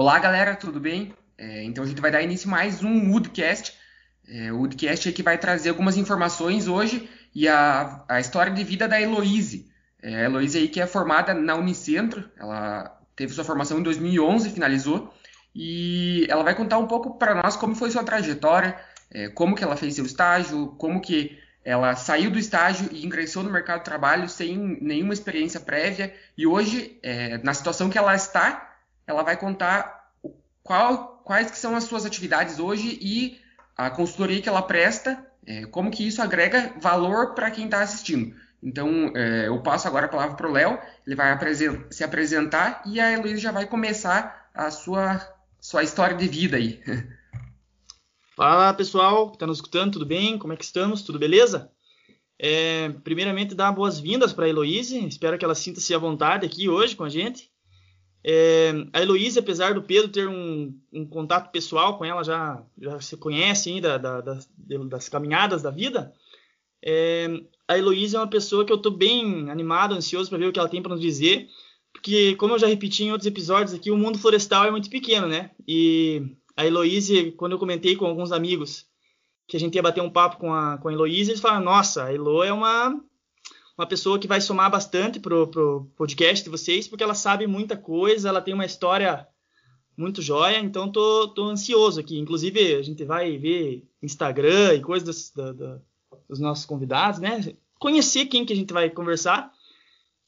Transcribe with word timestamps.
Olá, 0.00 0.18
galera, 0.18 0.56
tudo 0.56 0.80
bem? 0.80 1.14
É, 1.36 1.62
então 1.62 1.84
a 1.84 1.86
gente 1.86 2.00
vai 2.00 2.10
dar 2.10 2.22
início 2.22 2.48
a 2.48 2.50
mais 2.52 2.82
um 2.82 3.10
Woodcast. 3.10 3.76
É, 4.26 4.50
o 4.50 4.60
Woodcast 4.60 5.06
aqui 5.06 5.22
vai 5.22 5.36
trazer 5.36 5.68
algumas 5.68 5.98
informações 5.98 6.66
hoje 6.66 7.06
e 7.34 7.46
a, 7.46 8.02
a 8.08 8.18
história 8.18 8.50
de 8.50 8.64
vida 8.64 8.88
da 8.88 8.98
Heloise. 8.98 9.70
É, 10.02 10.16
a 10.16 10.20
Heloise 10.20 10.56
aí 10.56 10.68
que 10.68 10.80
é 10.80 10.86
formada 10.86 11.34
na 11.34 11.54
Unicentro, 11.54 12.30
ela 12.38 12.98
teve 13.14 13.34
sua 13.34 13.44
formação 13.44 13.78
em 13.78 13.82
2011, 13.82 14.48
finalizou, 14.48 15.12
e 15.54 16.26
ela 16.30 16.42
vai 16.42 16.54
contar 16.54 16.78
um 16.78 16.86
pouco 16.86 17.18
para 17.18 17.34
nós 17.34 17.54
como 17.54 17.74
foi 17.74 17.90
sua 17.90 18.02
trajetória, 18.02 18.80
é, 19.10 19.28
como 19.28 19.54
que 19.54 19.62
ela 19.62 19.76
fez 19.76 19.96
seu 19.96 20.06
estágio, 20.06 20.68
como 20.78 21.02
que 21.02 21.38
ela 21.62 21.94
saiu 21.94 22.30
do 22.30 22.38
estágio 22.38 22.88
e 22.90 23.04
ingressou 23.04 23.42
no 23.42 23.50
mercado 23.50 23.80
de 23.80 23.84
trabalho 23.84 24.30
sem 24.30 24.78
nenhuma 24.80 25.12
experiência 25.12 25.60
prévia 25.60 26.14
e 26.38 26.46
hoje, 26.46 26.98
é, 27.02 27.36
na 27.44 27.52
situação 27.52 27.90
que 27.90 27.98
ela 27.98 28.14
está, 28.14 28.69
ela 29.10 29.22
vai 29.22 29.36
contar 29.36 30.12
qual, 30.62 31.22
quais 31.24 31.50
que 31.50 31.58
são 31.58 31.74
as 31.74 31.84
suas 31.84 32.06
atividades 32.06 32.58
hoje 32.58 32.98
e 33.00 33.38
a 33.76 33.90
consultoria 33.90 34.40
que 34.40 34.48
ela 34.48 34.62
presta, 34.62 35.26
é, 35.46 35.66
como 35.66 35.90
que 35.90 36.06
isso 36.06 36.22
agrega 36.22 36.74
valor 36.80 37.34
para 37.34 37.50
quem 37.50 37.64
está 37.64 37.80
assistindo. 37.80 38.34
Então, 38.62 39.10
é, 39.16 39.48
eu 39.48 39.60
passo 39.62 39.88
agora 39.88 40.06
a 40.06 40.08
palavra 40.08 40.36
para 40.36 40.48
o 40.48 40.52
Léo, 40.52 40.78
ele 41.06 41.16
vai 41.16 41.32
apresen 41.32 41.84
se 41.90 42.04
apresentar 42.04 42.82
e 42.86 43.00
a 43.00 43.10
Heloísa 43.10 43.38
já 43.38 43.52
vai 43.52 43.66
começar 43.66 44.50
a 44.54 44.70
sua, 44.70 45.20
sua 45.58 45.82
história 45.82 46.16
de 46.16 46.28
vida 46.28 46.56
aí. 46.56 46.80
Fala 48.36 48.72
pessoal, 48.74 49.30
que 49.30 49.36
está 49.36 49.46
nos 49.46 49.58
escutando, 49.58 49.92
tudo 49.92 50.06
bem? 50.06 50.38
Como 50.38 50.52
é 50.52 50.56
que 50.56 50.64
estamos? 50.64 51.02
Tudo 51.02 51.18
beleza? 51.18 51.70
É, 52.38 52.88
primeiramente, 53.02 53.54
dar 53.54 53.72
boas-vindas 53.72 54.32
para 54.32 54.46
a 54.46 54.48
Heloísa, 54.48 54.96
espero 54.98 55.36
que 55.36 55.44
ela 55.44 55.54
sinta-se 55.54 55.94
à 55.94 55.98
vontade 55.98 56.46
aqui 56.46 56.68
hoje 56.68 56.96
com 56.96 57.04
a 57.04 57.08
gente. 57.10 57.49
É, 58.22 58.72
a 58.92 59.00
Heloísa, 59.00 59.40
apesar 59.40 59.74
do 59.74 59.82
Pedro 59.82 60.10
ter 60.10 60.28
um, 60.28 60.78
um, 60.92 61.06
contato 61.06 61.50
pessoal 61.50 61.96
com 61.96 62.04
ela, 62.04 62.22
já, 62.22 62.62
já 62.78 63.00
se 63.00 63.16
conhece 63.16 63.80
da, 63.80 63.96
da, 63.96 64.20
das 64.20 65.08
caminhadas 65.08 65.62
da 65.62 65.70
vida, 65.70 66.12
é, 66.84 67.28
a 67.66 67.78
Heloísa 67.78 68.18
é 68.18 68.20
uma 68.20 68.26
pessoa 68.26 68.64
que 68.64 68.72
eu 68.72 68.76
estou 68.76 68.92
bem 68.92 69.50
animado, 69.50 69.94
ansioso 69.94 70.28
para 70.28 70.38
ver 70.38 70.48
o 70.48 70.52
que 70.52 70.58
ela 70.58 70.68
tem 70.68 70.82
para 70.82 70.92
nos 70.92 71.00
dizer, 71.00 71.48
porque, 71.92 72.34
como 72.36 72.54
eu 72.54 72.58
já 72.58 72.66
repeti 72.66 73.04
em 73.04 73.12
outros 73.12 73.26
episódios 73.26 73.74
aqui, 73.74 73.90
o 73.90 73.96
mundo 73.96 74.18
florestal 74.18 74.64
é 74.64 74.70
muito 74.70 74.90
pequeno, 74.90 75.26
né? 75.26 75.50
E 75.66 76.22
a 76.56 76.66
Heloísa, 76.66 77.14
quando 77.36 77.52
eu 77.52 77.58
comentei 77.58 77.96
com 77.96 78.06
alguns 78.06 78.32
amigos 78.32 78.86
que 79.48 79.56
a 79.56 79.60
gente 79.60 79.74
ia 79.74 79.82
bater 79.82 80.00
um 80.00 80.10
papo 80.10 80.36
com 80.36 80.54
a, 80.54 80.78
com 80.78 80.88
a 80.88 80.92
Heloísa, 80.92 81.32
eles 81.32 81.40
falaram, 81.40 81.64
nossa, 81.64 82.04
a 82.04 82.14
Elo 82.14 82.42
é 82.42 82.52
uma 82.52 83.00
uma 83.80 83.86
pessoa 83.86 84.18
que 84.18 84.28
vai 84.28 84.42
somar 84.42 84.70
bastante 84.70 85.18
pro, 85.18 85.46
pro 85.46 85.90
podcast 85.96 86.44
de 86.44 86.50
vocês, 86.50 86.86
porque 86.86 87.02
ela 87.02 87.14
sabe 87.14 87.46
muita 87.46 87.78
coisa, 87.78 88.28
ela 88.28 88.42
tem 88.42 88.52
uma 88.52 88.66
história 88.66 89.26
muito 89.96 90.20
joia, 90.20 90.58
então 90.58 90.92
tô, 90.92 91.28
tô 91.28 91.44
ansioso 91.44 91.98
aqui. 91.98 92.18
Inclusive, 92.18 92.74
a 92.74 92.82
gente 92.82 93.02
vai 93.06 93.38
ver 93.38 93.88
Instagram 94.02 94.74
e 94.74 94.82
coisas 94.82 95.32
dos, 95.32 95.72
dos 96.28 96.38
nossos 96.38 96.66
convidados, 96.66 97.20
né? 97.20 97.54
Conhecer 97.78 98.26
quem 98.26 98.44
que 98.44 98.52
a 98.52 98.56
gente 98.56 98.70
vai 98.70 98.90
conversar. 98.90 99.50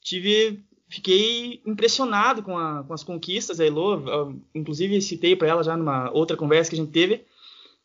Tive, 0.01 0.63
fiquei 0.89 1.61
impressionado 1.63 2.41
com, 2.41 2.57
a, 2.57 2.83
com 2.83 2.93
as 2.93 3.03
conquistas 3.03 3.57
da 3.57 3.67
Elo, 3.67 4.35
inclusive 4.55 4.99
citei 4.99 5.35
para 5.35 5.47
ela 5.47 5.63
já 5.63 5.77
numa 5.77 6.09
outra 6.09 6.35
conversa 6.35 6.71
que 6.71 6.75
a 6.75 6.79
gente 6.79 6.91
teve, 6.91 7.23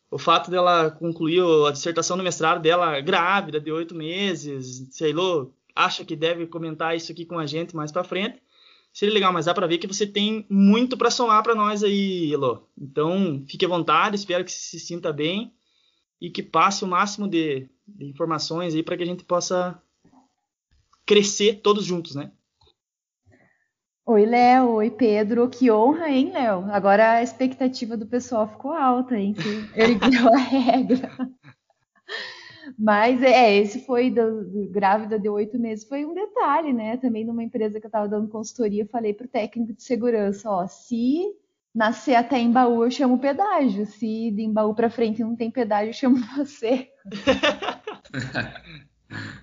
o 0.09 0.17
fato 0.17 0.49
dela 0.49 0.89
concluir 0.89 1.43
a 1.67 1.71
dissertação 1.71 2.17
do 2.17 2.23
mestrado 2.23 2.59
dela 2.59 2.99
grávida, 2.99 3.59
de 3.59 3.71
oito 3.71 3.93
meses, 3.93 4.87
sei 4.89 5.13
lá, 5.13 5.45
acha 5.75 6.05
que 6.05 6.15
deve 6.15 6.47
comentar 6.47 6.95
isso 6.95 7.11
aqui 7.11 7.25
com 7.25 7.39
a 7.39 7.45
gente 7.45 7.75
mais 7.75 7.91
para 7.91 8.03
frente. 8.03 8.41
Seria 8.91 9.13
legal, 9.13 9.31
mas 9.31 9.45
dá 9.45 9.53
para 9.53 9.67
ver 9.67 9.77
que 9.77 9.87
você 9.87 10.05
tem 10.05 10.45
muito 10.49 10.97
para 10.97 11.11
somar 11.11 11.43
para 11.43 11.55
nós 11.55 11.83
aí, 11.83 12.33
Elo. 12.33 12.67
Então, 12.77 13.43
fique 13.47 13.65
à 13.65 13.69
vontade, 13.69 14.15
espero 14.15 14.43
que 14.43 14.51
se 14.51 14.79
sinta 14.79 15.13
bem 15.13 15.53
e 16.19 16.29
que 16.29 16.41
passe 16.41 16.83
o 16.83 16.87
máximo 16.87 17.27
de, 17.27 17.69
de 17.87 18.05
informações 18.05 18.73
aí 18.73 18.83
para 18.83 18.97
que 18.97 19.03
a 19.03 19.05
gente 19.05 19.23
possa 19.23 19.81
crescer 21.05 21.61
todos 21.61 21.85
juntos, 21.85 22.15
né? 22.15 22.31
Oi, 24.05 24.25
Léo. 24.25 24.71
Oi, 24.71 24.89
Pedro. 24.89 25.47
Que 25.47 25.69
honra, 25.69 26.09
hein, 26.09 26.31
Léo? 26.33 26.65
Agora 26.71 27.11
a 27.11 27.23
expectativa 27.23 27.95
do 27.95 28.07
pessoal 28.07 28.47
ficou 28.47 28.71
alta, 28.71 29.15
hein? 29.15 29.35
Ele 29.75 29.93
ergueu 30.01 30.33
a 30.33 30.37
regra. 30.37 31.11
Mas 32.77 33.21
é, 33.21 33.57
esse 33.57 33.85
foi 33.85 34.09
do, 34.09 34.67
grávida 34.69 35.19
de 35.19 35.29
oito 35.29 35.59
meses, 35.59 35.87
foi 35.87 36.05
um 36.05 36.13
detalhe, 36.13 36.73
né? 36.73 36.97
Também 36.97 37.25
numa 37.25 37.43
empresa 37.43 37.79
que 37.79 37.85
eu 37.85 37.89
estava 37.89 38.07
dando 38.07 38.29
consultoria, 38.29 38.87
falei 38.87 39.13
para 39.13 39.25
o 39.25 39.29
técnico 39.29 39.73
de 39.73 39.83
segurança, 39.83 40.49
ó, 40.49 40.67
se 40.67 41.25
nascer 41.73 42.15
até 42.15 42.39
Embaú, 42.39 42.83
eu 42.83 42.91
chamo 42.91 43.19
pedágio. 43.19 43.85
Se 43.85 44.31
de 44.31 44.43
Embaú 44.43 44.73
para 44.73 44.89
frente 44.89 45.21
não 45.21 45.35
tem 45.35 45.51
pedágio, 45.51 45.89
eu 45.89 45.93
chamo 45.93 46.17
você. 46.37 46.89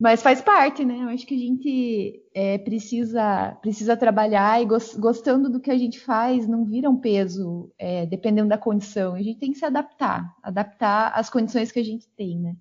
Mas 0.00 0.22
faz 0.22 0.40
parte, 0.40 0.82
né? 0.82 1.02
Eu 1.02 1.08
acho 1.10 1.26
que 1.26 1.34
a 1.34 1.38
gente 1.38 2.22
é, 2.34 2.56
precisa, 2.56 3.54
precisa 3.60 3.94
trabalhar 3.94 4.62
e 4.62 4.64
gostando 4.64 5.50
do 5.50 5.60
que 5.60 5.70
a 5.70 5.76
gente 5.76 6.00
faz, 6.00 6.48
não 6.48 6.64
vira 6.64 6.88
um 6.88 6.96
peso, 6.96 7.70
é, 7.78 8.06
dependendo 8.06 8.48
da 8.48 8.56
condição. 8.56 9.14
A 9.14 9.22
gente 9.22 9.38
tem 9.38 9.52
que 9.52 9.58
se 9.58 9.64
adaptar, 9.66 10.34
adaptar 10.42 11.12
às 11.14 11.28
condições 11.28 11.70
que 11.70 11.78
a 11.78 11.84
gente 11.84 12.08
tem, 12.16 12.40
né? 12.40 12.56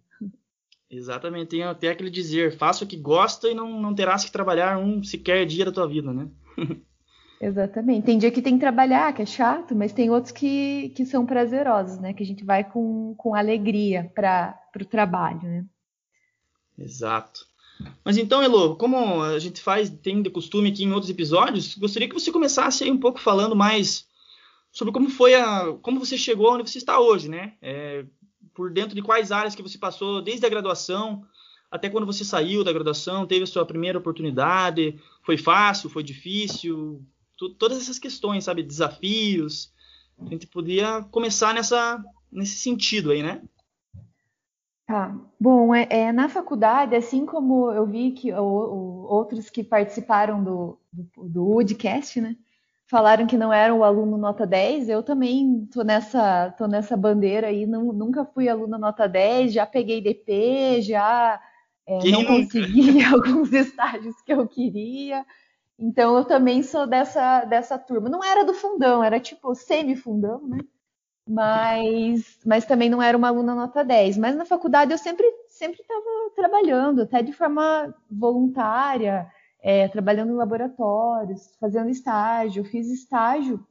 Exatamente, 0.92 1.50
tem 1.50 1.64
até 1.64 1.90
aquele 1.90 2.10
dizer, 2.10 2.58
faça 2.58 2.84
o 2.84 2.88
que 2.88 2.98
gosta 2.98 3.48
e 3.48 3.54
não, 3.54 3.80
não 3.80 3.96
terás 3.96 4.26
que 4.26 4.32
trabalhar 4.32 4.78
um 4.78 5.02
sequer 5.02 5.46
dia 5.46 5.64
da 5.64 5.72
tua 5.72 5.88
vida, 5.88 6.12
né? 6.12 6.28
Exatamente. 7.40 8.06
Tem 8.06 8.18
dia 8.18 8.32
que 8.32 8.42
tem 8.42 8.56
que 8.56 8.60
trabalhar, 8.60 9.14
que 9.14 9.22
é 9.22 9.26
chato, 9.26 9.74
mas 9.74 9.94
tem 9.94 10.10
outros 10.10 10.34
que, 10.34 10.90
que 10.90 11.06
são 11.06 11.26
prazerosos, 11.26 12.00
né? 12.00 12.12
Que 12.12 12.22
a 12.22 12.26
gente 12.26 12.44
vai 12.44 12.70
com, 12.70 13.16
com 13.18 13.34
alegria 13.34 14.12
para 14.14 14.60
o 14.76 14.84
trabalho, 14.84 15.44
né? 15.44 15.66
Exato. 16.80 17.48
Mas 18.04 18.18
então, 18.18 18.42
Elo, 18.42 18.76
como 18.76 19.22
a 19.22 19.40
gente 19.40 19.62
faz, 19.62 19.90
tem 19.90 20.22
de 20.22 20.30
costume 20.30 20.70
aqui 20.70 20.84
em 20.84 20.92
outros 20.92 21.10
episódios, 21.10 21.76
gostaria 21.76 22.08
que 22.08 22.14
você 22.14 22.32
começasse 22.32 22.84
aí 22.84 22.92
um 22.92 23.00
pouco 23.00 23.20
falando 23.20 23.56
mais 23.56 24.08
sobre 24.72 24.94
como 24.94 25.10
foi 25.10 25.34
a, 25.36 25.74
como 25.82 26.00
você 26.00 26.18
chegou 26.18 26.54
onde 26.54 26.70
você 26.70 26.78
está 26.78 27.00
hoje, 27.00 27.30
né? 27.30 27.54
É, 27.62 28.06
por 28.54 28.72
dentro 28.72 28.96
de 28.96 29.02
quais 29.02 29.32
áreas 29.32 29.56
que 29.56 29.64
você 29.64 29.78
passou 29.78 30.22
desde 30.22 30.46
a 30.46 30.50
graduação 30.50 31.26
até 31.72 31.90
quando 31.90 32.06
você 32.06 32.26
saiu 32.26 32.64
da 32.64 32.74
graduação, 32.74 33.28
teve 33.28 33.44
a 33.44 33.48
sua 33.48 33.66
primeira 33.66 34.00
oportunidade, 34.00 35.00
foi 35.24 35.38
fácil, 35.38 35.90
foi 35.90 36.02
difícil, 36.02 37.06
todas 37.60 37.78
essas 37.78 38.00
questões, 38.00 38.44
sabe, 38.44 38.64
desafios. 38.64 39.72
A 40.18 40.26
gente 40.26 40.48
podia 40.48 41.04
começar 41.12 41.54
nessa 41.54 42.04
nesse 42.32 42.58
sentido 42.58 43.12
aí, 43.12 43.24
né? 43.24 43.42
Tá. 44.90 45.16
Bom, 45.40 45.76
é, 45.76 45.88
é, 45.88 46.12
na 46.12 46.28
faculdade, 46.28 46.96
assim 46.96 47.24
como 47.24 47.72
eu 47.72 47.86
vi 47.86 48.10
que 48.10 48.34
o, 48.34 48.42
o, 48.42 49.06
outros 49.08 49.48
que 49.48 49.64
participaram 49.64 50.44
do, 50.44 50.80
do, 50.92 51.30
do 51.30 51.46
Woodcast, 51.46 52.20
né, 52.20 52.36
falaram 52.88 53.28
que 53.28 53.38
não 53.38 53.54
era 53.54 53.72
o 53.72 53.84
aluno 53.84 54.18
nota 54.18 54.48
10, 54.48 54.90
eu 54.90 55.04
também 55.04 55.68
tô 55.72 55.84
nessa, 55.84 56.50
tô 56.58 56.66
nessa 56.66 56.98
bandeira 56.98 57.50
aí, 57.50 57.68
não, 57.68 57.94
nunca 57.94 58.26
fui 58.26 58.50
aluno 58.50 58.80
nota 58.80 59.08
10, 59.08 59.54
já 59.54 59.64
peguei 59.64 60.02
DP, 60.02 60.82
já 60.82 61.40
é, 61.86 62.10
não 62.10 62.26
consegui 62.26 63.04
alguns 63.06 63.54
estágios 63.54 64.20
que 64.24 64.34
eu 64.34 64.48
queria. 64.48 65.24
Então 65.78 66.18
eu 66.18 66.26
também 66.26 66.64
sou 66.64 66.88
dessa, 66.88 67.46
dessa 67.46 67.78
turma. 67.78 68.10
Não 68.10 68.24
era 68.24 68.44
do 68.44 68.56
fundão, 68.56 69.04
era 69.04 69.20
tipo 69.20 69.54
semi-fundão, 69.54 70.48
né? 70.48 70.58
Mas, 71.30 72.40
mas 72.44 72.66
também 72.66 72.90
não 72.90 73.02
era 73.02 73.16
uma 73.16 73.28
aluna 73.28 73.54
nota 73.54 73.86
10. 73.86 74.18
Mas 74.18 74.36
na 74.36 74.46
faculdade 74.46 74.92
eu 74.92 74.98
sempre 74.98 75.26
sempre 75.48 75.80
estava 75.82 76.32
trabalhando, 76.36 77.02
até 77.04 77.22
de 77.22 77.34
forma 77.34 77.94
voluntária, 78.10 79.30
é, 79.62 79.88
trabalhando 79.90 80.32
em 80.32 80.36
laboratórios, 80.36 81.56
fazendo 81.60 81.90
estágio. 81.90 82.62
Eu 82.62 82.66
fiz 82.66 82.88
estágio 82.90 83.64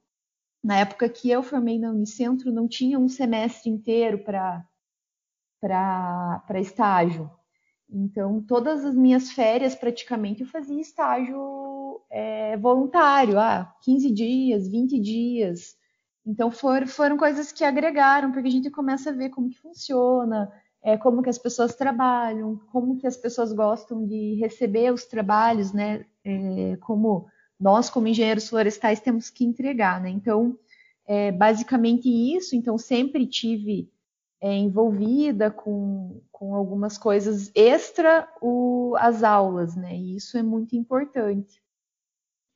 na 0.62 0.78
época 0.78 1.08
que 1.08 1.30
eu 1.30 1.42
formei 1.42 1.78
na 1.80 1.90
Unicentro, 1.90 2.52
não 2.52 2.68
tinha 2.68 2.98
um 2.98 3.08
semestre 3.08 3.70
inteiro 3.70 4.22
para 4.22 4.64
estágio. 6.60 7.28
Então, 7.90 8.40
todas 8.42 8.84
as 8.84 8.94
minhas 8.94 9.32
férias, 9.32 9.74
praticamente, 9.74 10.42
eu 10.42 10.46
fazia 10.46 10.80
estágio 10.80 12.00
é, 12.10 12.56
voluntário, 12.56 13.38
ah, 13.38 13.74
15 13.82 14.10
dias, 14.12 14.68
20 14.68 15.00
dias. 15.00 15.76
Então 16.28 16.50
for, 16.50 16.86
foram 16.86 17.16
coisas 17.16 17.50
que 17.50 17.64
agregaram, 17.64 18.30
porque 18.30 18.48
a 18.48 18.52
gente 18.52 18.70
começa 18.70 19.08
a 19.08 19.14
ver 19.14 19.30
como 19.30 19.48
que 19.48 19.58
funciona, 19.58 20.52
é, 20.82 20.94
como 20.98 21.22
que 21.22 21.30
as 21.30 21.38
pessoas 21.38 21.74
trabalham, 21.74 22.60
como 22.70 22.98
que 22.98 23.06
as 23.06 23.16
pessoas 23.16 23.50
gostam 23.50 24.06
de 24.06 24.34
receber 24.34 24.92
os 24.92 25.06
trabalhos, 25.06 25.72
né? 25.72 26.04
É, 26.22 26.76
como 26.82 27.26
nós, 27.58 27.88
como 27.88 28.08
engenheiros 28.08 28.46
florestais, 28.46 29.00
temos 29.00 29.30
que 29.30 29.42
entregar, 29.42 30.02
né? 30.02 30.10
Então, 30.10 30.58
é 31.06 31.32
basicamente 31.32 32.10
isso. 32.10 32.54
Então, 32.54 32.76
sempre 32.76 33.26
tive 33.26 33.90
é, 34.38 34.54
envolvida 34.54 35.50
com, 35.50 36.20
com 36.30 36.54
algumas 36.54 36.98
coisas 36.98 37.50
extra 37.54 38.28
o, 38.42 38.94
as 38.98 39.24
aulas, 39.24 39.74
né? 39.74 39.96
E 39.96 40.16
isso 40.16 40.36
é 40.36 40.42
muito 40.42 40.76
importante. 40.76 41.62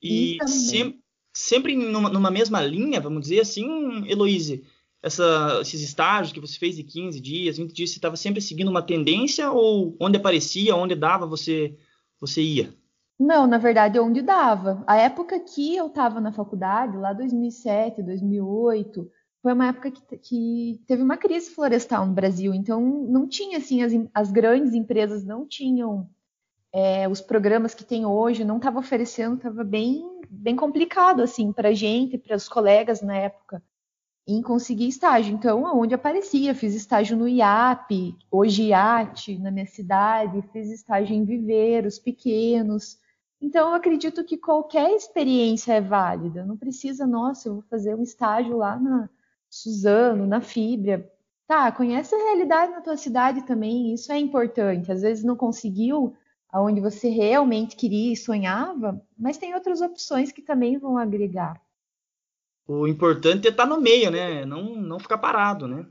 E, 0.03 0.35
e 0.35 0.37
também... 0.37 0.55
sempre 0.55 1.02
sempre 1.33 1.75
numa, 1.77 2.09
numa, 2.09 2.31
mesma 2.31 2.61
linha, 2.63 3.01
vamos 3.01 3.23
dizer 3.23 3.41
assim, 3.41 4.07
Heloíse? 4.09 4.65
Essa, 5.03 5.59
esses 5.61 5.81
estágios 5.83 6.33
que 6.33 6.41
você 6.41 6.57
fez 6.57 6.77
de 6.77 6.85
15 6.85 7.21
dias, 7.21 7.57
20 7.57 7.73
dias, 7.73 7.91
você 7.91 7.97
estava 7.97 8.17
sempre 8.17 8.41
seguindo 8.41 8.69
uma 8.69 8.83
tendência 8.83 9.51
ou 9.51 9.97
onde 9.99 10.17
aparecia, 10.17 10.77
onde 10.77 10.95
dava, 10.95 11.27
você, 11.27 11.77
você 12.21 12.41
ia? 12.41 12.73
Não, 13.19 13.47
na 13.47 13.59
verdade, 13.59 13.99
onde 13.99 14.23
dava. 14.23 14.83
A 14.87 14.97
época 14.97 15.39
que 15.41 15.77
eu 15.77 15.87
estava 15.87 16.21
na 16.21 16.33
faculdade, 16.33 16.97
lá 16.97 17.13
2007, 17.13 18.03
2008, 18.03 19.11
foi 19.43 19.53
uma 19.53 19.67
época 19.67 19.91
que, 19.91 20.19
que, 20.19 20.81
teve 20.87 21.03
uma 21.03 21.17
crise 21.17 21.51
florestal 21.51 22.07
no 22.07 22.15
Brasil. 22.15 22.55
Então, 22.55 22.81
não 22.81 23.29
tinha, 23.29 23.59
assim, 23.59 23.83
as, 23.83 23.93
as 24.15 24.31
grandes 24.31 24.73
empresas 24.73 25.25
não 25.25 25.47
tinham 25.47 26.09
é, 26.73 27.07
os 27.07 27.21
programas 27.21 27.75
que 27.75 27.85
tem 27.85 28.07
hoje, 28.07 28.45
não 28.45 28.57
estava 28.57 28.79
oferecendo, 28.79 29.37
estava 29.37 29.63
bem, 29.63 30.23
bem 30.31 30.57
complicado, 30.57 31.23
assim, 31.23 31.53
para 31.53 31.75
gente, 31.75 32.17
para 32.17 32.35
os 32.35 32.49
colegas 32.49 33.03
na 33.03 33.17
época, 33.17 33.63
em 34.27 34.41
conseguir 34.41 34.89
estágio. 34.89 35.35
Então, 35.35 35.67
aonde 35.67 35.95
aparecia, 35.95 36.55
fiz 36.55 36.75
estágio 36.75 37.17
no 37.17 37.29
IAP, 37.29 38.17
hoje 38.31 38.69
IAT, 38.69 39.39
na 39.39 39.51
minha 39.51 39.67
cidade, 39.67 40.43
fiz 40.53 40.71
estágio 40.71 41.15
em 41.15 41.25
viveiros 41.25 41.99
pequenos. 41.99 42.99
Então, 43.41 43.71
eu 43.71 43.75
acredito 43.75 44.25
que 44.25 44.39
qualquer 44.39 44.93
experiência 44.93 45.75
é 45.75 45.81
válida. 45.81 46.45
Não 46.45 46.57
precisa, 46.57 47.07
nossa, 47.07 47.49
eu 47.49 47.55
vou 47.55 47.65
fazer 47.69 47.95
um 47.95 48.03
estágio 48.03 48.57
lá 48.57 48.79
na 48.79 49.11
Suzano, 49.51 50.27
na 50.27 50.41
Fibra. 50.41 51.11
Tá, 51.47 51.71
conhece 51.71 52.15
a 52.15 52.19
realidade 52.19 52.73
na 52.73 52.81
tua 52.81 52.97
cidade 52.97 53.43
também, 53.43 53.93
isso 53.93 54.11
é 54.11 54.19
importante. 54.19 54.91
Às 54.91 55.03
vezes 55.03 55.23
não 55.25 55.37
conseguiu 55.37 56.15
aonde 56.53 56.81
você 56.81 57.09
realmente 57.09 57.75
queria 57.75 58.13
e 58.13 58.17
sonhava, 58.17 59.03
mas 59.19 59.39
tem 59.39 59.55
outras 59.55 59.81
opções 59.81 60.31
que 60.31 60.43
também 60.43 60.79
vão 60.79 60.99
agregar. 60.99 61.59
O 62.69 62.87
importante 62.87 63.49
é 63.49 63.51
estar 63.51 63.67
no 63.67 63.81
meio, 63.81 64.11
né? 64.11 64.45
Não, 64.45 64.77
não 64.77 65.01
ficar 65.01 65.19
parado, 65.19 65.67
né? 65.67 65.87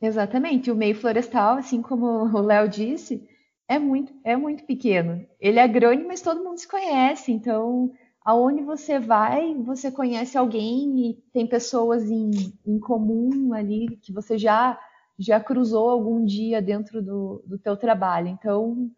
Exatamente. 0.00 0.70
O 0.70 0.76
meio 0.76 0.94
florestal, 0.94 1.56
assim 1.56 1.80
como 1.80 2.06
o 2.06 2.40
Léo 2.40 2.68
disse, 2.68 3.26
é 3.66 3.78
muito, 3.78 4.12
é 4.22 4.36
muito 4.36 4.64
pequeno. 4.64 5.26
Ele 5.40 5.58
é 5.58 5.66
grande, 5.66 6.04
mas 6.04 6.20
todo 6.20 6.44
mundo 6.44 6.58
se 6.58 6.68
conhece. 6.68 7.32
Então, 7.32 7.90
aonde 8.22 8.62
você 8.62 8.98
vai, 8.98 9.54
você 9.54 9.90
conhece 9.90 10.36
alguém 10.36 11.10
e 11.10 11.14
tem 11.32 11.46
pessoas 11.46 12.04
em, 12.10 12.30
em 12.66 12.78
comum 12.78 13.54
ali 13.54 13.96
que 14.02 14.12
você 14.12 14.36
já 14.36 14.78
já 15.18 15.40
cruzou 15.40 15.88
algum 15.88 16.22
dia 16.22 16.60
dentro 16.60 17.02
do, 17.02 17.42
do 17.46 17.58
teu 17.58 17.74
trabalho. 17.74 18.28
Então, 18.28 18.90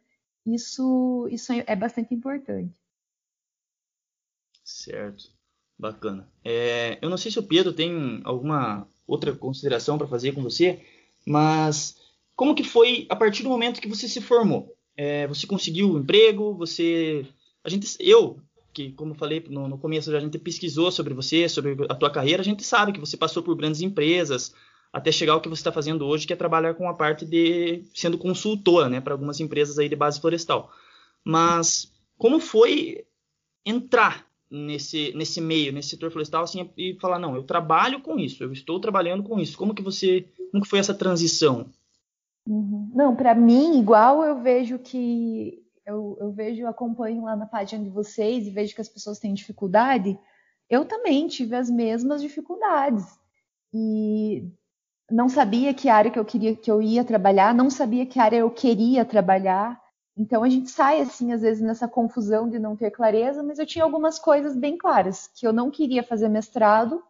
isso, 0.55 1.29
isso 1.31 1.53
é 1.53 1.77
bastante 1.77 2.15
importante. 2.15 2.73
Certo, 4.65 5.31
bacana. 5.79 6.29
É, 6.45 6.99
eu 7.01 7.09
não 7.09 7.17
sei 7.17 7.31
se 7.31 7.39
o 7.39 7.47
Pedro 7.47 7.73
tem 7.73 8.21
alguma 8.25 8.87
outra 9.07 9.35
consideração 9.35 9.97
para 9.97 10.07
fazer 10.07 10.33
com 10.33 10.43
você, 10.43 10.85
mas 11.27 11.97
como 12.37 12.55
que 12.55 12.65
foi 12.65 13.07
a 13.09 13.17
partir 13.17 13.43
do 13.43 13.49
momento 13.49 13.81
que 13.81 13.89
você 13.89 14.09
se 14.09 14.21
formou? 14.21 14.75
É, 14.97 15.27
você 15.27 15.47
conseguiu 15.47 15.93
um 15.93 15.99
emprego? 15.99 16.55
Você, 16.55 17.27
a 17.65 17.71
gente, 17.71 17.97
eu 18.01 18.41
que, 18.79 18.93
como 18.93 19.15
falei 19.15 19.45
no, 19.49 19.67
no, 19.67 19.79
começo, 19.79 20.15
a 20.15 20.21
gente 20.21 20.39
pesquisou 20.39 20.93
sobre 20.93 21.13
você, 21.13 21.49
sobre 21.49 21.77
a 21.89 21.95
tua 21.97 22.11
carreira, 22.11 22.43
a 22.43 22.45
gente 22.45 22.63
sabe 22.63 22.93
que 22.93 23.01
você 23.01 23.17
passou 23.17 23.43
por 23.43 23.57
grandes 23.57 23.81
empresas, 23.81 24.55
até 24.93 25.13
chegar 25.13 25.35
ao 25.35 25.41
que 25.41 25.49
você 25.49 25.61
está 25.61 25.73
fazendo 25.73 26.07
hoje, 26.07 26.27
que 26.27 26.33
é 26.33 26.37
trabalhar 26.37 26.75
com 26.75 26.89
a 26.89 26.95
parte 26.95 27.25
de 27.25 27.85
sendo 27.95 28.19
consultora, 28.19 28.89
né, 28.89 29.01
para 29.01 29.15
algumas 29.15 29.41
empresas 29.41 29.79
aí 29.79 29.89
de 29.89 29.97
base 29.97 30.21
florestal. 30.21 30.71
Mas 31.25 31.93
como 32.17 32.41
foi 32.41 33.05
entrar 33.65 34.27
nesse 34.51 35.13
nesse 35.15 35.41
meio, 35.41 35.73
nesse 35.73 35.91
setor 35.91 36.11
florestal, 36.11 36.45
assim, 36.45 36.71
e 36.77 36.97
falar 37.01 37.19
não, 37.19 37.35
eu 37.35 37.43
trabalho 37.43 38.01
com 38.01 38.19
isso, 38.19 38.43
eu 38.43 38.53
estou 38.53 38.81
trabalhando 38.81 39.23
com 39.23 39.39
isso. 39.39 39.59
Como 39.59 39.75
que 39.75 39.83
você, 39.83 40.27
como 40.51 40.63
que 40.63 40.71
foi 40.71 40.79
essa 40.79 40.95
transição? 40.95 41.67
Uhum. 42.47 42.91
Não, 42.95 43.15
para 43.15 43.35
mim, 43.35 43.79
igual 43.79 44.25
eu 44.25 44.41
vejo 44.41 44.79
que 44.79 45.63
eu, 45.85 46.17
eu 46.21 46.31
vejo, 46.31 46.67
acompanho 46.67 47.25
lá 47.25 47.37
na 47.37 47.47
página 47.47 47.83
de 47.83 47.91
vocês 47.91 48.47
e 48.47 48.51
vejo 48.51 48.75
que 48.75 48.81
as 48.81 48.89
pessoas 48.89 49.19
têm 49.19 49.35
dificuldade, 49.35 50.19
eu 50.69 50.85
também 50.85 51.27
tive 51.29 51.55
as 51.55 51.71
mesmas 51.71 52.21
dificuldades. 52.21 53.05
E 53.73 54.51
não 55.11 55.29
sabia 55.29 55.73
que 55.73 55.89
área 55.89 56.11
que 56.11 56.19
eu 56.19 56.25
queria 56.25 56.55
que 56.55 56.71
eu 56.71 56.83
ia 56.83 57.05
trabalhar, 57.05 57.55
não 57.55 57.71
sabia 57.71 58.07
que 58.07 58.19
área 58.19 58.39
eu 58.39 58.51
queria 58.51 59.05
trabalhar. 59.05 59.81
Então 60.17 60.43
a 60.43 60.49
gente 60.49 60.71
sai 60.71 61.01
assim 61.01 61.33
às 61.33 61.43
vezes 61.43 61.63
nessa 61.63 61.89
confusão 61.89 62.49
de 62.49 62.59
não 62.59 62.77
ter 62.77 62.91
clareza, 62.91 63.43
mas 63.43 63.59
eu 63.59 63.67
tinha 63.67 63.85
algumas 63.85 64.19
coisas 64.19 64.57
bem 64.57 64.77
claras, 64.77 65.29
que 65.29 65.47
eu 65.47 65.53
não 65.53 65.71
queria 65.71 66.03
fazer 66.03 66.29
mestrado 66.29 67.03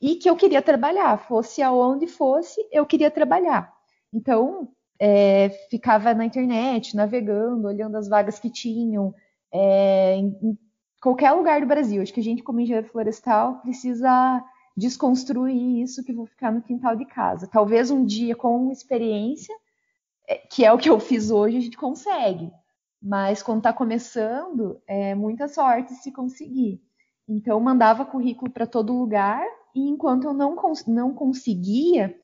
e 0.00 0.16
que 0.16 0.28
eu 0.28 0.36
queria 0.36 0.62
trabalhar, 0.62 1.18
fosse 1.18 1.62
aonde 1.62 2.06
fosse, 2.06 2.60
eu 2.72 2.86
queria 2.86 3.10
trabalhar. 3.10 3.72
Então, 4.12 4.68
é, 4.98 5.50
ficava 5.70 6.12
na 6.14 6.24
internet, 6.24 6.96
navegando, 6.96 7.68
olhando 7.68 7.96
as 7.96 8.08
vagas 8.08 8.38
que 8.38 8.50
tinham, 8.50 9.14
é, 9.52 10.16
em, 10.16 10.36
em, 10.42 10.58
qualquer 11.00 11.32
lugar 11.32 11.60
do 11.60 11.66
Brasil. 11.66 12.02
Acho 12.02 12.12
que 12.12 12.20
a 12.20 12.22
gente, 12.22 12.42
como 12.42 12.60
engenheiro 12.60 12.88
florestal, 12.88 13.60
precisa 13.60 14.42
desconstruir 14.76 15.82
isso 15.82 16.04
que 16.04 16.12
vou 16.12 16.26
ficar 16.26 16.50
no 16.52 16.62
quintal 16.62 16.96
de 16.96 17.04
casa. 17.04 17.46
Talvez 17.46 17.90
um 17.90 18.04
dia, 18.04 18.34
com 18.34 18.70
experiência, 18.70 19.54
é, 20.28 20.36
que 20.36 20.64
é 20.64 20.72
o 20.72 20.78
que 20.78 20.88
eu 20.88 20.98
fiz 21.00 21.30
hoje, 21.30 21.56
a 21.56 21.60
gente 21.60 21.76
consegue. 21.76 22.50
Mas 23.02 23.42
quando 23.42 23.58
está 23.58 23.72
começando, 23.72 24.80
é 24.86 25.14
muita 25.14 25.48
sorte 25.48 25.94
se 25.94 26.12
conseguir. 26.12 26.80
Então, 27.28 27.58
mandava 27.60 28.04
currículo 28.04 28.50
para 28.50 28.66
todo 28.66 28.98
lugar, 28.98 29.44
e 29.74 29.88
enquanto 29.88 30.24
eu 30.24 30.32
não, 30.32 30.56
cons 30.56 30.84
não 30.86 31.14
conseguia, 31.14 32.14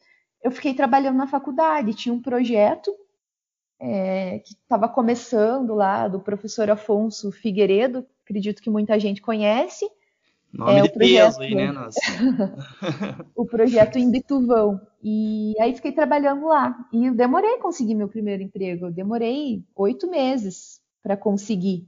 eu 0.42 0.50
fiquei 0.50 0.74
trabalhando 0.74 1.16
na 1.16 1.26
faculdade, 1.26 1.94
tinha 1.94 2.14
um 2.14 2.20
projeto 2.20 2.94
é, 3.78 4.38
que 4.40 4.54
estava 4.54 4.88
começando 4.88 5.74
lá, 5.74 6.08
do 6.08 6.20
professor 6.20 6.70
Afonso 6.70 7.30
Figueiredo, 7.30 8.06
acredito 8.24 8.62
que 8.62 8.70
muita 8.70 8.98
gente 8.98 9.22
conhece. 9.22 9.88
Nome 10.52 10.78
é, 10.78 10.82
de 10.82 10.88
projeto, 10.90 11.26
peso 11.26 11.40
aí, 11.42 11.54
né? 11.54 11.72
Nossa. 11.72 12.00
o 13.34 13.44
projeto 13.44 13.98
Imbituvão. 13.98 14.80
E 15.02 15.54
aí 15.60 15.74
fiquei 15.74 15.92
trabalhando 15.92 16.46
lá. 16.46 16.76
E 16.92 17.06
eu 17.06 17.14
demorei 17.14 17.54
a 17.54 17.60
conseguir 17.60 17.94
meu 17.94 18.08
primeiro 18.08 18.42
emprego. 18.42 18.86
Eu 18.86 18.92
demorei 18.92 19.62
oito 19.74 20.08
meses 20.10 20.80
para 21.02 21.16
conseguir. 21.16 21.86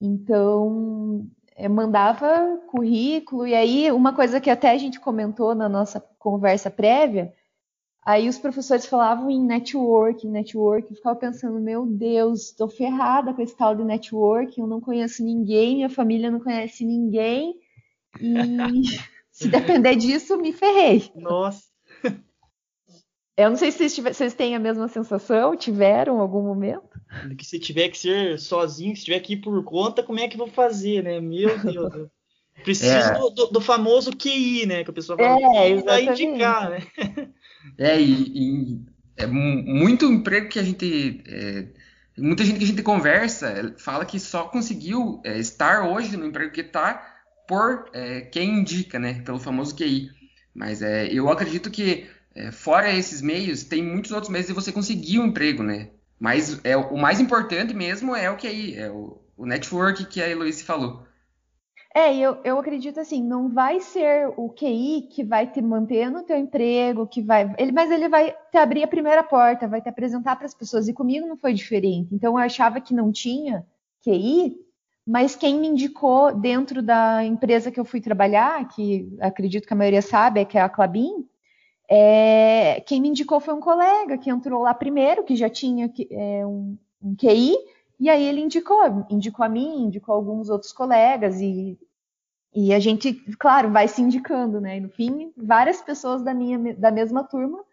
Então, 0.00 1.26
mandava 1.70 2.58
currículo. 2.66 3.46
E 3.46 3.54
aí, 3.54 3.90
uma 3.92 4.12
coisa 4.12 4.40
que 4.40 4.50
até 4.50 4.70
a 4.70 4.78
gente 4.78 4.98
comentou 4.98 5.54
na 5.54 5.68
nossa 5.68 6.00
conversa 6.18 6.70
prévia 6.70 7.32
Aí 8.04 8.28
os 8.28 8.36
professores 8.36 8.84
falavam 8.84 9.30
em 9.30 9.42
network, 9.42 10.26
network, 10.28 10.90
eu 10.90 10.96
ficava 10.96 11.16
pensando, 11.16 11.58
meu 11.58 11.86
Deus, 11.86 12.50
estou 12.50 12.68
ferrada 12.68 13.32
com 13.32 13.40
esse 13.40 13.56
tal 13.56 13.74
de 13.74 13.82
network, 13.82 14.60
eu 14.60 14.66
não 14.66 14.78
conheço 14.78 15.24
ninguém, 15.24 15.76
minha 15.76 15.88
família 15.88 16.30
não 16.30 16.38
conhece 16.38 16.84
ninguém, 16.84 17.54
e 18.20 18.98
se 19.30 19.48
depender 19.48 19.96
disso, 19.96 20.36
me 20.36 20.52
ferrei. 20.52 21.10
Nossa. 21.14 21.62
Eu 23.36 23.50
não 23.50 23.56
sei 23.56 23.72
se 23.72 24.00
vocês, 24.00 24.32
têm 24.32 24.54
a 24.54 24.60
mesma 24.60 24.86
sensação, 24.86 25.56
tiveram 25.56 26.16
em 26.16 26.20
algum 26.20 26.42
momento? 26.42 27.00
Que 27.36 27.44
se 27.44 27.58
tiver 27.58 27.88
que 27.88 27.98
ser 27.98 28.38
sozinho, 28.38 28.94
se 28.94 29.04
tiver 29.04 29.18
que 29.20 29.32
ir 29.32 29.38
por 29.38 29.62
conta, 29.64 30.04
como 30.04 30.20
é 30.20 30.28
que 30.28 30.36
vou 30.36 30.46
fazer, 30.46 31.02
né? 31.02 31.20
Meu 31.20 31.58
Deus. 31.58 32.08
Preciso 32.62 32.94
é. 32.94 33.18
do, 33.18 33.30
do, 33.30 33.46
do, 33.46 33.60
famoso 33.60 34.12
QI, 34.16 34.66
né? 34.66 34.84
Que 34.84 34.90
a 34.90 34.94
pessoa 34.94 35.18
fala, 35.18 35.56
é, 35.56 35.74
vai 35.82 36.06
indicar, 36.06 36.70
né? 36.70 36.86
É, 37.76 38.00
e, 38.00 38.12
e 38.12 38.80
é 39.16 39.26
muito 39.26 40.04
emprego 40.04 40.48
que 40.48 40.58
a 40.58 40.62
gente. 40.62 41.22
É, 41.26 41.66
muita 42.16 42.44
gente 42.44 42.58
que 42.58 42.64
a 42.64 42.68
gente 42.68 42.82
conversa 42.82 43.74
fala 43.78 44.04
que 44.04 44.20
só 44.20 44.44
conseguiu 44.44 45.20
é, 45.24 45.38
estar 45.38 45.88
hoje 45.88 46.16
no 46.16 46.26
emprego 46.26 46.52
que 46.52 46.60
está 46.60 47.13
por 47.46 47.90
é, 47.92 48.22
quem 48.22 48.60
indica, 48.60 48.98
né? 48.98 49.22
Pelo 49.22 49.38
famoso 49.38 49.74
QI. 49.76 50.10
Mas 50.54 50.82
é, 50.82 51.06
eu 51.06 51.28
acredito 51.28 51.70
que, 51.70 52.06
é, 52.34 52.50
fora 52.50 52.92
esses 52.92 53.20
meios, 53.20 53.64
tem 53.64 53.82
muitos 53.82 54.12
outros 54.12 54.30
meios 54.30 54.46
de 54.46 54.52
você 54.52 54.72
conseguir 54.72 55.18
um 55.18 55.26
emprego, 55.26 55.62
né? 55.62 55.90
Mas 56.18 56.60
é, 56.64 56.76
o 56.76 56.96
mais 56.96 57.20
importante 57.20 57.74
mesmo 57.74 58.14
é 58.14 58.30
o 58.30 58.36
QI, 58.36 58.76
é 58.76 58.90
o, 58.90 59.20
o 59.36 59.44
network 59.44 60.06
que 60.06 60.22
a 60.22 60.28
Heloísa 60.28 60.64
falou. 60.64 61.04
É, 61.96 62.12
eu, 62.16 62.38
eu 62.42 62.58
acredito 62.58 62.98
assim, 62.98 63.22
não 63.22 63.48
vai 63.48 63.78
ser 63.78 64.26
o 64.36 64.48
QI 64.50 65.08
que 65.12 65.22
vai 65.22 65.46
te 65.46 65.62
manter 65.62 66.10
no 66.10 66.24
teu 66.24 66.36
emprego, 66.36 67.06
que 67.06 67.22
vai, 67.22 67.54
ele, 67.56 67.70
mas 67.70 67.88
ele 67.88 68.08
vai 68.08 68.34
te 68.50 68.58
abrir 68.58 68.82
a 68.82 68.88
primeira 68.88 69.22
porta, 69.22 69.68
vai 69.68 69.80
te 69.80 69.88
apresentar 69.88 70.34
para 70.34 70.46
as 70.46 70.54
pessoas. 70.54 70.88
E 70.88 70.92
comigo 70.92 71.24
não 71.24 71.36
foi 71.36 71.54
diferente. 71.54 72.12
Então 72.12 72.32
eu 72.32 72.38
achava 72.38 72.80
que 72.80 72.92
não 72.92 73.12
tinha 73.12 73.64
QI, 74.02 74.56
mas 75.06 75.36
quem 75.36 75.58
me 75.58 75.68
indicou 75.68 76.34
dentro 76.34 76.82
da 76.82 77.24
empresa 77.24 77.70
que 77.70 77.78
eu 77.78 77.84
fui 77.84 78.00
trabalhar, 78.00 78.66
que 78.68 79.14
acredito 79.20 79.66
que 79.66 79.72
a 79.74 79.76
maioria 79.76 80.02
sabe, 80.02 80.40
é 80.40 80.44
que 80.44 80.56
é 80.56 80.60
a 80.62 80.68
Clabin, 80.68 81.28
é, 81.88 82.80
quem 82.86 83.00
me 83.00 83.08
indicou 83.08 83.40
foi 83.40 83.54
um 83.54 83.60
colega 83.60 84.16
que 84.18 84.30
entrou 84.30 84.62
lá 84.62 84.72
primeiro, 84.72 85.24
que 85.24 85.36
já 85.36 85.50
tinha 85.50 85.92
é, 86.10 86.46
um, 86.46 86.78
um 87.02 87.14
QI, 87.14 87.54
e 88.00 88.08
aí 88.10 88.24
ele 88.24 88.40
indicou, 88.40 89.06
indicou 89.10 89.44
a 89.44 89.48
mim, 89.48 89.84
indicou 89.84 90.14
alguns 90.14 90.48
outros 90.50 90.72
colegas 90.72 91.40
e 91.40 91.78
E 92.54 92.72
a 92.72 92.80
gente, 92.80 93.12
claro, 93.38 93.70
vai 93.70 93.88
se 93.88 94.00
indicando, 94.02 94.60
né? 94.60 94.76
E 94.78 94.80
no 94.80 94.88
fim, 94.88 95.32
várias 95.36 95.82
pessoas 95.82 96.22
da 96.22 96.32
minha 96.34 96.74
da 96.74 96.90
mesma 96.90 97.24
turma 97.24 97.64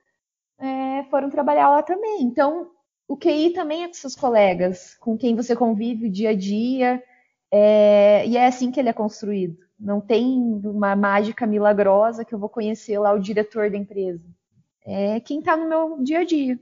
é, 0.60 1.04
foram 1.10 1.30
trabalhar 1.30 1.70
lá 1.70 1.84
também. 1.84 2.24
Então, 2.24 2.72
o 3.08 3.18
QI 3.18 3.52
também 3.54 3.84
é 3.84 3.88
com 3.88 3.94
seus 3.94 4.16
colegas, 4.16 4.96
com 5.00 5.18
quem 5.18 5.36
você 5.36 5.56
convive 5.56 6.08
o 6.08 6.12
dia 6.12 6.32
a 6.32 6.36
dia, 6.36 7.04
é, 7.51 8.25
e 8.25 8.38
é 8.38 8.48
assim 8.48 8.72
que 8.72 8.79
ele 8.79 8.89
é 8.89 8.93
construído. 8.93 9.58
Não 9.79 10.00
tem 10.00 10.25
uma 10.63 10.96
mágica 10.96 11.46
milagrosa 11.46 12.24
que 12.24 12.34
eu 12.34 12.39
vou 12.39 12.50
conhecer 12.50 12.98
lá 13.00 13.12
o 13.12 13.20
diretor 13.20 13.70
da 13.70 13.77
empresa. 13.77 14.24
É 14.86 15.20
quem 15.20 15.39
está 15.39 15.58
no 15.58 15.67
meu 15.67 16.03
dia 16.03 16.20
a 16.20 16.24
dia. 16.24 16.60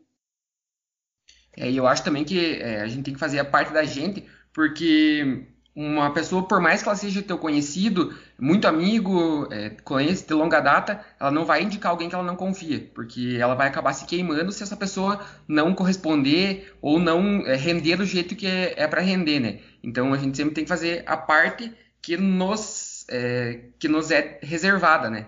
É, 1.56 1.72
eu 1.72 1.86
acho 1.86 2.04
também 2.04 2.24
que 2.24 2.56
é, 2.56 2.82
a 2.82 2.88
gente 2.88 3.04
tem 3.04 3.14
que 3.14 3.20
fazer 3.20 3.40
a 3.40 3.46
parte 3.46 3.74
da 3.74 3.84
gente, 3.84 4.26
porque 4.54 5.48
uma 5.80 6.12
pessoa, 6.12 6.44
por 6.46 6.60
mais 6.60 6.84
que 6.84 6.90
ela 6.90 6.96
seja 6.98 7.22
teu 7.22 7.38
conhecido, 7.38 8.14
muito 8.38 8.68
amigo, 8.68 9.48
é, 9.50 9.70
conhece 9.70 10.28
de 10.28 10.34
longa 10.34 10.60
data, 10.60 11.00
ela 11.18 11.32
não 11.32 11.46
vai 11.46 11.64
indicar 11.64 11.92
alguém 11.92 12.10
que 12.10 12.16
ela 12.16 12.24
não 12.24 12.36
confia, 12.36 12.92
porque 12.94 13.38
ela 13.40 13.56
vai 13.56 13.70
acabar 13.70 13.94
se 13.94 14.06
queimando 14.06 14.52
se 14.52 14.62
essa 14.62 14.76
pessoa 14.76 15.22
não 15.48 15.74
corresponder 15.74 16.76
ou 16.82 17.00
não 17.00 17.48
é, 17.48 17.56
render 17.56 17.96
do 17.96 18.04
jeito 18.04 18.36
que 18.36 18.46
é, 18.46 18.74
é 18.76 18.88
para 18.88 19.00
render, 19.00 19.40
né? 19.40 19.60
Então 19.82 20.14
a 20.14 20.18
gente 20.18 20.36
sempre 20.36 20.54
tem 20.54 20.66
que 20.66 20.70
fazer 20.70 21.02
a 21.06 21.16
parte 21.16 21.74
que 22.02 22.18
nos, 22.18 23.06
é, 23.10 23.70
que 23.80 23.88
nos 23.88 24.12
é 24.12 24.38
reservada, 24.42 25.10
né? 25.10 25.28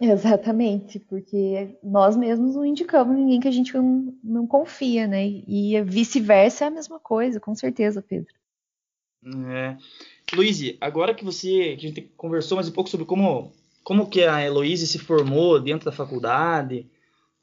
Exatamente, 0.00 0.98
porque 0.98 1.78
nós 1.80 2.16
mesmos 2.16 2.56
não 2.56 2.66
indicamos 2.66 3.16
ninguém 3.16 3.38
que 3.38 3.46
a 3.46 3.52
gente 3.52 3.72
não, 3.72 4.12
não 4.24 4.46
confia, 4.48 5.06
né? 5.06 5.24
E 5.24 5.80
vice-versa 5.82 6.64
é 6.64 6.66
a 6.66 6.72
mesma 6.72 6.98
coisa, 6.98 7.38
com 7.38 7.54
certeza, 7.54 8.02
Pedro. 8.02 8.34
É. 9.48 9.76
Luiz, 10.34 10.76
agora 10.80 11.14
que 11.14 11.24
você 11.24 11.76
que 11.76 11.86
a 11.86 11.88
gente 11.88 12.02
conversou 12.16 12.56
mais 12.56 12.68
um 12.68 12.72
pouco 12.72 12.90
sobre 12.90 13.06
como 13.06 13.52
como 13.82 14.08
que 14.08 14.22
a 14.22 14.42
Heloísa 14.42 14.86
se 14.86 14.98
formou 14.98 15.60
dentro 15.60 15.84
da 15.84 15.92
faculdade, 15.92 16.86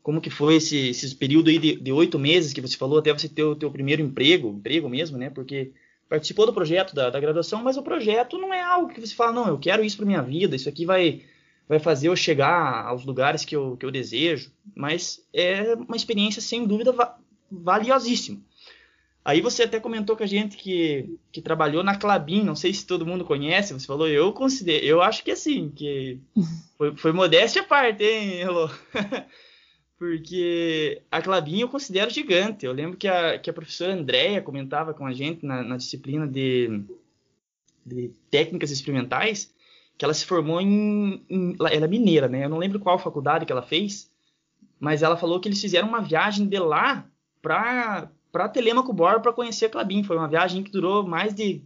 como 0.02 0.20
que 0.20 0.30
foi 0.30 0.56
esse, 0.56 0.90
esse 0.90 1.16
período 1.16 1.50
aí 1.50 1.60
de 1.60 1.92
oito 1.92 2.18
meses 2.18 2.52
que 2.52 2.62
você 2.62 2.76
falou 2.76 2.98
até 2.98 3.14
você 3.14 3.30
ter 3.30 3.44
o 3.44 3.56
teu 3.56 3.70
primeiro 3.72 4.02
emprego, 4.02 4.50
emprego 4.50 4.90
mesmo, 4.90 5.18
né? 5.18 5.30
Porque 5.30 5.72
participou 6.10 6.46
do 6.46 6.54
projeto 6.54 6.96
da, 6.96 7.10
da 7.10 7.20
graduação, 7.20 7.64
mas 7.64 7.78
o 7.78 7.84
projeto 7.84 8.38
não 8.38 8.54
é 8.54 8.62
algo 8.62 8.92
que 8.92 9.00
você 9.00 9.14
fala, 9.14 9.32
não, 9.32 9.48
eu 9.48 9.60
quero 9.60 9.84
isso 9.84 9.98
para 9.98 10.06
minha 10.06 10.22
vida, 10.22 10.56
isso 10.56 10.68
aqui 10.68 10.86
vai 10.86 11.22
vai 11.70 11.80
fazer 11.80 12.10
eu 12.10 12.16
chegar 12.18 12.86
aos 12.86 13.06
lugares 13.06 13.46
que 13.46 13.56
eu, 13.56 13.78
que 13.78 13.86
eu 13.86 13.92
desejo, 13.92 14.52
mas 14.76 15.26
é 15.34 15.74
uma 15.76 15.96
experiência 15.96 16.42
sem 16.42 16.68
dúvida 16.68 16.94
valiosíssima. 17.50 18.42
Aí 19.24 19.40
você 19.40 19.64
até 19.64 19.80
comentou 19.80 20.18
com 20.18 20.24
a 20.24 20.28
gente 20.28 20.58
que, 20.58 21.18
que 21.32 21.42
trabalhou 21.42 21.84
na 21.84 21.96
Clabin, 21.96 22.44
não 22.44 22.56
sei 22.56 22.74
se 22.74 22.88
todo 22.88 23.06
mundo 23.06 23.24
conhece, 23.24 23.74
você 23.74 23.86
falou, 23.86 24.08
eu 24.08 24.34
considero, 24.34 24.84
eu 24.84 25.02
acho 25.02 25.24
que 25.24 25.32
assim, 25.32 25.70
que 25.70 26.20
foi, 26.78 26.96
foi 26.98 27.12
modéstia 27.12 27.62
à 27.62 27.66
parte, 27.66 28.04
hein, 28.04 28.42
Elô? 28.42 28.68
Porque 30.00 31.04
a 31.12 31.22
Clabin 31.22 31.60
eu 31.60 31.70
considero 31.70 32.10
gigante. 32.10 32.66
Eu 32.66 32.74
lembro 32.74 32.98
que 32.98 33.08
a, 33.08 33.38
que 33.38 33.52
a 33.52 33.54
professora 33.54 33.94
Andréia 33.94 34.42
comentava 34.42 34.96
com 34.96 35.06
a 35.06 35.14
gente 35.14 35.46
na, 35.46 35.62
na 35.62 35.78
disciplina 35.78 36.28
de, 36.28 36.84
de 37.86 38.12
técnicas 38.32 38.72
experimentais 38.72 39.54
que 39.96 40.04
ela 40.04 40.16
se 40.16 40.26
formou 40.26 40.60
em, 40.60 41.24
em, 41.30 41.56
Ela 41.60 41.86
é 41.86 41.88
mineira, 41.88 42.28
né? 42.28 42.46
Eu 42.46 42.50
não 42.50 42.58
lembro 42.58 42.80
qual 42.80 42.98
faculdade 42.98 43.46
que 43.46 43.52
ela 43.52 43.62
fez, 43.62 44.10
mas 44.80 45.04
ela 45.04 45.16
falou 45.16 45.40
que 45.40 45.48
eles 45.48 45.62
fizeram 45.62 45.88
uma 45.88 46.02
viagem 46.02 46.48
de 46.48 46.58
lá 46.58 47.08
para 47.40 48.10
para 48.32 48.50
Telemaco 48.50 48.94
Borba 48.94 49.20
para 49.20 49.34
conhecer 49.34 49.66
a 49.66 49.70
Clabin. 49.70 50.04
Foi 50.04 50.18
uma 50.18 50.28
viagem 50.28 50.64
que 50.64 50.72
durou 50.72 51.06
mais 51.06 51.34
de, 51.34 51.62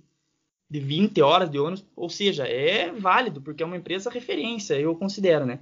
de 0.70 0.80
20 0.80 1.22
horas 1.22 1.50
de 1.50 1.60
ônibus, 1.60 1.86
ou 1.96 2.10
seja, 2.10 2.48
é 2.48 2.92
válido, 2.92 3.42
porque 3.42 3.64
é 3.64 3.66
uma 3.66 3.78
empresa 3.78 4.10
referência, 4.10 4.80
eu 4.80 4.96
considero, 4.96 5.46
né? 5.46 5.60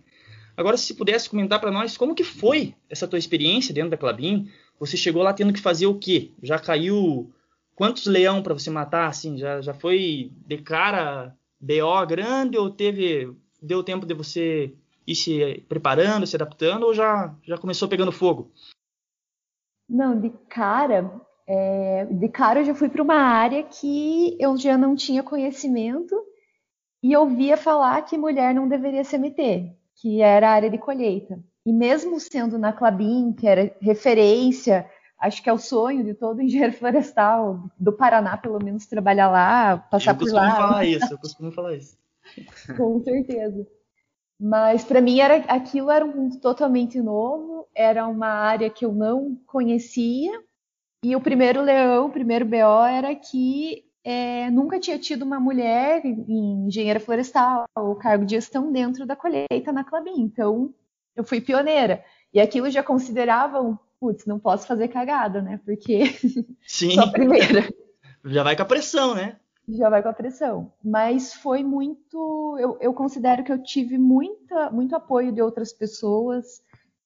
Agora, 0.56 0.78
se 0.78 0.94
pudesse 0.94 1.30
comentar 1.30 1.60
para 1.60 1.72
nós 1.72 1.98
como 1.98 2.14
que 2.14 2.24
foi 2.24 2.76
essa 2.90 3.08
tua 3.08 3.18
experiência 3.18 3.74
dentro 3.74 3.90
da 3.90 3.98
Clabin, 3.98 4.50
você 4.80 4.96
chegou 4.96 5.24
lá 5.24 5.34
tendo 5.34 5.54
que 5.54 5.60
fazer 5.60 5.88
o 5.88 5.98
quê? 5.98 6.32
Já 6.42 6.60
caiu 6.60 7.32
quantos 7.76 8.06
leão 8.06 8.44
para 8.44 8.54
você 8.54 8.70
matar, 8.70 9.08
assim? 9.08 9.38
Já, 9.38 9.62
já 9.62 9.74
foi 9.74 10.32
de 10.46 10.58
cara 10.60 11.36
BO 11.60 12.06
grande 12.08 12.58
ou 12.58 12.70
teve 12.70 13.36
deu 13.62 13.82
tempo 13.82 14.06
de 14.06 14.14
você 14.14 14.74
ir 15.08 15.16
se 15.16 15.64
preparando, 15.68 16.28
se 16.28 16.36
adaptando 16.36 16.86
ou 16.86 16.94
já 16.94 17.34
já 17.44 17.58
começou 17.58 17.88
pegando 17.88 18.12
fogo? 18.12 18.52
Não, 19.90 20.20
de 20.20 20.30
cara, 20.50 21.22
é, 21.48 22.06
de 22.06 22.30
cara 22.30 22.62
eu 22.62 22.66
já 22.66 22.76
fui 22.76 22.90
para 22.90 23.04
uma 23.04 23.16
área 23.16 23.64
que 23.64 24.38
eu 24.40 24.58
já 24.58 24.78
não 24.78 24.96
tinha 24.96 25.22
conhecimento 25.22 26.16
e 27.02 27.16
ouvia 27.16 27.58
falar 27.58 28.02
que 28.04 28.18
mulher 28.18 28.56
não 28.56 28.68
deveria 28.68 29.04
se 29.04 29.18
meter, 29.18 29.76
que 29.96 30.22
era 30.22 30.50
a 30.50 30.54
área 30.54 30.70
de 30.70 30.78
colheita. 30.78 31.40
E 31.66 31.72
mesmo 31.74 32.20
sendo 32.20 32.58
na 32.58 32.74
Clabin, 32.74 33.34
que 33.34 33.48
era 33.48 33.76
referência, 33.82 34.90
acho 35.20 35.42
que 35.44 35.50
é 35.50 35.54
o 35.54 35.58
sonho 35.58 36.04
de 36.04 36.14
todo 36.14 36.40
engenheiro 36.44 36.74
florestal 36.74 37.70
do 37.78 37.92
Paraná, 37.92 38.38
pelo 38.38 38.64
menos, 38.64 38.86
trabalhar 38.86 39.30
lá, 39.30 39.78
passar 39.78 40.16
por 40.18 40.32
lá. 40.32 40.46
Eu 40.46 40.52
costumo 40.52 40.68
falar 40.68 40.86
isso, 40.88 41.14
eu 41.14 41.18
costumo 41.18 41.52
falar 41.52 41.76
isso. 41.76 41.98
Com 42.78 43.04
certeza. 43.04 43.68
Mas 44.40 44.84
para 44.84 45.02
mim 45.02 45.20
era 45.20 45.38
aquilo 45.48 45.92
era 45.92 46.04
um 46.04 46.14
mundo 46.14 46.40
totalmente 46.40 47.00
novo, 47.02 47.68
era 47.76 48.08
uma 48.08 48.28
área 48.28 48.70
que 48.70 48.86
eu 48.86 48.92
não 48.92 49.38
conhecia. 49.46 50.32
E 51.04 51.16
o 51.16 51.22
primeiro 51.22 51.62
leão, 51.62 52.08
o 52.08 52.12
primeiro 52.12 52.46
BO 52.46 52.86
era 52.86 53.14
que 53.16 53.86
é, 54.04 54.50
nunca 54.50 54.80
tinha 54.80 55.00
tido 55.00 55.24
uma 55.24 55.40
mulher 55.40 56.06
em 56.06 56.68
engenheira 56.68 57.00
florestal 57.00 57.66
ou 57.76 57.96
cargo 57.96 58.26
de 58.26 58.36
gestão 58.36 58.72
dentro 58.72 59.06
da 59.06 59.16
colheita 59.16 59.72
na 59.72 59.84
Clabin. 59.84 60.20
Então 60.20 60.74
eu 61.16 61.24
fui 61.24 61.40
pioneira. 61.40 62.04
E 62.34 62.40
aquilo 62.40 62.70
já 62.70 62.82
consideravam, 62.82 63.80
putz, 64.00 64.26
não 64.26 64.40
posso 64.40 64.66
fazer 64.68 64.88
cagada, 64.88 65.42
né? 65.42 65.60
Porque 65.64 66.06
Sim. 66.68 66.92
sou 66.96 67.04
a 67.04 67.12
primeira. 67.12 67.70
Já 68.26 68.44
vai 68.44 68.56
com 68.56 68.64
a 68.64 68.66
pressão, 68.66 69.14
né? 69.14 69.38
Já 69.68 69.90
vai 69.90 70.02
com 70.04 70.10
a 70.10 70.14
pressão. 70.14 70.72
Mas 70.84 71.34
foi 71.34 71.64
muito. 71.64 72.58
Eu, 72.60 72.78
eu 72.82 72.94
considero 72.94 73.44
que 73.44 73.52
eu 73.52 73.62
tive 73.62 73.98
muita, 73.98 74.70
muito 74.72 74.96
apoio 74.96 75.32
de 75.32 75.42
outras 75.42 75.72
pessoas. 75.72 76.62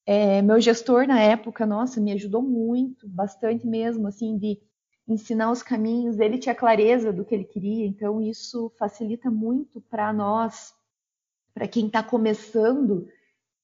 É, 0.05 0.41
meu 0.41 0.59
gestor 0.59 1.05
na 1.05 1.19
época, 1.19 1.65
nossa, 1.65 1.99
me 1.99 2.13
ajudou 2.13 2.41
muito, 2.41 3.07
bastante 3.09 3.67
mesmo, 3.67 4.07
assim, 4.07 4.37
de 4.37 4.57
ensinar 5.07 5.51
os 5.51 5.61
caminhos. 5.61 6.19
Ele 6.19 6.37
tinha 6.37 6.55
clareza 6.55 7.11
do 7.11 7.25
que 7.25 7.35
ele 7.35 7.43
queria, 7.43 7.85
então 7.85 8.21
isso 8.21 8.71
facilita 8.77 9.29
muito 9.29 9.81
para 9.81 10.11
nós, 10.13 10.73
para 11.53 11.67
quem 11.67 11.87
está 11.87 12.01
começando, 12.01 13.07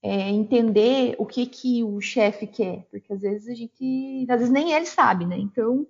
é, 0.02 0.30
entender 0.30 1.16
o 1.18 1.26
que 1.26 1.46
que 1.46 1.84
o 1.84 2.02
chefe 2.02 2.46
quer, 2.46 2.86
porque 2.92 3.14
às 3.14 3.22
vezes 3.22 3.48
a 3.48 3.54
gente, 3.54 4.26
às 4.30 4.40
vezes 4.40 4.52
nem 4.54 4.74
ele 4.74 4.86
sabe, 4.86 5.26
né? 5.26 5.38
Então, 5.38 5.88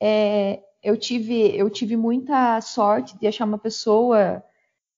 é, 0.00 0.62
eu 0.82 0.96
tive, 0.96 1.56
eu 1.56 1.68
tive 1.68 1.96
muita 1.96 2.60
sorte 2.60 3.18
de 3.18 3.26
achar 3.26 3.44
uma 3.44 3.58
pessoa, 3.58 4.42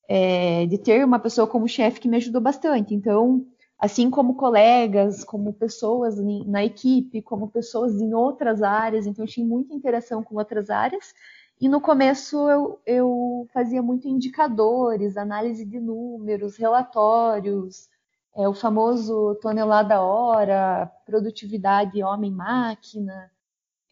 é, 0.08 0.66
de 0.66 0.78
ter 0.78 1.04
uma 1.04 1.18
pessoa 1.18 1.46
como 1.46 1.68
chefe 1.68 2.00
que 2.00 2.08
me 2.08 2.16
ajudou 2.16 2.40
bastante. 2.40 2.94
Então, 2.94 3.46
assim 3.78 4.10
como 4.10 4.36
colegas, 4.36 5.24
como 5.24 5.52
pessoas 5.52 6.16
na 6.46 6.64
equipe, 6.64 7.22
como 7.22 7.48
pessoas 7.48 8.00
em 8.00 8.14
outras 8.14 8.62
áreas, 8.62 9.06
então 9.06 9.24
eu 9.24 9.28
tinha 9.28 9.46
muita 9.46 9.74
interação 9.74 10.22
com 10.22 10.36
outras 10.36 10.70
áreas. 10.70 11.12
E 11.60 11.68
no 11.68 11.80
começo 11.80 12.48
eu, 12.48 12.80
eu 12.86 13.48
fazia 13.52 13.82
muito 13.82 14.08
indicadores, 14.08 15.16
análise 15.16 15.64
de 15.64 15.80
números, 15.80 16.56
relatórios, 16.56 17.88
é, 18.36 18.48
o 18.48 18.54
famoso 18.54 19.36
tonelada 19.42 20.00
hora, 20.00 20.90
produtividade 21.06 22.02
homem-máquina 22.02 23.30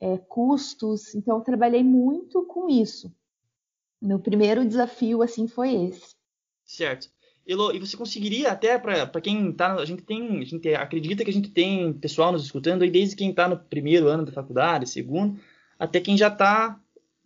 é, 0.01 0.17
custos. 0.17 1.15
Então, 1.15 1.39
eu 1.39 1.45
trabalhei 1.45 1.85
muito 1.85 2.43
com 2.45 2.69
isso. 2.69 3.13
Meu 4.01 4.19
primeiro 4.19 4.67
desafio, 4.67 5.23
assim, 5.23 5.47
foi 5.47 5.75
esse. 5.75 6.15
Certo. 6.65 7.11
Elo, 7.47 7.75
e 7.75 7.79
você 7.79 7.97
conseguiria 7.97 8.53
até 8.53 8.79
para 8.79 9.21
quem 9.21 9.51
está 9.51 9.75
a 9.75 9.85
gente 9.85 10.03
tem 10.03 10.41
a 10.41 10.45
gente 10.45 10.75
acredita 10.75 11.25
que 11.25 11.31
a 11.31 11.33
gente 11.33 11.51
tem 11.51 11.93
pessoal 11.93 12.31
nos 12.31 12.45
escutando 12.45 12.83
aí 12.83 12.91
desde 12.91 13.17
quem 13.17 13.31
está 13.31 13.49
no 13.49 13.59
primeiro 13.59 14.07
ano 14.07 14.25
da 14.25 14.31
faculdade 14.31 14.89
segundo 14.89 15.41
até 15.79 16.01
quem 16.01 16.17
já 16.17 16.29
está 16.29 16.79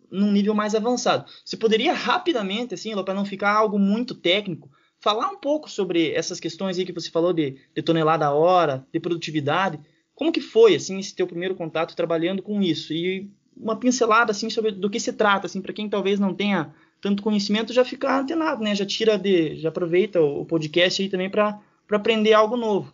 num 0.09 0.31
nível 0.31 0.55
mais 0.55 0.73
avançado 0.73 1.29
você 1.43 1.55
poderia 1.57 1.93
rapidamente 1.93 2.73
assim 2.73 2.91
para 3.03 3.13
não 3.13 3.25
ficar 3.25 3.51
algo 3.51 3.77
muito 3.77 4.15
técnico 4.15 4.71
falar 4.99 5.29
um 5.29 5.37
pouco 5.37 5.69
sobre 5.69 6.11
essas 6.13 6.39
questões 6.39 6.79
aí 6.79 6.85
que 6.85 6.93
você 6.93 7.11
falou 7.11 7.33
de, 7.33 7.57
de 7.75 7.83
tonelada 7.83 8.25
a 8.25 8.33
hora 8.33 8.87
de 8.91 8.99
produtividade 8.99 9.79
como 10.15 10.31
que 10.31 10.41
foi 10.41 10.75
assim 10.75 10.97
esse 10.97 11.13
teu 11.13 11.27
primeiro 11.27 11.53
contato 11.53 11.95
trabalhando 11.95 12.41
com 12.41 12.61
isso 12.61 12.93
e 12.93 13.29
uma 13.55 13.77
pincelada 13.77 14.31
assim 14.31 14.49
sobre 14.49 14.71
do 14.71 14.89
que 14.89 14.99
se 14.99 15.13
trata 15.13 15.45
assim 15.45 15.61
para 15.61 15.73
quem 15.73 15.87
talvez 15.87 16.19
não 16.19 16.33
tenha 16.33 16.73
tanto 17.05 17.21
conhecimento 17.21 17.71
já 17.71 17.85
fica 17.85 18.19
antenado, 18.19 18.63
né? 18.63 18.73
Já 18.73 18.83
tira 18.83 19.15
de, 19.15 19.57
já 19.57 19.69
aproveita 19.69 20.19
o 20.19 20.43
podcast 20.43 21.03
aí 21.03 21.07
também 21.07 21.29
para 21.29 21.61
aprender 21.91 22.33
algo 22.33 22.57
novo. 22.57 22.91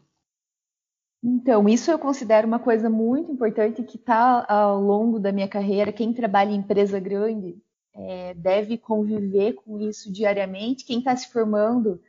Então, 1.23 1.69
isso 1.69 1.89
eu 1.91 1.99
considero 1.99 2.47
uma 2.47 2.59
coisa 2.59 2.89
muito 2.89 3.31
importante 3.31 3.83
que 3.83 3.95
está 3.95 4.45
ao 4.49 4.81
longo 4.81 5.19
da 5.19 5.31
minha 5.31 5.47
carreira. 5.47 5.93
Quem 5.93 6.11
trabalha 6.11 6.49
em 6.51 6.55
empresa 6.55 6.99
grande 6.99 7.55
é, 7.93 8.33
deve 8.33 8.77
conviver 8.77 9.53
com 9.53 9.79
isso 9.79 10.11
diariamente. 10.11 10.83
Quem 10.83 10.97
está 10.97 11.15
se 11.15 11.31
formando 11.31 12.01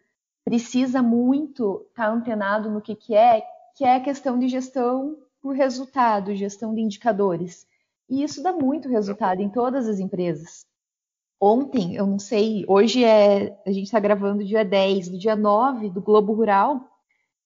precisa 0.45 1.03
muito 1.03 1.87
estar 1.91 2.07
tá 2.07 2.13
antenado 2.13 2.71
no 2.71 2.81
que, 2.81 2.97
que 2.97 3.15
é, 3.15 3.45
que 3.75 3.85
é 3.85 3.97
a 3.97 4.01
questão 4.01 4.39
de 4.39 4.49
gestão 4.49 5.17
por 5.41 5.55
resultado, 5.55 6.35
gestão 6.35 6.75
de 6.75 6.81
indicadores. 6.81 7.67
E 8.09 8.23
isso 8.23 8.43
dá 8.43 8.53
muito 8.53 8.89
resultado 8.89 9.41
em 9.41 9.49
todas 9.49 9.89
as 9.89 9.99
empresas. 9.99 10.67
Ontem, 11.41 11.97
eu 11.97 12.07
não 12.07 12.19
sei, 12.19 12.65
hoje 12.69 13.05
é, 13.05 13.59
a 13.67 13.73
gente 13.73 13.87
está 13.87 13.99
gravando 13.99 14.45
dia 14.45 14.65
10, 14.65 15.09
do 15.09 15.19
dia 15.19 15.35
9 15.35 15.91
do 15.91 16.01
Globo 16.01 16.33
Rural, 16.33 16.89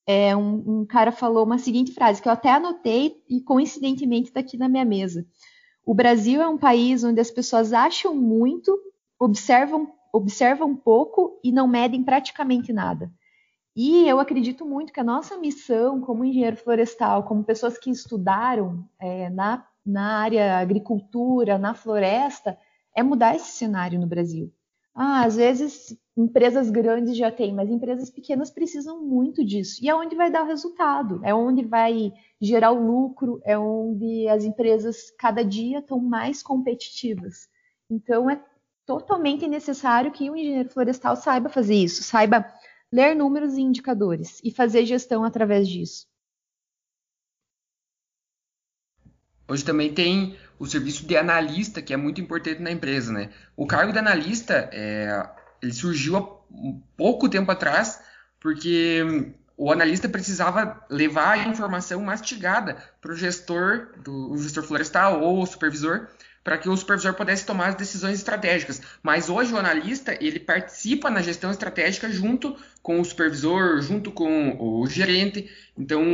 é, 0.07 0.37
um, 0.37 0.81
um, 0.81 0.85
cara 0.85 1.11
falou 1.11 1.45
uma 1.45 1.59
seguinte 1.59 1.93
frase, 1.93 2.23
que 2.23 2.29
eu 2.29 2.33
até 2.33 2.51
anotei 2.51 3.23
e 3.29 3.41
coincidentemente 3.41 4.29
está 4.29 4.41
aqui 4.41 4.57
na 4.57 4.69
minha 4.69 4.85
mesa. 4.85 5.27
O 5.85 5.95
Brasil 5.95 6.43
é 6.43 6.49
um 6.49 6.59
país 6.59 7.03
onde 7.03 7.21
as 7.21 7.31
pessoas 7.31 7.73
acham 7.73 8.15
muito, 8.15 8.79
observam, 9.19 9.93
observam 10.13 10.77
pouco 10.77 11.41
e 11.43 11.51
não 11.51 11.67
medem 11.67 12.05
praticamente 12.05 12.73
nada. 12.73 13.11
E 13.77 14.09
eu 14.09 14.19
acredito 14.19 14.65
muito 14.65 14.91
que 14.91 15.01
a 15.01 15.05
nossa 15.05 15.37
missão 15.37 16.01
como 16.01 16.25
engenheiro 16.25 16.57
florestal, 16.57 17.25
como 17.25 17.45
pessoas 17.45 17.77
que 17.77 17.91
estudaram 17.91 18.89
é, 18.99 19.29
na, 19.29 19.67
na 19.85 20.21
área 20.21 20.59
agricultura, 20.59 21.59
na 21.59 21.75
floresta, 21.75 22.59
é 22.97 23.03
mudar 23.03 23.37
esse 23.37 23.53
cenário 23.53 24.01
no 24.01 24.07
Brasil. 24.07 24.51
Ah, 24.95 25.27
às 25.27 25.37
vezes 25.37 25.95
empresas 26.17 26.71
grandes 26.71 27.15
já 27.15 27.31
têm, 27.31 27.53
mas 27.53 27.71
empresas 27.71 28.09
pequenas 28.09 28.51
precisam 28.51 29.03
muito 29.03 29.45
disso. 29.45 29.79
E 29.85 29.91
é 29.91 29.95
onde 29.95 30.17
vai 30.17 30.31
dar 30.31 30.45
o 30.45 30.47
resultado, 30.47 31.21
é 31.23 31.35
onde 31.35 31.63
vai 31.63 32.15
gerar 32.41 32.73
o 32.73 32.83
lucro, 32.83 33.43
é 33.45 33.59
onde 33.59 34.27
as 34.27 34.43
empresas 34.43 35.11
cada 35.19 35.45
dia 35.45 35.81
estão 35.81 36.01
mais 36.01 36.43
competitivas. 36.43 37.47
Então 37.91 38.31
é 38.31 38.43
totalmente 38.87 39.47
necessário 39.47 40.13
que 40.13 40.31
o 40.31 40.37
engenheiro 40.37 40.71
florestal 40.71 41.15
saiba 41.15 41.51
fazer 41.51 41.75
isso, 41.75 42.03
saiba 42.03 42.47
ler 42.97 43.15
números 43.15 43.59
e 43.59 43.61
indicadores 43.61 44.41
e 44.43 44.51
fazer 44.51 44.87
gestão 44.87 45.23
através 45.23 45.69
disso. 45.69 46.07
Hoje 49.47 49.63
também 49.63 49.93
tem 49.93 50.39
o 50.59 50.65
serviço 50.65 51.07
de 51.07 51.15
analista, 51.15 51.83
que 51.83 51.93
é 51.93 51.97
muito 51.97 52.23
importante 52.23 52.63
na 52.63 52.71
empresa, 52.71 53.13
né? 53.13 53.31
O 53.55 53.67
cargo 53.67 53.93
de 53.93 53.99
analista, 53.99 54.71
é, 54.73 55.29
ele 55.63 55.75
surgiu 55.75 56.17
há 56.17 56.23
pouco 56.97 57.29
tempo 57.29 57.53
atrás, 57.53 58.01
porque 58.41 59.35
o 59.59 59.71
analista 59.71 60.09
precisava 60.09 60.83
levar 60.89 61.33
a 61.33 61.49
informação 61.49 62.01
mastigada 62.01 62.79
para 63.01 63.13
o 63.13 63.17
gestor, 63.17 63.91
do, 64.03 64.35
gestor 64.39 64.65
florestal 64.65 65.21
ou 65.21 65.43
o 65.43 65.47
supervisor, 65.47 66.09
para 66.47 66.59
que 66.59 66.69
o 66.69 66.77
supervisor 66.77 67.13
pudesse 67.13 67.45
tomar 67.45 67.71
as 67.71 67.75
decisões 67.75 68.19
estratégicas. 68.19 68.81
Mas 69.03 69.29
hoje 69.29 69.53
o 69.53 69.59
analista 69.59 70.17
ele 70.21 70.39
participa 70.39 71.11
na 71.11 71.21
gestão 71.21 71.51
estratégica 71.51 72.09
junto 72.09 72.57
com 72.87 73.01
o 73.01 73.05
supervisor, 73.05 73.83
junto 73.83 74.13
com 74.13 74.57
o 74.61 74.87
gerente. 74.87 75.51
Então, 75.77 76.05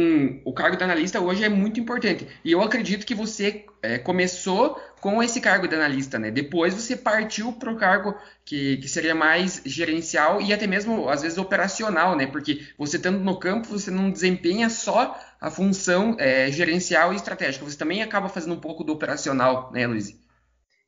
o 0.42 0.54
cargo 0.54 0.74
de 0.74 0.82
analista 0.82 1.20
hoje 1.20 1.44
é 1.44 1.48
muito 1.50 1.78
importante. 1.78 2.26
E 2.42 2.50
eu 2.50 2.62
acredito 2.62 3.04
que 3.04 3.14
você 3.14 3.66
é, 3.82 3.98
começou 3.98 4.80
com 4.98 5.22
esse 5.22 5.38
cargo 5.38 5.68
de 5.68 5.74
analista, 5.74 6.18
né? 6.18 6.30
Depois 6.30 6.72
você 6.72 6.96
partiu 6.96 7.52
para 7.52 7.70
o 7.70 7.76
cargo 7.76 8.16
que, 8.42 8.78
que 8.78 8.88
seria 8.88 9.14
mais 9.14 9.60
gerencial 9.66 10.40
e 10.40 10.50
até 10.50 10.66
mesmo, 10.66 11.10
às 11.10 11.20
vezes, 11.20 11.36
operacional, 11.36 12.16
né? 12.16 12.26
Porque 12.26 12.66
você 12.78 12.96
estando 12.96 13.18
no 13.18 13.38
campo, 13.38 13.68
você 13.68 13.90
não 13.90 14.10
desempenha 14.10 14.70
só 14.70 15.20
a 15.38 15.50
função 15.50 16.16
é, 16.18 16.50
gerencial 16.50 17.12
e 17.12 17.16
estratégica, 17.16 17.66
você 17.66 17.76
também 17.76 18.02
acaba 18.02 18.30
fazendo 18.30 18.54
um 18.54 18.60
pouco 18.60 18.82
do 18.82 18.94
operacional, 18.94 19.70
né, 19.74 19.86
Luiz? 19.86 20.21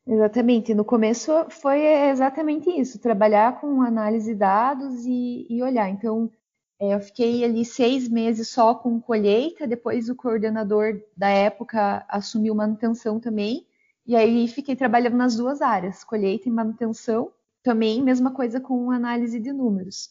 Exatamente. 0.07 0.75
No 0.75 0.85
começo 0.85 1.33
foi 1.51 1.81
exatamente 2.11 2.69
isso, 2.71 2.99
trabalhar 2.99 3.61
com 3.61 3.81
análise 3.83 4.33
de 4.33 4.39
dados 4.39 5.05
e, 5.07 5.47
e 5.49 5.63
olhar. 5.63 5.89
Então, 5.89 6.31
é, 6.79 6.95
eu 6.95 7.01
fiquei 7.01 7.45
ali 7.45 7.65
seis 7.65 8.09
meses 8.09 8.49
só 8.49 8.75
com 8.75 9.01
colheita, 9.01 9.67
depois 9.67 10.09
o 10.09 10.15
coordenador 10.17 11.01
da 11.17 11.29
época 11.29 12.05
assumiu 12.09 12.55
manutenção 12.55 13.19
também, 13.19 13.67
e 14.07 14.15
aí 14.15 14.47
fiquei 14.49 14.77
trabalhando 14.77 15.17
nas 15.17 15.37
duas 15.37 15.63
áreas, 15.63 16.05
colheita 16.05 16.49
e 16.49 16.53
manutenção, 16.53 17.33
também 17.63 18.03
mesma 18.03 18.31
coisa 18.33 18.61
com 18.61 18.91
análise 18.91 19.41
de 19.41 19.53
números. 19.53 20.11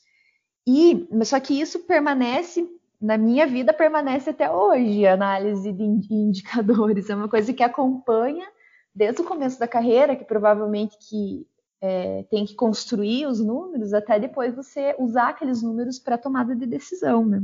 E 0.66 1.08
só 1.26 1.40
que 1.40 1.60
isso 1.60 1.80
permanece 1.82 2.68
na 3.00 3.18
minha 3.18 3.46
vida 3.46 3.74
permanece 3.74 4.30
até 4.30 4.50
hoje, 4.50 5.06
análise 5.06 5.74
de 5.74 5.84
indicadores, 5.84 7.10
é 7.12 7.16
uma 7.16 7.28
coisa 7.28 7.54
que 7.54 7.62
acompanha 7.62 8.48
desde 8.94 9.22
o 9.22 9.26
começo 9.26 9.60
da 9.60 9.68
carreira, 9.68 10.16
que 10.16 10.24
provavelmente 10.24 10.98
que 10.98 11.48
é, 11.82 12.24
tem 12.30 12.46
que 12.46 12.56
construir 12.56 13.26
os 13.26 13.40
números, 13.40 13.94
até 13.94 14.20
depois 14.20 14.56
você 14.56 14.96
usar 14.98 15.30
aqueles 15.30 15.62
números 15.62 16.00
para 16.00 16.18
tomada 16.18 16.56
de 16.56 16.66
decisão, 16.66 17.26
né? 17.26 17.44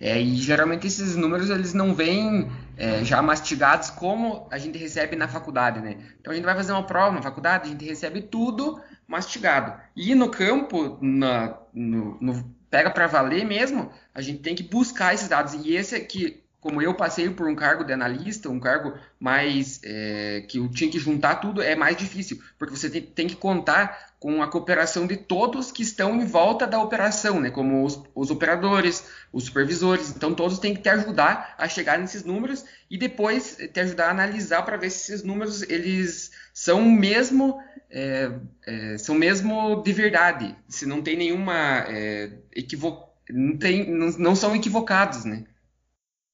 É, 0.00 0.20
e 0.20 0.34
geralmente 0.34 0.86
esses 0.86 1.14
números 1.14 1.48
eles 1.48 1.72
não 1.72 1.94
vêm 1.94 2.50
é, 2.76 3.04
já 3.04 3.22
mastigados 3.22 3.90
como 3.90 4.48
a 4.50 4.58
gente 4.58 4.76
recebe 4.78 5.14
na 5.14 5.28
faculdade, 5.28 5.80
né? 5.80 5.98
Então 6.18 6.32
a 6.32 6.36
gente 6.36 6.44
vai 6.44 6.56
fazer 6.56 6.72
uma 6.72 6.86
prova 6.86 7.14
na 7.14 7.22
faculdade, 7.22 7.68
a 7.68 7.72
gente 7.72 7.84
recebe 7.84 8.22
tudo 8.22 8.80
mastigado. 9.06 9.80
E 9.94 10.14
no 10.14 10.28
campo, 10.30 10.98
na, 11.00 11.56
no, 11.72 12.18
no 12.20 12.54
pega 12.70 12.90
para 12.90 13.06
valer 13.06 13.44
mesmo, 13.44 13.90
a 14.14 14.22
gente 14.22 14.40
tem 14.40 14.54
que 14.54 14.62
buscar 14.62 15.12
esses 15.12 15.28
dados. 15.28 15.54
E 15.54 15.74
esse 15.74 15.94
aqui, 15.94 16.42
como 16.60 16.82
eu 16.82 16.94
passei 16.94 17.30
por 17.30 17.48
um 17.48 17.54
cargo 17.54 17.84
de 17.84 17.92
analista, 17.92 18.50
um 18.50 18.60
cargo 18.60 18.92
mais 19.18 19.80
é, 19.82 20.44
que 20.46 20.58
eu 20.58 20.68
tinha 20.68 20.90
que 20.90 20.98
juntar 20.98 21.36
tudo, 21.36 21.62
é 21.62 21.74
mais 21.74 21.96
difícil, 21.96 22.38
porque 22.58 22.76
você 22.76 22.90
tem, 22.90 23.02
tem, 23.02 23.26
que 23.26 23.34
contar 23.34 24.10
com 24.18 24.42
a 24.42 24.48
cooperação 24.48 25.06
de 25.06 25.16
todos 25.16 25.72
que 25.72 25.82
estão 25.82 26.14
em 26.16 26.26
volta 26.26 26.66
da 26.66 26.78
operação, 26.78 27.40
né? 27.40 27.50
como 27.50 27.84
os, 27.84 28.02
os 28.14 28.30
operadores, 28.30 29.04
os 29.32 29.44
supervisores, 29.44 30.14
então 30.14 30.34
todos 30.34 30.58
têm 30.58 30.74
que 30.74 30.82
te 30.82 30.90
ajudar 30.90 31.54
a 31.56 31.66
chegar 31.66 31.98
nesses 31.98 32.24
números 32.24 32.64
e 32.90 32.98
depois 32.98 33.56
te 33.72 33.80
ajudar 33.80 34.08
a 34.08 34.10
analisar 34.10 34.62
para 34.62 34.76
ver 34.76 34.90
se 34.90 35.12
esses 35.12 35.24
números 35.24 35.62
eles 35.62 36.30
são 36.52 36.82
mesmo 36.82 37.58
é, 37.90 38.30
é, 38.66 38.98
são 38.98 39.14
mesmo 39.14 39.82
de 39.82 39.92
verdade, 39.92 40.54
se 40.68 40.86
não 40.86 41.02
tem 41.02 41.16
nenhuma 41.16 41.86
é, 41.88 42.30
equivo... 42.54 43.08
não, 43.28 43.56
tem, 43.56 43.90
não, 43.90 44.10
não 44.18 44.36
são 44.36 44.54
equivocados, 44.54 45.24
né? 45.24 45.44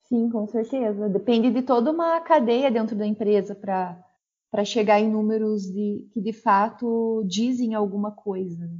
Sim, 0.08 0.30
com 0.30 0.46
certeza. 0.46 1.08
Depende 1.08 1.50
de 1.50 1.62
toda 1.62 1.90
uma 1.90 2.20
cadeia 2.20 2.70
dentro 2.70 2.96
da 2.96 3.06
empresa 3.06 3.54
para 3.54 4.02
para 4.50 4.64
chegar 4.64 5.00
em 5.00 5.10
números 5.10 5.64
de, 5.64 6.08
que 6.12 6.20
de 6.20 6.32
fato 6.32 7.22
dizem 7.26 7.74
alguma 7.74 8.10
coisa. 8.12 8.66
Né? 8.66 8.78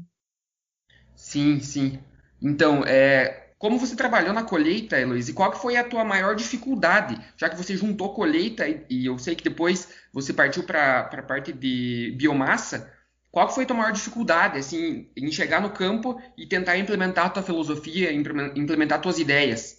Sim, 1.15 1.61
sim. 1.61 1.99
Então, 2.41 2.83
é, 2.87 3.53
como 3.59 3.79
você 3.79 3.97
trabalhou 3.97 4.33
na 4.33 4.43
colheita, 4.45 4.99
Heloísa, 4.99 5.33
qual 5.35 5.51
que 5.51 5.59
foi 5.59 5.77
a 5.77 5.85
tua 5.85 6.05
maior 6.05 6.35
dificuldade? 6.35 7.21
Já 7.37 7.49
que 7.51 7.57
você 7.57 7.77
juntou 7.77 8.15
colheita 8.15 8.67
e, 8.69 8.87
e 8.89 9.07
eu 9.07 9.19
sei 9.19 9.35
que 9.35 9.45
depois 9.45 9.89
você 10.13 10.33
partiu 10.33 10.63
para 10.65 11.01
a 11.01 11.23
parte 11.23 11.53
de 11.53 12.15
biomassa, 12.17 12.91
qual 13.31 13.49
que 13.49 13.55
foi 13.55 13.65
a 13.65 13.67
tua 13.67 13.77
maior 13.77 13.93
dificuldade 13.93 14.59
assim, 14.59 15.11
em 15.17 15.31
chegar 15.31 15.61
no 15.61 15.71
campo 15.71 16.19
e 16.39 16.47
tentar 16.47 16.79
implementar 16.79 17.27
a 17.27 17.31
tua 17.31 17.43
filosofia, 17.43 18.13
implementar 18.13 19.01
tuas 19.01 19.19
ideias? 19.19 19.76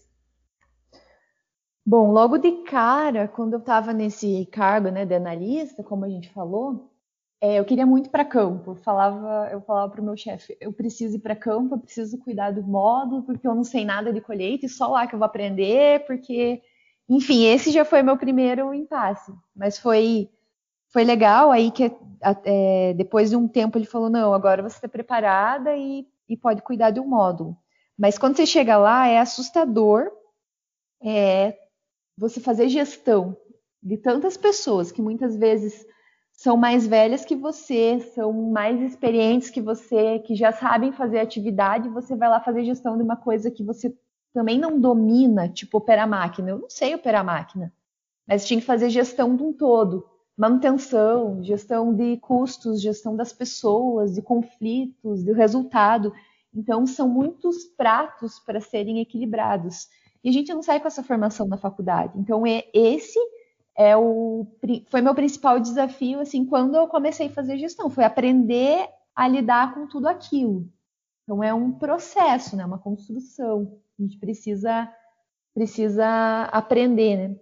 Bom, 1.90 2.12
logo 2.12 2.38
de 2.38 2.52
cara, 2.64 3.30
quando 3.30 3.54
eu 3.54 3.60
estava 3.60 3.94
nesse 3.94 4.46
cargo 4.48 4.90
né, 4.90 5.06
de 5.06 5.16
analista, 5.16 5.82
como 5.82 6.04
a 6.04 6.10
gente 6.10 6.30
falou, 6.34 6.92
é, 7.40 7.60
eu 7.60 7.64
queria 7.64 7.86
muito 7.86 8.10
para 8.10 8.26
campo. 8.26 8.72
Eu 8.72 8.76
falava, 8.76 9.50
eu 9.54 9.62
falava 9.62 9.90
para 9.94 10.02
o 10.02 10.04
meu 10.04 10.18
chefe, 10.18 10.58
eu 10.60 10.74
preciso 10.74 11.16
ir 11.16 11.20
para 11.20 11.34
campo, 11.34 11.76
eu 11.76 11.80
preciso 11.80 12.18
cuidar 12.18 12.52
do 12.52 12.62
módulo, 12.62 13.24
porque 13.24 13.48
eu 13.48 13.56
não 13.56 13.64
sei 13.64 13.86
nada 13.86 14.12
de 14.12 14.20
colheita 14.20 14.66
e 14.66 14.70
só 14.70 14.88
lá 14.88 15.08
que 15.08 15.16
eu 15.16 15.20
vou 15.20 15.26
aprender, 15.26 16.06
porque, 16.06 16.62
enfim, 17.08 17.46
esse 17.46 17.72
já 17.72 17.86
foi 17.86 18.04
meu 18.04 18.18
primeiro 18.18 18.74
impasse. 18.74 19.32
Mas 19.56 19.78
foi 19.78 20.30
foi 20.90 21.06
legal 21.06 21.52
aí 21.52 21.72
que 21.72 21.90
é, 22.44 22.94
depois 22.96 23.30
de 23.30 23.38
um 23.38 23.48
tempo 23.48 23.78
ele 23.78 23.86
falou 23.86 24.10
não, 24.10 24.34
agora 24.34 24.62
você 24.62 24.76
está 24.76 24.90
preparada 24.90 25.74
e, 25.78 26.06
e 26.28 26.36
pode 26.36 26.62
cuidar 26.64 26.92
de 26.92 27.00
um 27.00 27.08
módulo. 27.08 27.56
Mas 27.98 28.18
quando 28.18 28.36
você 28.36 28.46
chega 28.46 28.78
lá 28.78 29.08
é 29.08 29.20
assustador. 29.20 30.12
É, 31.02 31.67
você 32.18 32.40
fazer 32.40 32.68
gestão 32.70 33.38
de 33.82 33.98
tantas 33.98 34.36
pessoas 34.36 34.92
que 34.92 35.02
muitas 35.02 35.38
vezes 35.38 35.86
são 36.34 36.56
mais 36.56 36.86
velhas 36.86 37.26
que 37.26 37.36
você, 37.36 38.00
são 38.14 38.32
mais 38.32 38.80
experientes 38.82 39.50
que 39.50 39.62
você, 39.62 40.20
que 40.20 40.36
já 40.36 40.52
sabem 40.52 40.92
fazer 40.92 41.20
atividade, 41.20 41.90
você 41.90 42.16
vai 42.16 42.30
lá 42.30 42.40
fazer 42.40 42.64
gestão 42.64 42.96
de 42.96 43.04
uma 43.04 43.16
coisa 43.16 43.50
que 43.50 43.64
você 43.64 43.96
também 44.34 44.60
não 44.60 44.80
domina, 44.80 45.50
tipo 45.50 45.80
operar 45.80 46.08
máquina. 46.08 46.52
Eu 46.52 46.60
não 46.60 46.70
sei 46.70 46.94
operar 46.94 47.26
máquina, 47.26 47.74
mas 48.28 48.46
tinha 48.46 48.60
que 48.60 48.66
fazer 48.66 48.90
gestão 48.90 49.36
de 49.36 49.42
um 49.42 49.52
todo, 49.52 50.08
manutenção, 50.38 51.44
gestão 51.44 51.92
de 51.92 52.18
custos, 52.18 52.82
gestão 52.82 53.16
das 53.16 53.34
pessoas, 53.34 54.14
de 54.14 54.22
conflitos, 54.22 55.24
de 55.24 55.32
resultado. 55.34 56.14
Então 56.54 56.86
são 56.86 57.10
muitos 57.10 57.64
pratos 57.66 58.38
para 58.38 58.62
serem 58.62 59.00
equilibrados. 59.00 59.88
E 60.28 60.30
a 60.30 60.34
gente 60.34 60.54
não 60.54 60.62
sai 60.62 60.78
com 60.82 60.88
essa 60.88 61.02
formação 61.02 61.48
na 61.48 61.56
faculdade. 61.56 62.12
Então, 62.18 62.44
esse 62.74 63.18
é 63.78 63.96
o, 63.96 64.46
foi 64.90 65.00
meu 65.00 65.16
principal 65.16 65.58
desafio, 65.58 66.20
assim, 66.20 66.46
quando 66.46 66.76
eu 66.76 66.86
comecei 66.86 67.28
a 67.28 67.30
fazer 67.30 67.58
gestão, 67.58 67.90
foi 67.90 68.04
aprender 68.04 68.90
a 69.16 69.26
lidar 69.26 69.74
com 69.74 69.88
tudo 69.88 70.06
aquilo. 70.06 70.70
Então 71.24 71.42
é 71.42 71.54
um 71.54 71.72
processo, 71.72 72.58
né? 72.58 72.66
Uma 72.66 72.78
construção. 72.78 73.80
A 73.98 74.02
gente 74.02 74.18
precisa 74.18 74.94
precisa 75.54 76.44
aprender, 76.52 77.16
né? 77.16 77.36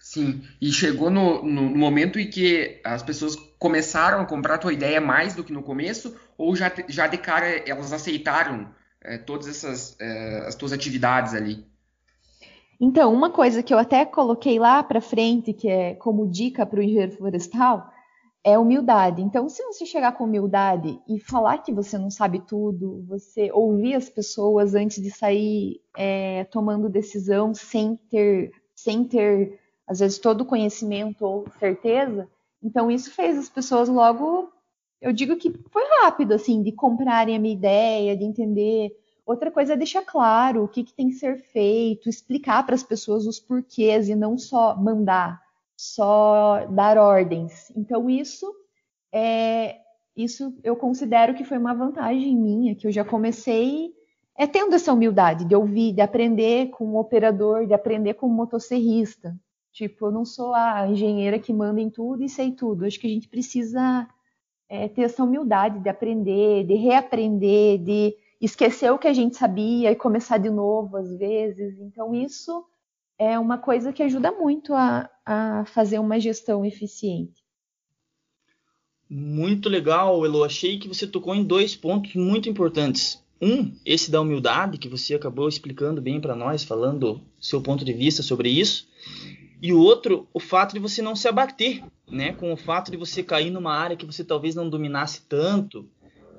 Sim, 0.00 0.42
e 0.60 0.72
chegou 0.72 1.10
no, 1.10 1.44
no, 1.44 1.62
momento 1.62 2.18
em 2.18 2.28
que 2.28 2.80
as 2.84 3.04
pessoas 3.04 3.36
começaram 3.56 4.20
a 4.20 4.26
comprar 4.26 4.56
a 4.56 4.58
tua 4.58 4.72
ideia 4.72 5.00
mais 5.00 5.36
do 5.36 5.44
que 5.44 5.52
no 5.52 5.62
começo, 5.62 6.18
ou 6.36 6.56
já, 6.56 6.72
já 6.88 7.06
de 7.06 7.18
cara 7.18 7.46
elas 7.68 7.92
aceitaram 7.92 8.68
é, 9.04 9.18
todas 9.18 9.48
essas 9.48 9.96
é, 10.00 10.46
as 10.46 10.54
tuas 10.54 10.72
atividades 10.72 11.34
ali? 11.34 11.66
Então, 12.80 13.12
uma 13.12 13.30
coisa 13.30 13.62
que 13.62 13.72
eu 13.72 13.78
até 13.78 14.04
coloquei 14.04 14.58
lá 14.58 14.82
para 14.82 15.00
frente, 15.00 15.52
que 15.52 15.68
é 15.68 15.94
como 15.94 16.26
dica 16.26 16.66
para 16.66 16.80
o 16.80 16.82
engenheiro 16.82 17.12
florestal, 17.12 17.88
é 18.44 18.58
humildade. 18.58 19.22
Então, 19.22 19.48
se 19.48 19.62
você 19.62 19.86
chegar 19.86 20.12
com 20.12 20.24
humildade 20.24 21.00
e 21.08 21.20
falar 21.20 21.58
que 21.58 21.72
você 21.72 21.96
não 21.96 22.10
sabe 22.10 22.40
tudo, 22.40 23.04
você 23.06 23.52
ouvir 23.52 23.94
as 23.94 24.08
pessoas 24.08 24.74
antes 24.74 25.00
de 25.00 25.10
sair 25.10 25.80
é, 25.96 26.44
tomando 26.44 26.88
decisão 26.88 27.54
sem 27.54 27.96
ter, 28.10 28.50
sem 28.74 29.04
ter, 29.04 29.60
às 29.86 30.00
vezes, 30.00 30.18
todo 30.18 30.40
o 30.40 30.46
conhecimento 30.46 31.24
ou 31.24 31.46
certeza, 31.60 32.28
então 32.62 32.90
isso 32.90 33.12
fez 33.12 33.38
as 33.38 33.48
pessoas 33.48 33.88
logo, 33.88 34.51
eu 35.02 35.12
digo 35.12 35.36
que 35.36 35.52
foi 35.70 35.82
rápido, 36.00 36.32
assim, 36.32 36.62
de 36.62 36.70
comprarem 36.70 37.34
a 37.34 37.38
minha 37.38 37.54
ideia, 37.54 38.16
de 38.16 38.24
entender. 38.24 38.96
Outra 39.26 39.50
coisa 39.50 39.72
é 39.72 39.76
deixar 39.76 40.02
claro 40.02 40.62
o 40.62 40.68
que, 40.68 40.84
que 40.84 40.94
tem 40.94 41.08
que 41.08 41.16
ser 41.16 41.38
feito, 41.38 42.08
explicar 42.08 42.64
para 42.64 42.76
as 42.76 42.82
pessoas 42.84 43.26
os 43.26 43.40
porquês 43.40 44.08
e 44.08 44.14
não 44.14 44.38
só 44.38 44.76
mandar 44.76 45.42
só 45.76 46.64
dar 46.70 46.96
ordens. 46.96 47.72
Então 47.76 48.08
isso 48.08 48.46
é 49.12 49.80
isso 50.16 50.54
eu 50.62 50.76
considero 50.76 51.34
que 51.34 51.44
foi 51.44 51.58
uma 51.58 51.74
vantagem 51.74 52.36
minha, 52.36 52.74
que 52.74 52.86
eu 52.86 52.92
já 52.92 53.04
comecei 53.04 53.92
é 54.36 54.46
tendo 54.46 54.74
essa 54.74 54.92
humildade 54.92 55.44
de 55.44 55.54
ouvir, 55.54 55.92
de 55.92 56.00
aprender 56.00 56.70
com 56.70 56.84
o 56.92 56.98
operador, 56.98 57.66
de 57.66 57.74
aprender 57.74 58.14
com 58.14 58.26
o 58.26 58.30
motosserrista. 58.30 59.36
Tipo, 59.72 60.06
eu 60.06 60.10
não 60.10 60.24
sou 60.24 60.54
a 60.54 60.86
engenheira 60.88 61.38
que 61.38 61.52
manda 61.52 61.80
em 61.80 61.90
tudo 61.90 62.22
e 62.22 62.28
sei 62.28 62.52
tudo. 62.52 62.84
Acho 62.84 63.00
que 63.00 63.06
a 63.06 63.10
gente 63.10 63.28
precisa 63.28 64.08
é, 64.72 64.88
ter 64.88 65.02
essa 65.02 65.22
humildade 65.22 65.80
de 65.80 65.88
aprender, 65.90 66.64
de 66.64 66.72
reaprender, 66.76 67.78
de 67.78 68.16
esquecer 68.40 68.90
o 68.90 68.98
que 68.98 69.06
a 69.06 69.12
gente 69.12 69.36
sabia 69.36 69.90
e 69.90 69.94
começar 69.94 70.38
de 70.38 70.48
novo 70.48 70.96
às 70.96 71.14
vezes. 71.18 71.78
Então, 71.78 72.14
isso 72.14 72.64
é 73.18 73.38
uma 73.38 73.58
coisa 73.58 73.92
que 73.92 74.02
ajuda 74.02 74.32
muito 74.32 74.72
a, 74.72 75.10
a 75.26 75.66
fazer 75.66 75.98
uma 75.98 76.18
gestão 76.18 76.64
eficiente. 76.64 77.44
Muito 79.10 79.68
legal, 79.68 80.24
Elo. 80.24 80.42
Achei 80.42 80.78
que 80.78 80.88
você 80.88 81.06
tocou 81.06 81.34
em 81.34 81.44
dois 81.44 81.76
pontos 81.76 82.14
muito 82.14 82.48
importantes. 82.48 83.22
Um, 83.42 83.76
esse 83.84 84.10
da 84.10 84.22
humildade, 84.22 84.78
que 84.78 84.88
você 84.88 85.14
acabou 85.14 85.50
explicando 85.50 86.00
bem 86.00 86.18
para 86.18 86.34
nós, 86.34 86.64
falando 86.64 87.20
seu 87.38 87.60
ponto 87.60 87.84
de 87.84 87.92
vista 87.92 88.22
sobre 88.22 88.48
isso. 88.48 88.88
E 89.60 89.70
o 89.70 89.78
outro, 89.78 90.26
o 90.32 90.40
fato 90.40 90.72
de 90.72 90.80
você 90.80 91.02
não 91.02 91.14
se 91.14 91.28
abater, 91.28 91.84
né? 92.12 92.32
Com 92.32 92.52
o 92.52 92.56
fato 92.56 92.90
de 92.90 92.96
você 92.96 93.22
cair 93.22 93.50
numa 93.50 93.74
área 93.74 93.96
que 93.96 94.06
você 94.06 94.22
talvez 94.22 94.54
não 94.54 94.68
dominasse 94.68 95.22
tanto, 95.28 95.88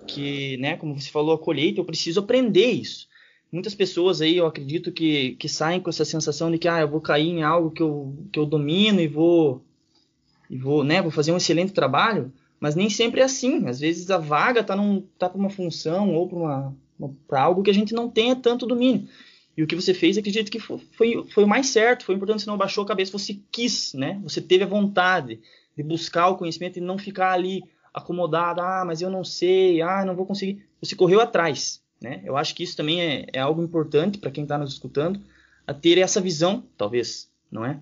que, 0.08 0.58
né, 0.58 0.78
como 0.78 1.00
você 1.00 1.10
falou, 1.10 1.34
a 1.34 1.40
colheita, 1.40 1.80
eu 1.80 1.86
preciso 1.86 2.20
aprender 2.20 2.72
isso 2.72 3.08
muitas 3.54 3.76
pessoas 3.76 4.20
aí, 4.20 4.38
eu 4.38 4.48
acredito 4.48 4.92
que, 4.92 5.36
que 5.36 5.48
saem 5.48 5.80
com 5.80 5.88
essa 5.88 6.04
sensação 6.04 6.50
de 6.50 6.58
que 6.58 6.68
ah, 6.68 6.82
eu 6.82 6.88
vou 6.88 7.00
cair 7.00 7.28
em 7.28 7.44
algo 7.44 7.70
que 7.70 7.84
eu, 7.84 8.28
que 8.32 8.40
eu 8.40 8.48
domino 8.48 9.00
e 9.00 9.08
vou 9.08 9.64
e 10.50 10.58
vou, 10.58 10.84
né, 10.84 11.02
vou 11.02 11.12
fazer 11.12 11.32
um 11.32 11.38
excelente 11.38 11.72
trabalho, 11.72 12.34
mas 12.60 12.76
nem 12.76 12.90
sempre 12.90 13.22
é 13.22 13.24
assim. 13.24 13.68
Às 13.68 13.80
vezes 13.80 14.10
a 14.10 14.18
vaga 14.18 14.62
está 14.62 14.76
tá 15.18 15.30
para 15.30 15.40
uma 15.40 15.50
função 15.50 16.14
ou 16.14 16.28
para 17.28 17.42
algo 17.42 17.62
que 17.64 17.70
a 17.70 17.74
gente 17.74 17.94
não 17.94 18.10
tenha 18.10 18.36
tanto 18.36 18.66
domínio. 18.66 19.08
E 19.56 19.62
o 19.62 19.68
que 19.68 19.76
você 19.76 19.94
fez, 19.94 20.18
acredito 20.18 20.52
que 20.52 20.60
foi, 20.60 20.80
foi, 20.98 21.26
foi 21.30 21.44
o 21.44 21.48
mais 21.48 21.68
certo, 21.68 22.06
foi 22.06 22.16
importante, 22.16 22.42
você 22.42 22.50
não 22.50 22.58
baixou 22.58 22.84
a 22.84 22.88
cabeça, 22.88 23.12
você 23.12 23.40
quis, 23.52 23.94
né? 23.94 24.20
Você 24.24 24.42
teve 24.42 24.64
a 24.64 24.68
vontade 24.68 25.40
de 25.76 25.84
buscar 25.84 26.30
o 26.30 26.38
conhecimento 26.38 26.78
e 26.78 26.82
não 26.82 26.98
ficar 26.98 27.32
ali 27.32 27.64
acomodado, 27.94 28.62
ah, 28.62 28.84
mas 28.86 29.02
eu 29.02 29.10
não 29.10 29.24
sei, 29.24 29.82
ah, 29.82 30.04
não 30.04 30.16
vou 30.16 30.26
conseguir. 30.26 30.66
Você 30.82 30.96
correu 30.96 31.22
atrás, 31.22 31.82
né? 32.02 32.22
Eu 32.26 32.36
acho 32.36 32.56
que 32.56 32.64
isso 32.64 32.76
também 32.76 33.02
é, 33.02 33.26
é 33.34 33.40
algo 33.40 33.62
importante 33.62 34.18
para 34.18 34.32
quem 34.32 34.44
está 34.44 34.58
nos 34.58 34.74
escutando, 34.74 35.22
a 35.66 35.74
ter 35.74 35.98
essa 35.98 36.20
visão, 36.20 36.64
talvez, 36.78 37.32
não 37.52 37.66
é? 37.66 37.80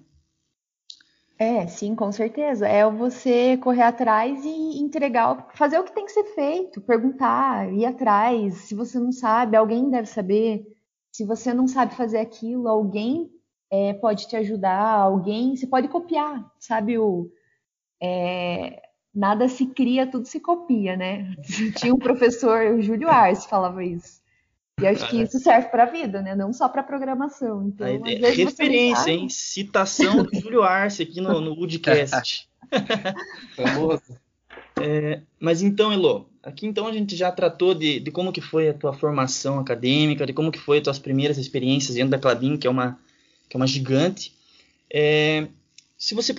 É, 1.41 1.65
sim, 1.65 1.95
com 1.95 2.12
certeza. 2.12 2.67
É 2.67 2.88
você 2.88 3.58
correr 3.58 3.82
atrás 3.82 4.45
e 4.45 4.80
entregar, 4.80 5.49
fazer 5.56 5.80
o 5.80 5.84
que 5.84 5.91
tem 5.91 6.06
que 6.06 6.12
ser 6.12 6.23
feito, 6.36 6.80
perguntar, 6.80 7.73
ir 7.73 7.84
atrás. 7.84 8.54
Se 8.58 8.75
você 8.75 8.99
não 8.99 9.12
sabe, 9.12 9.58
alguém 9.58 9.89
deve 9.89 10.08
saber. 10.08 10.67
Se 11.12 11.25
você 11.25 11.51
não 11.51 11.67
sabe 11.67 11.95
fazer 11.95 12.19
aquilo, 12.19 12.67
alguém 12.67 13.32
é, 13.71 13.91
pode 13.91 14.27
te 14.27 14.36
ajudar, 14.36 14.99
alguém. 14.99 15.56
Você 15.56 15.65
pode 15.65 15.88
copiar, 15.88 16.47
sabe? 16.60 16.99
O, 16.99 17.32
é, 18.01 18.81
nada 19.13 19.47
se 19.47 19.67
cria, 19.67 20.07
tudo 20.07 20.25
se 20.25 20.39
copia, 20.39 20.95
né? 20.95 21.35
Tinha 21.77 21.93
um 21.93 21.99
professor, 21.99 22.73
o 22.73 22.81
Júlio 22.81 23.09
Arce, 23.09 23.47
falava 23.47 23.83
isso. 23.83 24.21
E 24.81 24.87
acho 24.87 25.07
que 25.09 25.21
isso 25.21 25.37
serve 25.37 25.67
para 25.67 25.83
a 25.83 25.85
vida, 25.85 26.21
né? 26.23 26.33
Não 26.33 26.51
só 26.51 26.67
para 26.67 26.81
programação. 26.81 27.67
Então, 27.67 27.85
é, 27.85 28.29
referência, 28.31 29.11
hein? 29.11 29.29
Citação 29.29 30.23
do 30.23 30.39
Júlio 30.39 30.63
Arce 30.63 31.03
aqui 31.03 31.21
no, 31.21 31.39
no 31.39 31.51
Woodcast. 31.51 32.49
Famoso. 33.55 34.19
É, 34.81 35.21
mas 35.39 35.61
então, 35.61 35.93
Elo, 35.93 36.27
aqui 36.41 36.65
então 36.65 36.87
a 36.87 36.91
gente 36.91 37.15
já 37.15 37.31
tratou 37.31 37.75
de, 37.75 37.99
de, 37.99 38.09
como 38.09 38.31
que 38.31 38.41
foi 38.41 38.69
a 38.69 38.73
tua 38.73 38.93
formação 38.93 39.59
acadêmica, 39.59 40.25
de 40.25 40.33
como 40.33 40.51
que 40.51 40.57
foi 40.57 40.77
as 40.77 40.83
tuas 40.83 40.97
primeiras 40.97 41.37
experiências 41.37 41.95
dentro 41.95 42.09
da 42.09 42.17
Clabin, 42.17 42.57
que 42.57 42.65
é 42.65 42.69
uma, 42.69 42.97
que 43.47 43.55
é 43.55 43.59
uma 43.59 43.67
gigante. 43.67 44.33
É, 44.91 45.47
se 46.01 46.15
você 46.15 46.33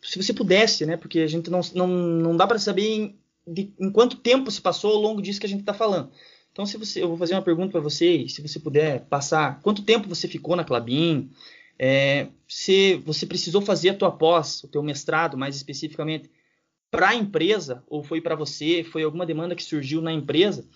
se 0.00 0.16
você 0.16 0.32
pudesse, 0.32 0.86
né? 0.86 0.96
Porque 0.96 1.18
a 1.18 1.26
gente 1.26 1.50
não, 1.50 1.60
não, 1.74 1.86
não 1.86 2.34
dá 2.34 2.46
para 2.46 2.58
saber 2.58 2.88
em, 2.88 3.18
de, 3.46 3.70
em 3.78 3.92
quanto 3.92 4.16
tempo 4.16 4.50
se 4.50 4.62
passou 4.62 4.92
ao 4.92 4.98
longo 4.98 5.20
disso 5.20 5.38
que 5.38 5.44
a 5.44 5.48
gente 5.48 5.60
está 5.60 5.74
falando. 5.74 6.10
Então, 6.50 6.64
se 6.64 6.78
você, 6.78 7.02
eu 7.02 7.08
vou 7.08 7.18
fazer 7.18 7.34
uma 7.34 7.42
pergunta 7.42 7.70
para 7.70 7.82
você, 7.82 8.26
se 8.30 8.40
você 8.40 8.58
puder 8.58 9.04
passar, 9.04 9.60
quanto 9.60 9.82
tempo 9.82 10.08
você 10.08 10.26
ficou 10.26 10.56
na 10.56 10.64
Clabin? 10.64 11.30
É, 11.78 12.28
se 12.48 12.94
você 13.04 13.26
precisou 13.26 13.60
fazer 13.60 13.90
a 13.90 13.94
tua 13.94 14.10
pós, 14.10 14.64
o 14.64 14.68
teu 14.68 14.82
mestrado, 14.82 15.36
mais 15.36 15.54
especificamente, 15.54 16.30
para 16.90 17.10
a 17.10 17.14
empresa 17.14 17.84
ou 17.88 18.02
foi 18.02 18.22
para 18.22 18.34
você? 18.34 18.82
Foi 18.84 19.02
alguma 19.02 19.26
demanda 19.26 19.54
que 19.54 19.62
surgiu 19.62 20.00
na 20.00 20.14
empresa? 20.14 20.66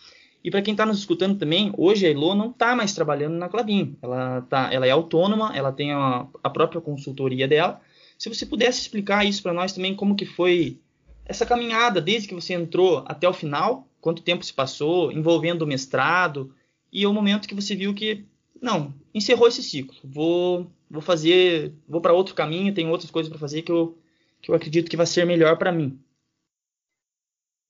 E 0.45 0.51
para 0.51 0.61
quem 0.61 0.73
está 0.73 0.85
nos 0.85 0.99
escutando 0.99 1.39
também, 1.39 1.73
hoje 1.79 2.07
a 2.07 2.11
Elo 2.11 2.35
não 2.35 2.51
está 2.51 2.77
mais 2.77 2.93
trabalhando 2.93 3.37
na 3.37 3.49
Clabin. 3.49 3.97
Ela, 4.03 4.43
tá, 4.43 4.69
ela 4.71 4.87
é 4.87 4.91
autônoma, 4.91 5.57
ela 5.57 5.73
tem 5.73 5.93
a, 5.93 6.27
a 6.45 6.51
própria 6.51 6.83
consultoria 6.83 7.49
dela 7.49 7.81
se 8.23 8.29
você 8.29 8.47
pudesse 8.47 8.83
explicar 8.83 9.27
isso 9.27 9.43
para 9.43 9.53
nós 9.53 9.73
também, 9.73 9.97
como 9.97 10.15
que 10.15 10.25
foi 10.25 10.81
essa 11.25 11.45
caminhada 11.45 12.01
desde 12.01 12.29
que 12.29 12.35
você 12.37 12.55
entrou 12.55 13.03
até 13.09 13.29
o 13.29 13.33
final, 13.33 13.89
quanto 14.01 14.23
tempo 14.23 14.45
se 14.45 14.53
passou, 14.53 15.11
envolvendo 15.11 15.63
o 15.63 15.67
mestrado 15.67 16.55
e 16.93 17.05
o 17.05 17.13
momento 17.13 17.49
que 17.49 17.55
você 17.55 17.75
viu 17.75 17.93
que 17.93 18.25
não, 18.61 18.95
encerrou 19.13 19.49
esse 19.49 19.61
ciclo. 19.61 19.97
Vou 20.05 20.71
vou 20.89 21.03
fazer, 21.03 21.75
vou 21.89 22.01
para 22.01 22.13
outro 22.13 22.33
caminho, 22.33 22.73
tenho 22.73 22.91
outras 22.91 23.11
coisas 23.11 23.29
para 23.29 23.41
fazer 23.41 23.63
que 23.63 23.73
eu 23.73 23.99
que 24.41 24.53
eu 24.53 24.55
acredito 24.55 24.89
que 24.89 24.97
vai 24.97 25.07
ser 25.07 25.27
melhor 25.27 25.59
para 25.59 25.73
mim. 25.73 25.99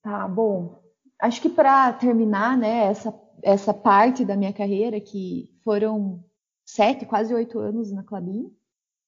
Tá, 0.02 0.28
bom. 0.28 0.82
Acho 1.18 1.40
que 1.40 1.48
para 1.48 1.94
terminar, 1.94 2.58
né, 2.58 2.88
essa 2.88 3.18
essa 3.42 3.72
parte 3.72 4.22
da 4.22 4.36
minha 4.36 4.52
carreira 4.52 5.00
que 5.00 5.50
foram 5.64 6.22
sete, 6.62 7.06
quase 7.06 7.32
oito 7.32 7.58
anos 7.58 7.90
na 7.90 8.02
Clabin, 8.02 8.54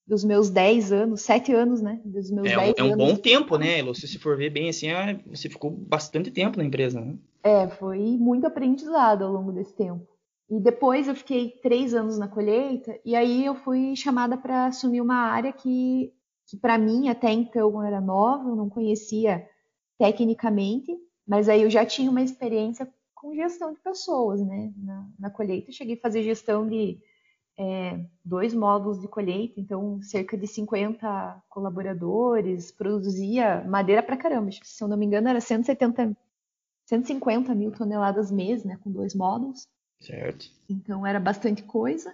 dos 0.07 0.23
meus 0.23 0.49
10 0.49 0.91
anos, 0.91 1.21
7 1.21 1.51
anos, 1.53 1.81
né? 1.81 1.99
Dos 2.05 2.29
meus 2.29 2.47
é, 2.47 2.55
10 2.55 2.75
é 2.77 2.83
um 2.83 2.93
anos. 2.93 2.97
bom 2.97 3.15
tempo, 3.15 3.57
né, 3.57 3.79
Elo? 3.79 3.95
Se 3.95 4.07
você 4.07 4.19
for 4.19 4.37
ver 4.37 4.51
bem 4.51 4.69
assim, 4.69 4.89
é, 4.89 5.19
você 5.25 5.49
ficou 5.49 5.71
bastante 5.71 6.29
tempo 6.29 6.57
na 6.57 6.63
empresa, 6.63 7.01
né? 7.01 7.15
É, 7.43 7.67
foi 7.67 7.99
muito 8.17 8.45
aprendizado 8.45 9.23
ao 9.23 9.31
longo 9.31 9.51
desse 9.51 9.73
tempo. 9.73 10.07
E 10.49 10.59
depois 10.59 11.07
eu 11.07 11.15
fiquei 11.15 11.49
três 11.61 11.93
anos 11.93 12.19
na 12.19 12.27
colheita, 12.27 12.99
e 13.03 13.15
aí 13.15 13.45
eu 13.45 13.55
fui 13.55 13.95
chamada 13.95 14.37
para 14.37 14.67
assumir 14.67 15.01
uma 15.01 15.15
área 15.15 15.51
que, 15.51 16.13
que 16.45 16.55
para 16.55 16.77
mim 16.77 17.09
até 17.09 17.31
então 17.31 17.83
era 17.83 17.99
nova, 17.99 18.49
eu 18.49 18.55
não 18.55 18.69
conhecia 18.69 19.47
tecnicamente, 19.97 20.95
mas 21.27 21.49
aí 21.49 21.63
eu 21.63 21.69
já 21.69 21.83
tinha 21.83 22.11
uma 22.11 22.21
experiência 22.21 22.87
com 23.15 23.33
gestão 23.33 23.73
de 23.73 23.79
pessoas, 23.79 24.39
né? 24.39 24.71
Na, 24.77 25.07
na 25.17 25.29
colheita 25.31 25.71
eu 25.71 25.73
cheguei 25.73 25.95
a 25.95 26.01
fazer 26.01 26.21
gestão 26.21 26.67
de 26.67 26.99
é, 27.57 27.99
dois 28.23 28.53
módulos 28.53 28.99
de 28.99 29.07
colheita, 29.07 29.59
então 29.59 30.01
cerca 30.01 30.37
de 30.37 30.45
50 30.45 31.43
colaboradores, 31.49 32.71
produzia 32.71 33.63
madeira 33.63 34.03
para 34.03 34.17
caramba, 34.17 34.51
se 34.51 34.83
eu 34.83 34.87
não 34.87 34.97
me 34.97 35.05
engano 35.05 35.29
era 35.29 35.39
170, 35.39 36.15
150 36.85 37.55
mil 37.55 37.71
toneladas 37.71 38.31
mês, 38.31 38.63
né, 38.63 38.77
com 38.83 38.91
dois 38.91 39.15
módulos. 39.15 39.67
Certo. 39.99 40.51
Então 40.69 41.05
era 41.05 41.19
bastante 41.19 41.63
coisa. 41.63 42.13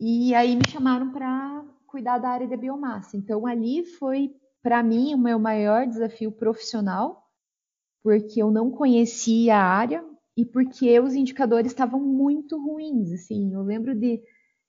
E 0.00 0.34
aí 0.34 0.56
me 0.56 0.68
chamaram 0.68 1.10
para 1.12 1.64
cuidar 1.86 2.18
da 2.18 2.28
área 2.28 2.48
da 2.48 2.56
biomassa. 2.56 3.16
Então, 3.16 3.46
ali 3.46 3.84
foi, 3.84 4.34
para 4.62 4.82
mim, 4.82 5.14
o 5.14 5.18
meu 5.18 5.38
maior 5.38 5.86
desafio 5.86 6.32
profissional, 6.32 7.30
porque 8.02 8.42
eu 8.42 8.50
não 8.50 8.70
conhecia 8.70 9.56
a 9.56 9.62
área 9.62 10.04
e 10.36 10.44
porque 10.44 10.98
os 10.98 11.14
indicadores 11.14 11.70
estavam 11.70 12.00
muito 12.00 12.60
ruins. 12.60 13.12
Assim, 13.12 13.54
eu 13.54 13.62
lembro 13.62 13.94
de 13.94 14.20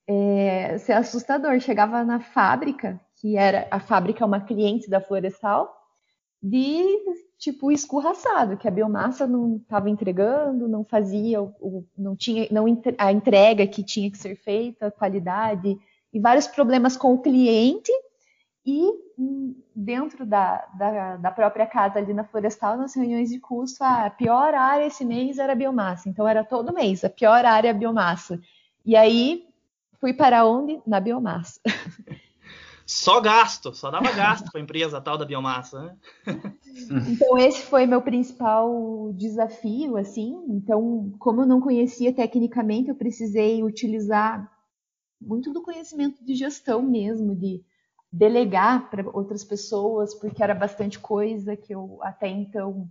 é, 0.08 0.78
ser 0.78 0.94
assustador. 0.94 1.60
Chegava 1.60 2.04
na 2.04 2.20
fábrica, 2.20 3.00
que 3.16 3.38
era 3.38 3.68
a 3.72 3.80
fábrica 3.80 4.24
é 4.24 4.28
uma 4.28 4.42
cliente 4.42 4.90
da 4.90 5.02
Florestal, 5.02 5.74
de 6.42 6.84
tipo 7.38 7.72
escorraçado, 7.72 8.58
que 8.58 8.68
a 8.68 8.72
biomassa 8.72 9.28
não 9.28 9.58
estava 9.58 9.90
entregando, 9.90 10.68
não 10.68 10.84
fazia, 10.84 11.42
o, 11.42 11.86
não 11.98 12.16
tinha, 12.16 12.48
não 12.52 12.66
a 12.98 13.12
entrega 13.12 13.68
que 13.68 13.84
tinha 13.84 14.10
que 14.10 14.18
ser 14.18 14.36
feita, 14.36 14.88
a 14.88 14.92
qualidade 14.92 15.78
e 16.14 16.20
vários 16.20 16.48
problemas 16.48 16.96
com 16.96 17.14
o 17.14 17.22
cliente 17.22 17.92
e 18.66 18.90
dentro 19.76 20.26
da, 20.26 20.66
da, 20.78 21.18
da, 21.18 21.32
própria 21.32 21.68
casa 21.68 22.00
ali 22.00 22.14
na 22.14 22.24
Florestal, 22.24 22.78
nas 22.78 22.96
reuniões 22.96 23.30
de 23.30 23.40
custo, 23.40 23.84
a 23.84 24.10
pior 24.10 24.54
área 24.54 24.88
esse 24.88 25.06
mês 25.06 25.38
era 25.38 25.54
a 25.54 25.56
biomassa. 25.56 26.10
Então 26.10 26.28
era 26.28 26.44
todo 26.44 26.74
mês, 26.74 27.04
a 27.04 27.10
pior 27.10 27.46
área 27.46 27.68
é 27.68 27.72
a 27.72 27.76
biomassa. 27.76 28.40
E 28.84 28.96
aí 28.96 29.46
fui 30.06 30.14
para 30.14 30.46
onde? 30.46 30.80
Na 30.86 31.00
biomassa. 31.00 31.60
Só 32.88 33.20
gasto, 33.20 33.74
só 33.74 33.90
dava 33.90 34.12
gasto 34.12 34.52
para 34.52 34.62
a 34.62 34.64
empresa 34.64 35.02
tal 35.02 35.18
da 35.18 35.26
biomassa, 35.26 35.82
né? 35.82 35.96
Então 37.10 37.36
esse 37.36 37.64
foi 37.64 37.88
meu 37.88 38.00
principal 38.00 39.12
desafio, 39.14 39.98
assim. 39.98 40.40
Então, 40.50 41.12
como 41.18 41.42
eu 41.42 41.48
não 41.48 41.60
conhecia 41.60 42.14
tecnicamente, 42.14 42.90
eu 42.90 42.96
precisei 42.96 43.64
utilizar 43.64 44.48
muito 45.20 45.52
do 45.52 45.64
conhecimento 45.64 46.24
de 46.24 46.36
gestão 46.36 46.84
mesmo, 46.84 47.36
de 47.36 47.64
delegar 48.12 48.88
para 48.92 49.10
outras 49.18 49.44
pessoas, 49.44 50.14
porque 50.14 50.44
era 50.44 50.54
bastante 50.54 51.00
coisa 51.00 51.56
que 51.56 51.74
eu 51.74 51.98
até 52.04 52.28
então 52.28 52.88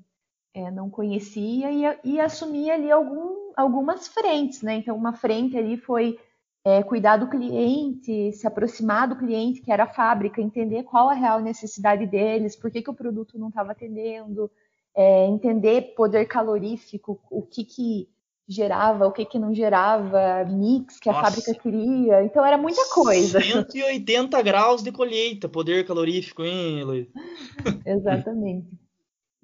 é, 0.53 0.72
não 0.72 0.90
conhecia 0.90 1.70
e, 1.70 1.98
e 2.03 2.18
assumir 2.18 2.72
ali 2.72 2.90
algum, 2.90 3.53
algumas 3.57 4.09
frentes, 4.09 4.61
né? 4.61 4.79
Então, 4.79 4.96
uma 4.96 5.12
frente 5.12 5.57
ali 5.57 5.77
foi 5.77 6.18
é, 6.64 6.83
cuidar 6.83 7.18
do 7.18 7.29
cliente, 7.29 8.33
se 8.33 8.46
aproximar 8.46 9.07
do 9.07 9.16
cliente, 9.16 9.61
que 9.61 9.70
era 9.70 9.85
a 9.85 9.92
fábrica, 9.92 10.40
entender 10.40 10.83
qual 10.85 11.11
a 11.11 11.14
real 11.14 11.40
necessidade 11.40 12.07
deles, 12.07 12.57
por 12.57 12.70
que, 12.70 12.81
que 12.81 12.90
o 12.90 12.94
produto 12.94 13.38
não 13.38 13.48
estava 13.48 13.72
atendendo, 13.72 14.50
é, 14.96 15.27
entender 15.27 15.94
poder 15.94 16.24
calorífico, 16.27 17.20
o 17.31 17.42
que, 17.42 17.64
que 17.64 18.09
gerava, 18.48 19.07
o 19.07 19.12
que, 19.12 19.27
que 19.27 19.38
não 19.38 19.55
gerava, 19.55 20.44
mix 20.44 20.98
que 20.98 21.09
a 21.11 21.12
Nossa. 21.12 21.27
fábrica 21.27 21.55
queria. 21.55 22.22
Então 22.24 22.44
era 22.44 22.57
muita 22.57 22.83
coisa. 22.88 23.40
180 23.40 24.40
graus 24.42 24.83
de 24.83 24.90
colheita, 24.90 25.48
poder 25.48 25.87
calorífico, 25.87 26.42
hein, 26.42 26.83
Luiz? 26.85 27.09
Exatamente. 27.85 28.84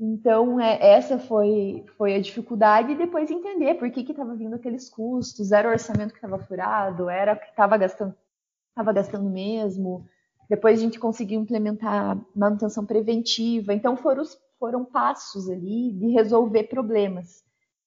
Então, 0.02 0.58
é, 0.58 0.78
essa 0.94 1.18
foi, 1.18 1.84
foi 1.98 2.14
a 2.14 2.20
dificuldade, 2.20 2.92
e 2.92 2.96
depois 2.96 3.30
entender 3.30 3.74
por 3.74 3.90
que 3.90 4.00
estava 4.00 4.34
vindo 4.34 4.54
aqueles 4.54 4.88
custos, 4.88 5.52
era 5.52 5.68
o 5.68 5.72
orçamento 5.72 6.12
que 6.12 6.16
estava 6.16 6.38
furado, 6.38 7.10
era 7.10 7.36
que 7.36 7.50
estava 7.50 7.76
gastando, 7.76 8.14
tava 8.74 8.94
gastando 8.94 9.28
mesmo. 9.28 10.08
Depois 10.48 10.78
a 10.78 10.82
gente 10.82 10.98
conseguiu 10.98 11.38
implementar 11.38 12.18
manutenção 12.34 12.86
preventiva. 12.86 13.74
Então, 13.74 13.94
foram, 13.94 14.22
foram 14.58 14.86
passos 14.86 15.50
ali 15.50 15.92
de 15.92 16.08
resolver 16.08 16.64
problemas. 16.64 17.44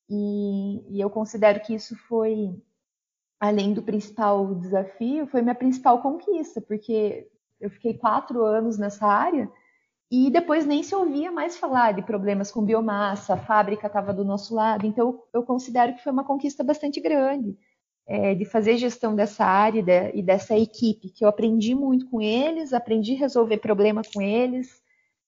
E, 0.07 0.95
e 0.95 1.01
eu 1.01 1.09
considero 1.09 1.61
que 1.61 1.73
isso 1.73 1.95
foi, 2.07 2.55
além 3.39 3.73
do 3.73 3.81
principal 3.81 4.53
desafio, 4.53 5.25
foi 5.25 5.41
minha 5.41 5.55
principal 5.55 5.99
conquista, 5.99 6.61
porque 6.61 7.27
eu 7.59 7.71
fiquei 7.71 7.95
quatro 7.95 8.43
anos 8.43 8.77
nessa 8.77 9.07
área 9.07 9.49
e 10.15 10.29
depois 10.29 10.63
nem 10.63 10.83
se 10.83 10.93
ouvia 10.93 11.31
mais 11.31 11.57
falar 11.57 11.91
de 11.93 12.03
problemas 12.03 12.51
com 12.51 12.63
biomassa, 12.63 13.33
a 13.33 13.37
fábrica 13.37 13.87
estava 13.87 14.13
do 14.13 14.23
nosso 14.23 14.53
lado. 14.53 14.85
Então, 14.85 15.23
eu 15.33 15.41
considero 15.41 15.95
que 15.95 16.03
foi 16.03 16.11
uma 16.11 16.23
conquista 16.23 16.63
bastante 16.63 17.01
grande 17.01 17.57
é, 18.05 18.35
de 18.35 18.45
fazer 18.45 18.77
gestão 18.77 19.15
dessa 19.15 19.43
área 19.43 19.79
e, 19.79 19.81
de, 19.81 20.11
e 20.13 20.21
dessa 20.21 20.55
equipe, 20.55 21.09
que 21.09 21.25
eu 21.25 21.29
aprendi 21.29 21.73
muito 21.73 22.07
com 22.11 22.21
eles, 22.21 22.73
aprendi 22.73 23.15
a 23.15 23.19
resolver 23.21 23.57
problemas 23.57 24.07
com 24.13 24.21
eles, 24.21 24.83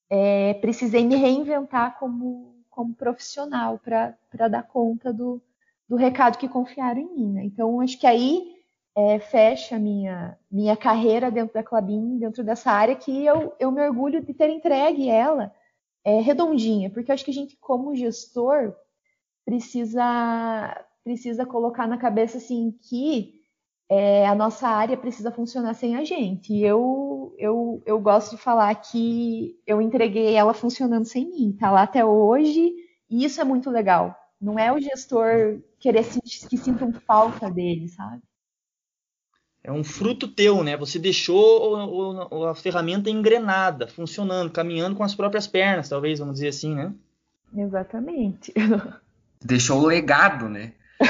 é, 0.08 0.54
precisei 0.54 1.04
me 1.04 1.16
reinventar 1.16 1.98
como 1.98 2.54
como 2.70 2.94
profissional 2.94 3.80
para 3.80 4.48
dar 4.50 4.64
conta 4.64 5.14
do, 5.14 5.42
do 5.88 5.96
recado 5.96 6.38
que 6.38 6.50
confiaram 6.50 7.00
em 7.00 7.16
mim. 7.16 7.32
Né? 7.32 7.46
Então, 7.46 7.80
acho 7.80 7.98
que 7.98 8.06
aí 8.06 8.55
é, 8.96 9.20
fecha 9.20 9.78
minha, 9.78 10.38
minha 10.50 10.78
carreira 10.78 11.30
dentro 11.30 11.54
da 11.54 11.64
Clabin, 11.64 12.18
dentro 12.18 12.44
dessa 12.44 12.72
área, 12.72 12.96
que 12.96 13.26
eu, 13.26 13.54
eu 13.60 13.72
me 13.72 13.82
orgulho 13.82 14.24
de 14.24 14.34
ter 14.34 14.50
entregue 14.50 15.10
ela 15.10 15.54
é, 16.04 16.22
redondinha, 16.22 16.90
porque 16.90 17.12
acho 17.12 17.26
que 17.26 17.32
a 17.32 17.34
gente, 17.34 17.58
como 17.58 17.96
gestor, 17.96 18.74
precisa, 19.46 20.86
precisa 21.04 21.46
colocar 21.46 21.88
na 21.88 21.98
cabeça 21.98 22.38
assim 22.38 22.72
que 22.90 23.34
é, 23.90 24.26
a 24.26 24.34
nossa 24.36 24.68
área 24.68 24.98
precisa 24.98 25.32
funcionar 25.32 25.74
sem 25.74 25.96
a 25.96 26.04
gente. 26.04 26.54
E 26.54 26.64
eu, 26.64 27.36
eu, 27.38 27.84
eu 27.86 28.00
gosto 28.00 28.36
de 28.36 28.42
falar 28.42 28.74
que 28.76 29.60
eu 29.68 29.82
entreguei 29.82 30.36
ela 30.36 30.54
funcionando 30.54 31.06
sem 31.06 31.30
mim. 31.30 31.56
Tá 31.60 31.72
lá 31.72 31.84
até 31.84 32.04
hoje, 32.06 32.74
e 33.10 33.26
isso 33.26 33.42
é 33.42 33.44
muito 33.44 33.70
legal. 33.70 34.16
Não 34.40 34.58
é 34.60 34.72
o 34.72 34.80
gestor 34.80 35.62
querer 35.80 36.04
sentir, 36.04 36.48
que 36.48 36.58
sintam 36.58 36.92
falta 36.94 37.50
dele, 37.50 37.88
sabe? 37.90 38.22
É 39.66 39.72
um 39.72 39.84
fruto 39.84 40.28
teu, 40.28 40.64
né? 40.64 40.78
Você 40.78 41.00
deixou 41.00 42.48
a 42.48 42.54
ferramenta 42.54 43.10
engrenada, 43.10 43.88
funcionando, 43.88 44.52
caminhando 44.52 44.96
com 44.96 45.04
as 45.04 45.16
próprias 45.16 45.48
pernas, 45.48 45.90
talvez, 45.90 46.20
vamos 46.20 46.36
dizer 46.36 46.50
assim, 46.50 46.76
né? 46.76 46.94
Exatamente. 47.58 48.54
Deixou 49.44 49.82
o 49.82 49.88
legado, 49.88 50.48
né? 50.48 50.74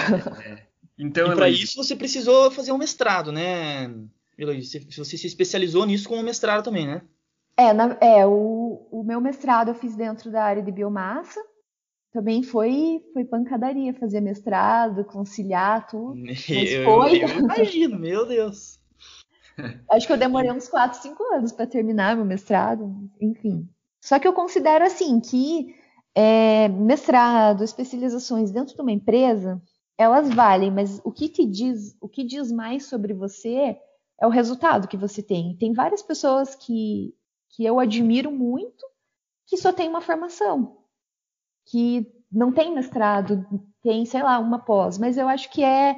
é. 0.46 0.62
Então, 0.98 1.34
e 1.34 1.36
para 1.36 1.50
isso 1.50 1.84
você 1.84 1.98
precisou 1.98 2.50
fazer 2.50 2.72
um 2.72 2.78
mestrado, 2.78 3.30
né, 3.30 3.94
Eloísa? 4.38 4.80
Você 4.96 5.18
se 5.18 5.28
especializou 5.28 5.86
nisso 5.86 6.08
com 6.08 6.18
um 6.18 6.24
mestrado 6.24 6.64
também, 6.64 6.88
né? 6.88 7.02
É, 7.58 7.74
na, 7.74 7.98
é 8.00 8.26
o, 8.26 8.88
o, 8.90 9.04
meu 9.04 9.20
mestrado 9.20 9.68
eu 9.70 9.76
fiz 9.76 9.98
dentro 9.98 10.32
da 10.32 10.46
área 10.46 10.64
de 10.64 10.72
biomassa. 10.72 11.42
Também 12.16 12.42
foi, 12.42 13.04
foi 13.12 13.26
pancadaria 13.26 13.94
fazer 13.94 14.22
mestrado, 14.22 15.04
conciliar 15.04 15.86
tudo. 15.86 16.16
Eu, 16.48 16.86
foi... 16.86 17.22
eu 17.22 17.28
imagino, 17.40 18.00
meu 18.00 18.26
Deus. 18.26 18.80
Acho 19.92 20.08
que 20.08 20.14
eu 20.14 20.18
demorei 20.18 20.50
uns 20.50 20.70
4, 20.70 21.02
5 21.02 21.24
anos 21.34 21.52
para 21.52 21.68
terminar 21.68 22.16
meu 22.16 22.24
mestrado, 22.24 22.90
enfim. 23.20 23.68
Só 24.00 24.18
que 24.18 24.26
eu 24.26 24.32
considero 24.32 24.86
assim 24.86 25.20
que 25.20 25.76
é, 26.16 26.70
mestrado, 26.70 27.66
especializações 27.66 28.50
dentro 28.50 28.74
de 28.74 28.82
uma 28.82 28.94
empresa, 28.94 29.62
elas 29.98 30.34
valem, 30.34 30.72
mas 30.72 31.02
o 31.04 31.12
que 31.12 31.28
te 31.28 31.46
diz, 31.46 31.98
o 32.00 32.08
que 32.08 32.24
diz 32.24 32.50
mais 32.50 32.86
sobre 32.86 33.14
você 33.14 33.78
é 34.18 34.26
o 34.26 34.30
resultado 34.30 34.88
que 34.88 34.96
você 34.96 35.22
tem. 35.22 35.58
Tem 35.58 35.74
várias 35.74 36.02
pessoas 36.02 36.56
que, 36.56 37.14
que 37.50 37.66
eu 37.66 37.78
admiro 37.78 38.32
muito 38.32 38.86
que 39.46 39.58
só 39.58 39.74
tem 39.74 39.90
uma 39.90 40.02
formação, 40.02 40.78
que 41.66 42.08
não 42.32 42.52
tem 42.52 42.74
mestrado, 42.74 43.46
tem, 43.82 44.06
sei 44.06 44.22
lá, 44.22 44.40
uma 44.40 44.60
pós, 44.60 44.98
mas 44.98 45.18
eu 45.18 45.28
acho 45.28 45.50
que 45.52 45.64
é 45.64 45.96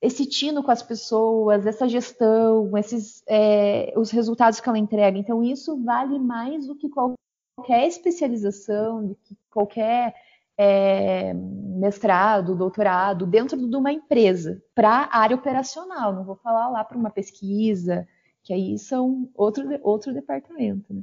esse 0.00 0.26
tino 0.26 0.62
com 0.62 0.70
as 0.70 0.82
pessoas, 0.82 1.66
essa 1.66 1.88
gestão, 1.88 2.76
esses 2.76 3.22
é, 3.26 3.92
os 3.96 4.10
resultados 4.10 4.60
que 4.60 4.68
ela 4.68 4.78
entrega. 4.78 5.18
Então 5.18 5.42
isso 5.42 5.82
vale 5.82 6.18
mais 6.18 6.66
do 6.66 6.76
que 6.76 6.88
qualquer 6.88 7.86
especialização, 7.86 9.06
do 9.08 9.14
que 9.16 9.36
qualquer 9.50 10.14
é, 10.56 11.32
mestrado, 11.34 12.54
doutorado 12.54 13.26
dentro 13.26 13.56
de 13.68 13.76
uma 13.76 13.92
empresa 13.92 14.62
para 14.74 15.08
a 15.10 15.18
área 15.18 15.36
operacional. 15.36 16.12
Não 16.12 16.24
vou 16.24 16.36
falar 16.36 16.68
lá 16.68 16.84
para 16.84 16.98
uma 16.98 17.10
pesquisa, 17.10 18.06
que 18.42 18.52
aí 18.52 18.78
são 18.78 19.28
outro, 19.34 19.64
outro 19.82 20.14
departamento. 20.14 20.94
Né? 20.94 21.02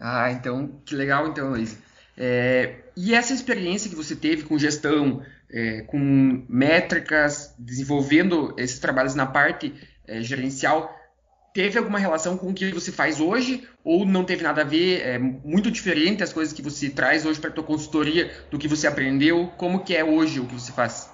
Ah, 0.00 0.30
então, 0.30 0.80
que 0.84 0.94
legal 0.94 1.26
então, 1.26 1.50
Luiz. 1.50 1.78
É, 2.20 2.74
e 2.96 3.14
essa 3.14 3.32
experiência 3.32 3.88
que 3.88 3.94
você 3.94 4.16
teve 4.16 4.42
com 4.42 4.58
gestão, 4.58 5.22
é, 5.48 5.82
com 5.82 6.44
métricas, 6.48 7.54
desenvolvendo 7.56 8.52
esses 8.58 8.80
trabalhos 8.80 9.14
na 9.14 9.24
parte 9.24 9.72
é, 10.04 10.20
gerencial, 10.20 10.92
teve 11.54 11.78
alguma 11.78 11.98
relação 11.98 12.36
com 12.36 12.48
o 12.48 12.54
que 12.54 12.72
você 12.72 12.90
faz 12.90 13.20
hoje 13.20 13.68
ou 13.84 14.04
não 14.04 14.24
teve 14.24 14.42
nada 14.42 14.62
a 14.62 14.64
ver? 14.64 15.00
É 15.02 15.16
muito 15.16 15.70
diferente 15.70 16.24
as 16.24 16.32
coisas 16.32 16.52
que 16.52 16.60
você 16.60 16.90
traz 16.90 17.24
hoje 17.24 17.38
para 17.38 17.50
a 17.50 17.52
tua 17.52 17.62
consultoria 17.62 18.32
do 18.50 18.58
que 18.58 18.66
você 18.66 18.88
aprendeu? 18.88 19.52
Como 19.56 19.84
que 19.84 19.94
é 19.94 20.04
hoje 20.04 20.40
o 20.40 20.46
que 20.46 20.54
você 20.54 20.72
faz? 20.72 21.08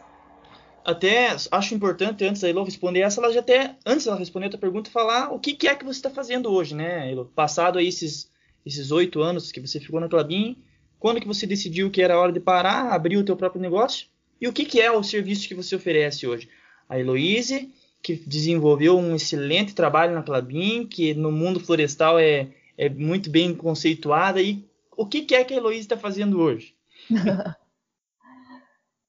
Até 0.86 1.36
acho 1.50 1.74
importante 1.74 2.24
antes 2.24 2.40
da 2.40 2.48
Elo 2.48 2.64
responder 2.64 3.00
essa, 3.00 3.20
ela 3.20 3.32
já 3.32 3.40
até 3.40 3.76
antes 3.84 4.06
ela 4.06 4.18
responder 4.18 4.46
a 4.46 4.50
tua 4.50 4.60
pergunta 4.60 4.90
falar 4.90 5.30
o 5.30 5.38
que, 5.38 5.52
que 5.52 5.68
é 5.68 5.74
que 5.74 5.84
você 5.84 5.98
está 5.98 6.10
fazendo 6.10 6.50
hoje, 6.50 6.74
né, 6.74 7.10
Elo? 7.10 7.26
Passado 7.34 7.78
aí 7.78 7.88
esses 7.88 8.32
esses 8.64 8.90
oito 8.90 9.20
anos 9.20 9.52
que 9.52 9.60
você 9.60 9.78
ficou 9.78 10.00
na 10.00 10.08
Clabin, 10.08 10.56
quando 11.04 11.20
que 11.20 11.26
você 11.26 11.46
decidiu 11.46 11.90
que 11.90 12.00
era 12.00 12.18
hora 12.18 12.32
de 12.32 12.40
parar, 12.40 12.90
abrir 12.90 13.18
o 13.18 13.24
teu 13.24 13.36
próprio 13.36 13.60
negócio? 13.60 14.06
E 14.40 14.48
o 14.48 14.52
que, 14.54 14.64
que 14.64 14.80
é 14.80 14.90
o 14.90 15.02
serviço 15.02 15.46
que 15.46 15.54
você 15.54 15.76
oferece 15.76 16.26
hoje? 16.26 16.48
A 16.88 16.98
Heloise 16.98 17.70
que 18.02 18.14
desenvolveu 18.14 18.96
um 18.96 19.14
excelente 19.14 19.74
trabalho 19.74 20.14
na 20.14 20.22
Clabin, 20.22 20.86
que 20.86 21.12
no 21.12 21.30
mundo 21.30 21.60
florestal 21.60 22.18
é, 22.18 22.48
é 22.78 22.88
muito 22.88 23.28
bem 23.28 23.54
conceituada. 23.54 24.40
E 24.40 24.64
o 24.96 25.04
que, 25.04 25.20
que 25.20 25.34
é 25.34 25.44
que 25.44 25.52
a 25.52 25.58
Heloísa 25.58 25.80
está 25.80 25.98
fazendo 25.98 26.40
hoje? 26.40 26.74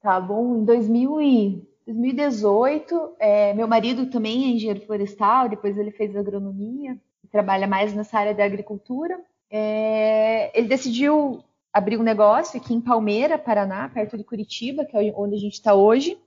tá 0.04 0.20
bom, 0.20 0.58
em 0.58 0.66
2000 0.66 1.22
e 1.22 1.64
2018, 1.88 3.16
é, 3.20 3.54
meu 3.54 3.70
marido 3.70 4.08
também 4.08 4.44
é 4.44 4.48
engenheiro 4.48 4.86
florestal, 4.86 5.48
depois 5.48 5.78
ele 5.78 5.92
fez 5.92 6.14
agronomia, 6.14 6.98
trabalha 7.32 7.68
mais 7.68 7.94
nessa 7.94 8.20
área 8.20 8.34
da 8.34 8.44
agricultura. 8.44 9.18
É, 9.50 10.52
ele 10.60 10.68
decidiu 10.68 11.42
abrir 11.76 12.00
um 12.00 12.04
negócio 12.04 12.58
aqui 12.58 12.74
em 12.74 12.80
Palmeira, 12.80 13.38
Paraná, 13.38 13.90
perto 13.90 14.18
de 14.18 14.24
Curitiba, 14.24 14.86
que 14.86 14.96
é 14.96 15.14
onde 15.14 15.36
a 15.36 15.38
gente 15.38 15.56
está 15.56 15.76
hoje. 15.76 16.18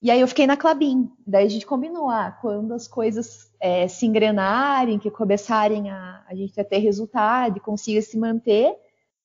E 0.00 0.08
aí 0.08 0.20
eu 0.20 0.28
fiquei 0.28 0.46
na 0.46 0.56
Clabin. 0.56 1.10
Daí 1.26 1.44
a 1.46 1.48
gente 1.48 1.66
combinou, 1.66 2.08
ah, 2.08 2.30
quando 2.40 2.72
as 2.72 2.86
coisas 2.86 3.50
é, 3.58 3.88
se 3.88 4.06
engrenarem, 4.06 5.00
que 5.00 5.10
começarem 5.10 5.90
a, 5.90 6.24
a 6.28 6.32
gente 6.32 6.60
a 6.60 6.64
ter 6.64 6.78
resultado 6.78 7.56
e 7.56 7.60
consiga 7.60 8.00
se 8.00 8.16
manter, 8.16 8.72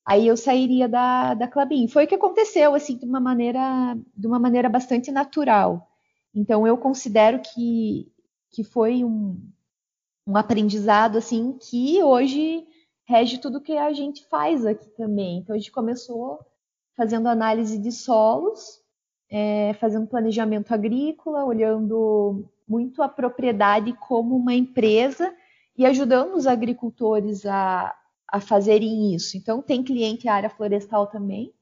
aí 0.03 0.27
eu 0.27 0.35
sairia 0.35 0.89
da, 0.89 1.35
da 1.35 1.47
Clabin. 1.47 1.87
Foi 1.87 2.05
o 2.05 2.07
que 2.07 2.15
aconteceu, 2.15 2.73
assim, 2.73 2.97
de 2.97 3.05
uma 3.05 3.19
maneira, 3.19 3.95
de 4.17 4.25
uma 4.25 4.39
maneira 4.39 4.67
bastante 4.67 5.11
natural. 5.11 5.87
Então, 6.33 6.65
eu 6.65 6.79
considero 6.79 7.39
que, 7.39 8.11
que 8.49 8.63
foi 8.63 9.03
um, 9.03 9.39
um 10.25 10.35
aprendizado, 10.35 11.15
assim, 11.19 11.55
que 11.61 12.01
hoje 12.01 12.65
rege 13.05 13.37
tudo 13.37 13.61
que 13.61 13.77
a 13.77 13.91
gente 13.93 14.25
faz 14.25 14.65
aqui 14.65 14.89
também. 14.91 15.39
Então, 15.39 15.55
a 15.55 15.57
gente 15.57 15.71
começou 15.71 16.39
fazendo 16.95 17.27
análise 17.27 17.77
de 17.77 17.91
solos, 17.91 18.81
é, 19.29 19.73
fazendo 19.75 20.07
planejamento 20.07 20.73
agrícola, 20.73 21.43
olhando 21.43 22.49
muito 22.67 23.01
a 23.01 23.09
propriedade 23.09 23.93
como 23.93 24.35
uma 24.35 24.53
empresa 24.53 25.33
e 25.77 25.85
ajudando 25.85 26.35
os 26.35 26.45
agricultores 26.45 27.45
a, 27.45 27.95
a 28.27 28.39
fazerem 28.39 29.13
isso. 29.13 29.37
Então, 29.37 29.61
tem 29.61 29.83
cliente 29.83 30.27
área 30.27 30.49
florestal 30.49 31.07
também. 31.07 31.53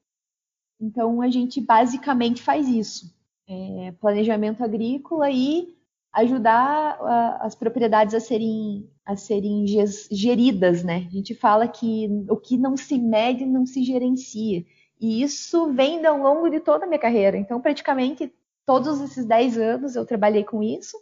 Então, 0.80 1.22
a 1.22 1.28
gente 1.28 1.60
basicamente 1.60 2.42
faz 2.42 2.68
isso: 2.68 3.14
é, 3.48 3.92
planejamento 4.00 4.62
agrícola 4.62 5.30
e 5.30 5.74
ajudar 6.12 6.98
a, 7.00 7.46
as 7.46 7.54
propriedades 7.54 8.14
a 8.14 8.20
serem, 8.20 8.90
a 9.04 9.16
serem 9.16 9.64
geridas, 10.10 10.84
né? 10.84 11.06
A 11.08 11.10
gente 11.10 11.34
fala 11.34 11.66
que 11.66 12.08
o 12.28 12.36
que 12.36 12.56
não 12.56 12.76
se 12.76 12.98
mede 12.98 13.44
não 13.44 13.66
se 13.66 13.82
gerencia. 13.82 14.64
E 15.00 15.22
isso 15.22 15.72
vem 15.72 16.04
ao 16.06 16.18
longo 16.18 16.48
de 16.48 16.60
toda 16.60 16.84
a 16.84 16.88
minha 16.88 17.00
carreira. 17.00 17.36
Então, 17.36 17.60
praticamente 17.60 18.32
todos 18.64 19.00
esses 19.00 19.24
10 19.26 19.58
anos 19.58 19.96
eu 19.96 20.06
trabalhei 20.06 20.44
com 20.44 20.62
isso 20.62 20.96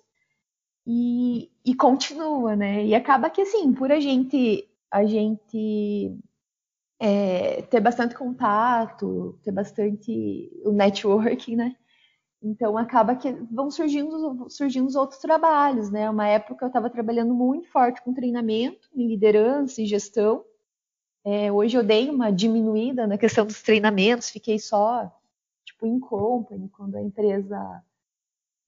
e, 0.86 1.50
e 1.64 1.74
continua, 1.74 2.56
né? 2.56 2.84
E 2.86 2.94
acaba 2.94 3.30
que, 3.30 3.42
assim, 3.42 3.72
por 3.72 3.92
a 3.92 4.00
gente 4.00 4.66
a 4.90 5.04
gente 5.04 6.18
é, 6.98 7.62
ter 7.62 7.80
bastante 7.80 8.14
contato, 8.14 9.38
ter 9.42 9.52
bastante 9.52 10.50
o 10.64 10.72
networking, 10.72 11.56
né? 11.56 11.76
Então 12.42 12.78
acaba 12.78 13.14
que 13.14 13.30
vão 13.50 13.70
surgindo, 13.70 14.48
surgindo 14.48 14.86
os 14.86 14.94
outros 14.94 15.20
trabalhos, 15.20 15.90
né? 15.90 16.08
Uma 16.08 16.26
época 16.26 16.64
eu 16.64 16.68
estava 16.68 16.88
trabalhando 16.88 17.34
muito 17.34 17.68
forte 17.68 18.02
com 18.02 18.14
treinamento, 18.14 18.88
em 18.94 19.06
liderança 19.06 19.82
e 19.82 19.86
gestão. 19.86 20.44
É, 21.22 21.52
hoje 21.52 21.76
eu 21.76 21.82
dei 21.82 22.08
uma 22.08 22.32
diminuída 22.32 23.06
na 23.06 23.18
questão 23.18 23.44
dos 23.44 23.60
treinamentos, 23.62 24.30
fiquei 24.30 24.58
só 24.58 25.12
tipo 25.64 25.86
em 25.86 26.00
company 26.00 26.68
quando 26.70 26.96
a 26.96 27.02
empresa 27.02 27.84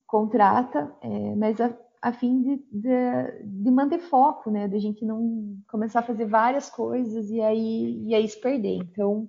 contrata, 0.05 0.95
é, 1.01 1.35
mas 1.35 1.59
a, 1.59 1.75
a 1.99 2.13
fim 2.13 2.43
de, 2.43 2.57
de, 2.71 3.41
de, 3.43 3.71
manter 3.71 3.97
foco, 3.97 4.51
né? 4.51 4.67
De 4.67 4.75
a 4.75 4.79
gente 4.79 5.03
não 5.03 5.57
começar 5.67 6.01
a 6.01 6.03
fazer 6.03 6.25
várias 6.25 6.69
coisas 6.69 7.31
e 7.31 7.41
aí, 7.41 8.03
e 8.05 8.13
aí 8.13 8.27
se 8.27 8.39
perder. 8.39 8.77
Então, 8.77 9.27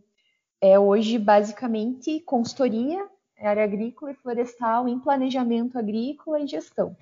é 0.61 0.79
hoje 0.79 1.19
basicamente 1.19 2.21
consultoria, 2.21 3.09
área 3.38 3.64
agrícola 3.64 4.12
e 4.12 4.14
florestal 4.14 4.88
em 4.88 4.99
planejamento 4.99 5.79
agrícola 5.79 6.40
e 6.40 6.47
gestão. 6.47 6.97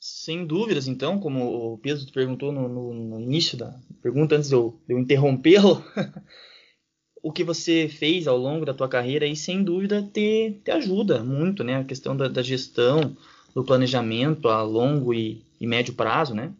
Sem 0.00 0.46
dúvidas, 0.46 0.86
então, 0.86 1.18
como 1.18 1.72
o 1.72 1.78
Pedro 1.78 2.04
perguntou 2.12 2.52
no, 2.52 2.68
no, 2.68 2.92
no 2.92 3.20
início 3.20 3.56
da 3.56 3.74
pergunta, 4.02 4.36
antes 4.36 4.50
de 4.50 4.54
eu, 4.54 4.78
de 4.86 4.92
eu 4.92 4.98
interrompê-lo, 4.98 5.82
o 7.22 7.32
que 7.32 7.42
você 7.42 7.88
fez 7.88 8.28
ao 8.28 8.36
longo 8.36 8.66
da 8.66 8.74
tua 8.74 8.86
carreira 8.86 9.24
aí, 9.24 9.34
sem 9.34 9.64
dúvida, 9.64 10.02
te, 10.02 10.60
te 10.62 10.70
ajuda 10.70 11.24
muito, 11.24 11.64
né? 11.64 11.76
A 11.76 11.84
questão 11.84 12.14
da, 12.14 12.28
da 12.28 12.42
gestão, 12.42 13.16
do 13.54 13.64
planejamento 13.64 14.48
a 14.48 14.62
longo 14.62 15.14
e, 15.14 15.42
e, 15.58 15.66
médio 15.66 15.94
prazo, 15.94 16.34
né? 16.34 16.52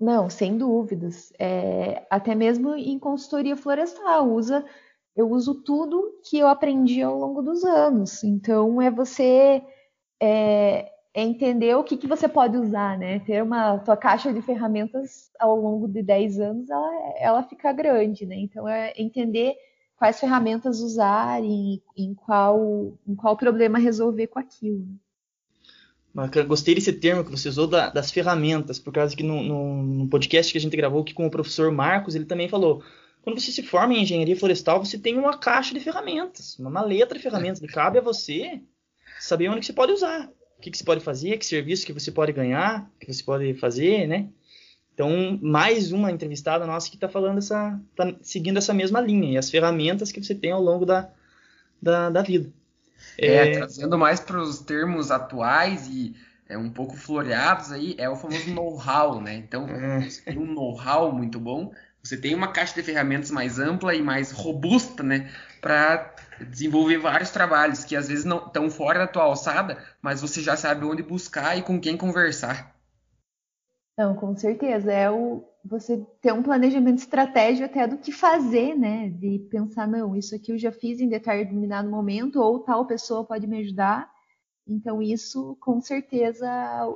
Não, 0.00 0.28
sem 0.28 0.58
dúvidas. 0.58 1.32
É, 1.38 2.04
até 2.10 2.34
mesmo 2.34 2.74
em 2.74 2.98
consultoria 2.98 3.56
florestal, 3.56 4.28
usa, 4.28 4.64
eu 5.16 5.30
uso 5.30 5.54
tudo 5.54 6.20
que 6.28 6.38
eu 6.38 6.48
aprendi 6.48 7.02
ao 7.02 7.18
longo 7.18 7.42
dos 7.42 7.64
anos. 7.64 8.22
Então, 8.24 8.80
é 8.80 8.90
você 8.90 9.62
é, 10.20 10.90
é 11.12 11.22
entender 11.22 11.74
o 11.76 11.84
que, 11.84 11.96
que 11.96 12.06
você 12.06 12.28
pode 12.28 12.56
usar, 12.56 12.98
né? 12.98 13.18
Ter 13.20 13.42
uma 13.42 13.78
tua 13.78 13.96
caixa 13.96 14.32
de 14.32 14.40
ferramentas 14.42 15.30
ao 15.38 15.56
longo 15.56 15.88
de 15.88 16.02
10 16.02 16.40
anos, 16.40 16.70
ela, 16.70 17.14
ela 17.18 17.42
fica 17.42 17.72
grande, 17.72 18.26
né? 18.26 18.36
Então 18.36 18.68
é 18.68 18.92
entender 18.96 19.56
quais 19.96 20.20
ferramentas 20.20 20.80
usar 20.80 21.42
e 21.44 21.82
em 21.96 22.14
qual, 22.14 22.92
em 23.06 23.14
qual 23.14 23.36
problema 23.36 23.78
resolver 23.78 24.28
com 24.28 24.38
aquilo. 24.38 24.86
Gostei 26.48 26.74
desse 26.74 26.92
termo 26.92 27.24
que 27.24 27.30
você 27.30 27.48
usou 27.48 27.66
da, 27.66 27.88
das 27.88 28.10
ferramentas, 28.10 28.78
por 28.78 28.92
causa 28.92 29.14
que 29.14 29.22
no, 29.22 29.42
no, 29.42 29.82
no, 29.82 30.08
podcast 30.08 30.50
que 30.50 30.58
a 30.58 30.60
gente 30.60 30.76
gravou 30.76 31.02
aqui 31.02 31.14
com 31.14 31.26
o 31.26 31.30
professor 31.30 31.70
Marcos, 31.70 32.16
ele 32.16 32.24
também 32.24 32.48
falou, 32.48 32.82
quando 33.22 33.40
você 33.40 33.52
se 33.52 33.62
forma 33.62 33.94
em 33.94 34.02
engenharia 34.02 34.36
florestal, 34.36 34.84
você 34.84 34.98
tem 34.98 35.18
uma 35.18 35.38
caixa 35.38 35.74
de 35.74 35.80
ferramentas, 35.80 36.58
uma 36.58 36.70
maleta 36.70 37.14
de 37.14 37.20
ferramentas, 37.20 37.60
cabe 37.72 37.98
a 37.98 38.02
você 38.02 38.60
saber 39.18 39.48
onde 39.48 39.60
que 39.60 39.66
você 39.66 39.72
pode 39.72 39.92
usar 39.92 40.30
o 40.60 40.62
que, 40.62 40.70
que 40.70 40.76
você 40.76 40.84
pode 40.84 41.00
fazer, 41.00 41.38
que 41.38 41.46
serviço 41.46 41.86
que 41.86 41.92
você 41.92 42.12
pode 42.12 42.32
ganhar, 42.32 42.86
que 43.00 43.10
você 43.10 43.22
pode 43.22 43.54
fazer, 43.54 44.06
né? 44.06 44.28
Então, 44.92 45.38
mais 45.40 45.90
uma 45.90 46.12
entrevistada 46.12 46.66
nossa 46.66 46.90
que 46.90 46.96
está 46.96 47.08
falando 47.08 47.38
essa, 47.38 47.80
tá 47.96 48.14
seguindo 48.20 48.58
essa 48.58 48.74
mesma 48.74 49.00
linha 49.00 49.32
e 49.32 49.38
as 49.38 49.50
ferramentas 49.50 50.12
que 50.12 50.22
você 50.22 50.34
tem 50.34 50.52
ao 50.52 50.60
longo 50.60 50.84
da, 50.84 51.08
da, 51.80 52.10
da 52.10 52.20
vida. 52.20 52.52
É, 53.16 53.36
é, 53.36 53.56
trazendo 53.56 53.96
mais 53.96 54.20
para 54.20 54.38
os 54.38 54.58
termos 54.58 55.10
atuais 55.10 55.88
e 55.88 56.14
é, 56.46 56.58
um 56.58 56.68
pouco 56.68 56.94
floreados 56.94 57.72
aí, 57.72 57.94
é 57.96 58.10
o 58.10 58.16
famoso 58.16 58.52
know-how, 58.52 59.18
né? 59.18 59.36
Então, 59.36 59.66
é. 59.66 60.06
um 60.36 60.44
know-how 60.44 61.10
muito 61.10 61.40
bom, 61.40 61.72
você 62.02 62.16
tem 62.16 62.34
uma 62.34 62.48
caixa 62.52 62.74
de 62.74 62.82
ferramentas 62.82 63.30
mais 63.30 63.58
ampla 63.58 63.94
e 63.94 64.02
mais 64.02 64.30
robusta, 64.30 65.02
né? 65.02 65.30
Para 65.60 66.14
desenvolver 66.48 66.98
vários 66.98 67.30
trabalhos 67.30 67.84
que 67.84 67.94
às 67.94 68.08
vezes 68.08 68.24
não 68.24 68.46
estão 68.46 68.70
fora 68.70 69.00
da 69.00 69.06
tua 69.06 69.24
alçada, 69.24 69.78
mas 70.00 70.20
você 70.20 70.40
já 70.40 70.56
sabe 70.56 70.84
onde 70.84 71.02
buscar 71.02 71.56
e 71.56 71.62
com 71.62 71.80
quem 71.80 71.96
conversar. 71.96 72.74
Não, 73.96 74.14
com 74.14 74.34
certeza. 74.34 74.90
É 74.90 75.10
o 75.10 75.44
você 75.62 76.06
ter 76.22 76.32
um 76.32 76.42
planejamento 76.42 76.98
estratégico 76.98 77.66
até 77.66 77.86
do 77.86 77.98
que 77.98 78.10
fazer, 78.10 78.74
né? 78.74 79.10
De 79.10 79.38
pensar, 79.50 79.86
não, 79.86 80.16
isso 80.16 80.34
aqui 80.34 80.52
eu 80.52 80.58
já 80.58 80.72
fiz 80.72 81.00
em 81.00 81.08
determinado 81.08 81.90
momento, 81.90 82.40
ou 82.40 82.60
tal 82.60 82.86
pessoa 82.86 83.26
pode 83.26 83.46
me 83.46 83.58
ajudar. 83.58 84.10
Então, 84.66 85.02
isso, 85.02 85.56
com 85.60 85.80
certeza, 85.80 86.48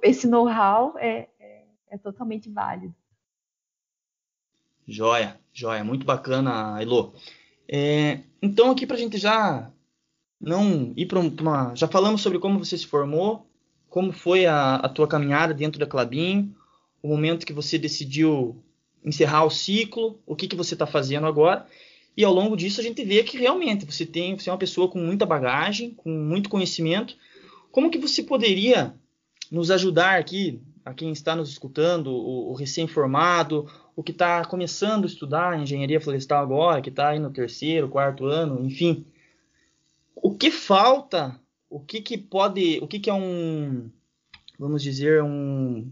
esse 0.03 0.27
know-how 0.27 0.97
é, 0.99 1.29
é, 1.39 1.65
é 1.91 1.99
totalmente 1.99 2.49
válido. 2.49 2.95
Joia, 4.87 5.39
joia, 5.53 5.83
muito 5.83 6.05
bacana, 6.05 6.81
Elo. 6.81 7.15
É, 7.67 8.21
então, 8.43 8.71
aqui 8.71 8.87
para 8.87 8.97
a 8.97 8.99
gente 8.99 9.17
já 9.17 9.71
não 10.41 10.93
ir 10.97 11.07
para 11.07 11.19
uma. 11.19 11.75
Já 11.75 11.89
falamos 11.89 12.21
sobre 12.21 12.39
como 12.39 12.59
você 12.59 12.77
se 12.77 12.87
formou, 12.87 13.47
como 13.89 14.13
foi 14.13 14.45
a, 14.45 14.77
a 14.77 14.89
tua 14.89 15.09
caminhada 15.09 15.55
dentro 15.55 15.81
da 15.81 15.87
Clabin, 15.87 16.55
o 17.03 17.09
momento 17.09 17.47
que 17.47 17.53
você 17.53 17.79
decidiu 17.79 18.63
encerrar 19.05 19.45
o 19.45 19.51
ciclo, 19.51 20.21
o 20.27 20.37
que, 20.37 20.49
que 20.49 20.57
você 20.57 20.75
está 20.75 20.87
fazendo 20.87 21.27
agora. 21.27 21.67
E 22.17 22.25
ao 22.25 22.33
longo 22.33 22.57
disso 22.57 22.81
a 22.81 22.85
gente 22.85 23.03
vê 23.05 23.23
que 23.23 23.39
realmente 23.39 23.85
você 23.85 24.07
tem, 24.07 24.39
você 24.39 24.49
é 24.49 24.53
uma 24.53 24.59
pessoa 24.59 24.89
com 24.89 24.99
muita 24.99 25.27
bagagem, 25.27 25.91
com 25.91 26.11
muito 26.11 26.49
conhecimento. 26.49 27.17
Como 27.73 27.91
que 27.91 27.99
você 27.99 28.23
poderia 28.23 28.95
nos 29.51 29.71
ajudar 29.71 30.19
aqui, 30.19 30.61
a 30.85 30.93
quem 30.93 31.13
está 31.13 31.35
nos 31.35 31.49
escutando, 31.49 32.09
o, 32.09 32.51
o 32.51 32.55
recém-formado, 32.55 33.67
o 33.97 34.03
que 34.03 34.13
está 34.13 34.45
começando 34.45 35.05
a 35.05 35.07
estudar 35.07 35.59
engenharia 35.59 36.01
florestal 36.01 36.43
agora, 36.43 36.83
que 36.83 36.91
está 36.91 37.09
aí 37.09 37.19
no 37.19 37.31
terceiro, 37.31 37.89
quarto 37.89 38.27
ano, 38.27 38.65
enfim. 38.65 39.07
O 40.15 40.35
que 40.35 40.51
falta? 40.51 41.41
O 41.71 41.81
que, 41.81 42.01
que 42.01 42.19
pode. 42.19 42.79
O 42.83 42.87
que, 42.87 43.01
que 43.01 43.11
é 43.11 43.15
um. 43.15 43.91
Vamos 44.59 44.83
dizer, 44.83 45.23
um, 45.23 45.91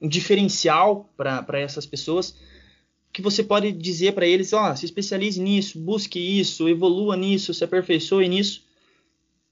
um 0.00 0.08
diferencial 0.08 1.08
para 1.16 1.60
essas 1.60 1.86
pessoas 1.86 2.36
que 3.12 3.22
você 3.22 3.44
pode 3.44 3.70
dizer 3.70 4.12
para 4.12 4.26
eles, 4.26 4.52
ó, 4.52 4.72
oh, 4.72 4.76
se 4.76 4.84
especialize 4.84 5.40
nisso, 5.40 5.78
busque 5.78 6.18
isso, 6.18 6.68
evolua 6.68 7.16
nisso, 7.16 7.54
se 7.54 7.62
aperfeiçoe 7.62 8.28
nisso. 8.28 8.63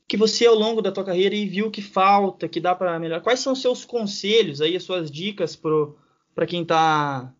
Que 0.08 0.16
você 0.16 0.46
ao 0.46 0.54
longo 0.54 0.82
da 0.82 0.92
tua 0.92 1.04
carreira 1.04 1.34
e 1.34 1.46
viu 1.46 1.70
que 1.70 1.80
falta, 1.80 2.48
que 2.48 2.60
dá 2.60 2.74
para 2.74 2.98
melhorar? 2.98 3.22
Quais 3.22 3.40
são 3.40 3.52
os 3.52 3.62
seus 3.62 3.84
conselhos 3.84 4.60
aí, 4.60 4.76
as 4.76 4.82
suas 4.82 5.10
dicas 5.10 5.56
para 5.56 6.46
quem 6.46 6.62
está 6.62 7.32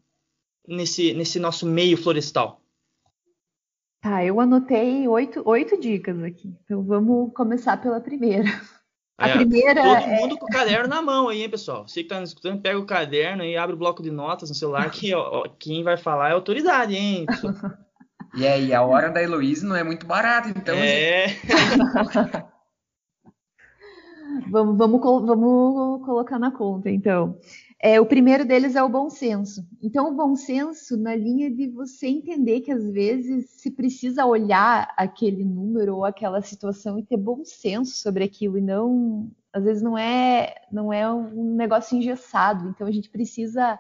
nesse, 0.67 1.13
nesse 1.15 1.39
nosso 1.39 1.67
meio 1.67 1.97
florestal? 1.97 2.61
Tá, 4.01 4.25
eu 4.25 4.41
anotei 4.41 5.07
oito, 5.07 5.43
oito 5.45 5.79
dicas 5.79 6.21
aqui. 6.23 6.53
Então 6.65 6.83
vamos 6.83 7.33
começar 7.35 7.77
pela 7.77 8.01
primeira. 8.01 8.49
A 9.17 9.29
é, 9.29 9.37
primeira. 9.37 9.83
Todo 9.83 9.97
é... 9.97 10.21
mundo 10.21 10.39
com 10.39 10.47
o 10.47 10.51
caderno 10.51 10.89
na 10.89 11.01
mão 11.01 11.29
aí, 11.29 11.43
hein, 11.43 11.49
pessoal? 11.49 11.87
Você 11.87 12.01
que 12.01 12.07
está 12.07 12.19
nos 12.19 12.31
escutando, 12.31 12.61
pega 12.61 12.79
o 12.79 12.87
caderno 12.87 13.45
e 13.45 13.57
abre 13.57 13.77
o 13.77 13.79
bloco 13.79 14.03
de 14.03 14.11
notas 14.11 14.49
no 14.49 14.57
celular, 14.57 14.91
que 14.91 15.15
ó, 15.15 15.45
quem 15.59 15.85
vai 15.85 15.97
falar 15.97 16.31
é 16.31 16.33
autoridade, 16.33 16.97
hein? 16.97 17.27
E 18.35 18.47
aí, 18.47 18.73
a 18.73 18.83
hora 18.83 19.11
da 19.11 19.23
Heloísa 19.23 19.67
não 19.67 19.77
é 19.77 19.85
muito 19.85 20.07
barata, 20.07 20.49
então. 20.49 20.75
É. 20.75 21.27
vamos, 24.53 24.77
vamos, 24.77 25.01
vamos 25.01 26.05
colocar 26.05 26.39
na 26.39 26.51
conta, 26.51 26.91
então. 26.91 27.39
É, 27.81 28.01
o 28.01 28.07
primeiro 28.07 28.45
deles 28.45 28.77
é 28.77 28.83
o 28.83 28.89
bom 28.89 29.09
senso. 29.11 29.67
Então, 29.83 30.09
o 30.09 30.15
bom 30.15 30.37
senso 30.37 30.97
na 30.97 31.17
linha 31.17 31.51
de 31.51 31.67
você 31.67 32.07
entender 32.07 32.61
que 32.61 32.71
às 32.71 32.85
vezes 32.93 33.51
se 33.51 33.71
precisa 33.71 34.27
olhar 34.27 34.93
aquele 34.97 35.43
número 35.45 35.97
ou 35.97 36.05
aquela 36.05 36.41
situação 36.43 36.99
e 36.99 37.03
ter 37.03 37.17
bom 37.17 37.43
senso 37.45 37.97
sobre 37.97 38.23
aquilo 38.23 38.59
e 38.59 38.61
não, 38.61 39.29
às 39.53 39.65
vezes 39.65 39.83
não 39.83 39.99
é, 39.99 40.55
não 40.71 40.93
é 40.93 41.13
um 41.13 41.57
negócio 41.57 41.97
engessado. 41.97 42.69
Então, 42.69 42.87
a 42.87 42.93
gente 42.93 43.11
precisa 43.11 43.79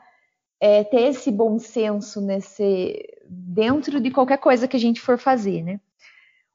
é, 0.58 0.82
ter 0.82 1.02
esse 1.02 1.30
bom 1.30 1.58
senso 1.58 2.20
nesse 2.20 3.06
dentro 3.28 4.00
de 4.00 4.10
qualquer 4.10 4.38
coisa 4.38 4.66
que 4.66 4.76
a 4.76 4.80
gente 4.80 5.00
for 5.00 5.18
fazer, 5.18 5.62
né? 5.62 5.80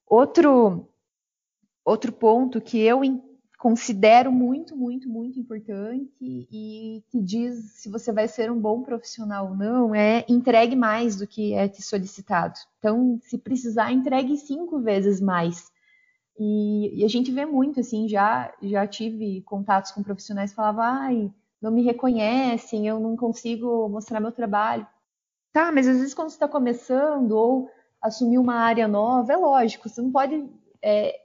Outro 0.06 0.90
outro 1.86 2.12
ponto 2.12 2.60
que 2.60 2.82
eu 2.82 3.02
considero 3.58 4.32
muito, 4.32 4.76
muito, 4.78 5.10
muito 5.10 5.40
importante 5.40 6.14
e 6.22 7.04
que 7.10 7.20
diz 7.20 7.74
se 7.74 7.90
você 7.90 8.12
vai 8.12 8.28
ser 8.28 8.52
um 8.52 8.60
bom 8.60 8.84
profissional 8.84 9.48
ou 9.50 9.56
não 9.56 9.96
é 9.96 10.24
entregue 10.30 10.76
mais 10.76 11.16
do 11.16 11.26
que 11.26 11.54
é 11.54 11.68
te 11.68 11.82
solicitado. 11.82 12.60
Então, 12.78 13.20
se 13.24 13.38
precisar, 13.38 13.92
entregue 13.92 14.38
cinco 14.38 14.80
vezes 14.80 15.20
mais. 15.20 15.72
E, 16.40 17.02
e 17.02 17.04
a 17.04 17.08
gente 17.08 17.32
vê 17.32 17.46
muito 17.48 17.80
assim, 17.80 18.08
já 18.08 18.54
já 18.62 18.86
tive 18.86 19.42
contatos 19.42 19.92
com 19.92 20.04
profissionais 20.04 20.52
que 20.52 20.56
falavam, 20.56 20.84
ai, 20.84 21.34
não 21.60 21.72
me 21.72 21.82
reconhecem, 21.82 22.88
eu 22.88 23.00
não 23.00 23.18
consigo 23.18 23.90
mostrar 23.90 24.20
meu 24.20 24.32
trabalho. 24.32 24.88
Tá, 25.52 25.72
mas 25.72 25.88
às 25.88 25.98
vezes 25.98 26.14
quando 26.14 26.30
você 26.30 26.36
está 26.36 26.48
começando 26.48 27.32
ou 27.32 27.72
assumir 28.00 28.38
uma 28.38 28.56
área 28.56 28.88
nova, 28.88 29.34
é 29.34 29.38
lógico, 29.38 29.90
você 29.90 30.00
não 30.00 30.12
pode 30.12 30.48
é, 30.84 31.20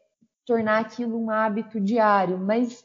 tornar 0.46 0.80
aquilo 0.80 1.18
um 1.18 1.30
hábito 1.30 1.80
diário, 1.80 2.38
mas 2.38 2.84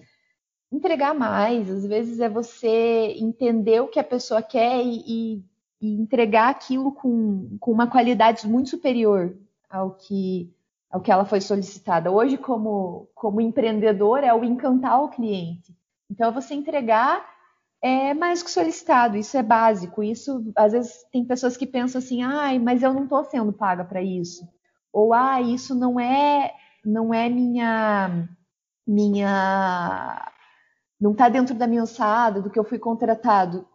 entregar 0.72 1.14
mais, 1.14 1.70
às 1.70 1.86
vezes 1.86 2.20
é 2.20 2.30
você 2.30 3.16
entender 3.20 3.82
o 3.82 3.88
que 3.88 4.00
a 4.00 4.04
pessoa 4.04 4.42
quer 4.42 4.84
e, 4.84 5.44
e 5.82 5.94
entregar 5.94 6.50
aquilo 6.50 6.92
com, 6.92 7.58
com 7.60 7.72
uma 7.72 7.88
qualidade 7.88 8.48
muito 8.48 8.70
superior 8.70 9.36
ao 9.70 9.92
que, 9.92 10.52
ao 10.90 11.02
que 11.02 11.12
ela 11.12 11.26
foi 11.26 11.42
solicitada. 11.42 12.12
Hoje, 12.12 12.38
como, 12.38 13.08
como 13.16 13.42
empreendedor, 13.42 14.24
é 14.24 14.34
o 14.34 14.44
encantar 14.44 15.02
o 15.02 15.10
cliente. 15.10 15.76
Então, 16.10 16.32
você 16.32 16.54
entregar 16.54 17.26
é 17.82 18.14
mais 18.14 18.42
que 18.42 18.50
solicitado, 18.50 19.18
isso 19.18 19.38
é 19.38 19.44
básico. 19.44 20.04
Isso, 20.04 20.52
às 20.56 20.72
vezes, 20.72 21.06
tem 21.12 21.24
pessoas 21.24 21.56
que 21.56 21.68
pensam 21.68 22.00
assim, 22.00 22.24
ai, 22.24 22.60
mas 22.60 22.82
eu 22.82 22.94
não 22.94 23.04
estou 23.04 23.24
sendo 23.24 23.54
paga 23.54 23.86
para 23.86 24.02
isso. 24.02 24.48
Ou, 24.92 25.14
ah, 25.14 25.42
isso 25.42 25.76
não 25.76 26.00
é 26.00 26.54
não 26.88 27.14
é 27.14 27.30
minha 27.30 28.30
minha 28.86 30.32
não 31.00 31.12
está 31.12 31.30
dentro 31.30 31.54
da 31.54 31.68
minha 31.68 31.82
alçada, 31.82 32.42
do 32.42 32.50
que 32.50 32.58
eu 32.58 32.64
fui 32.64 32.80
contratado. 32.80 33.68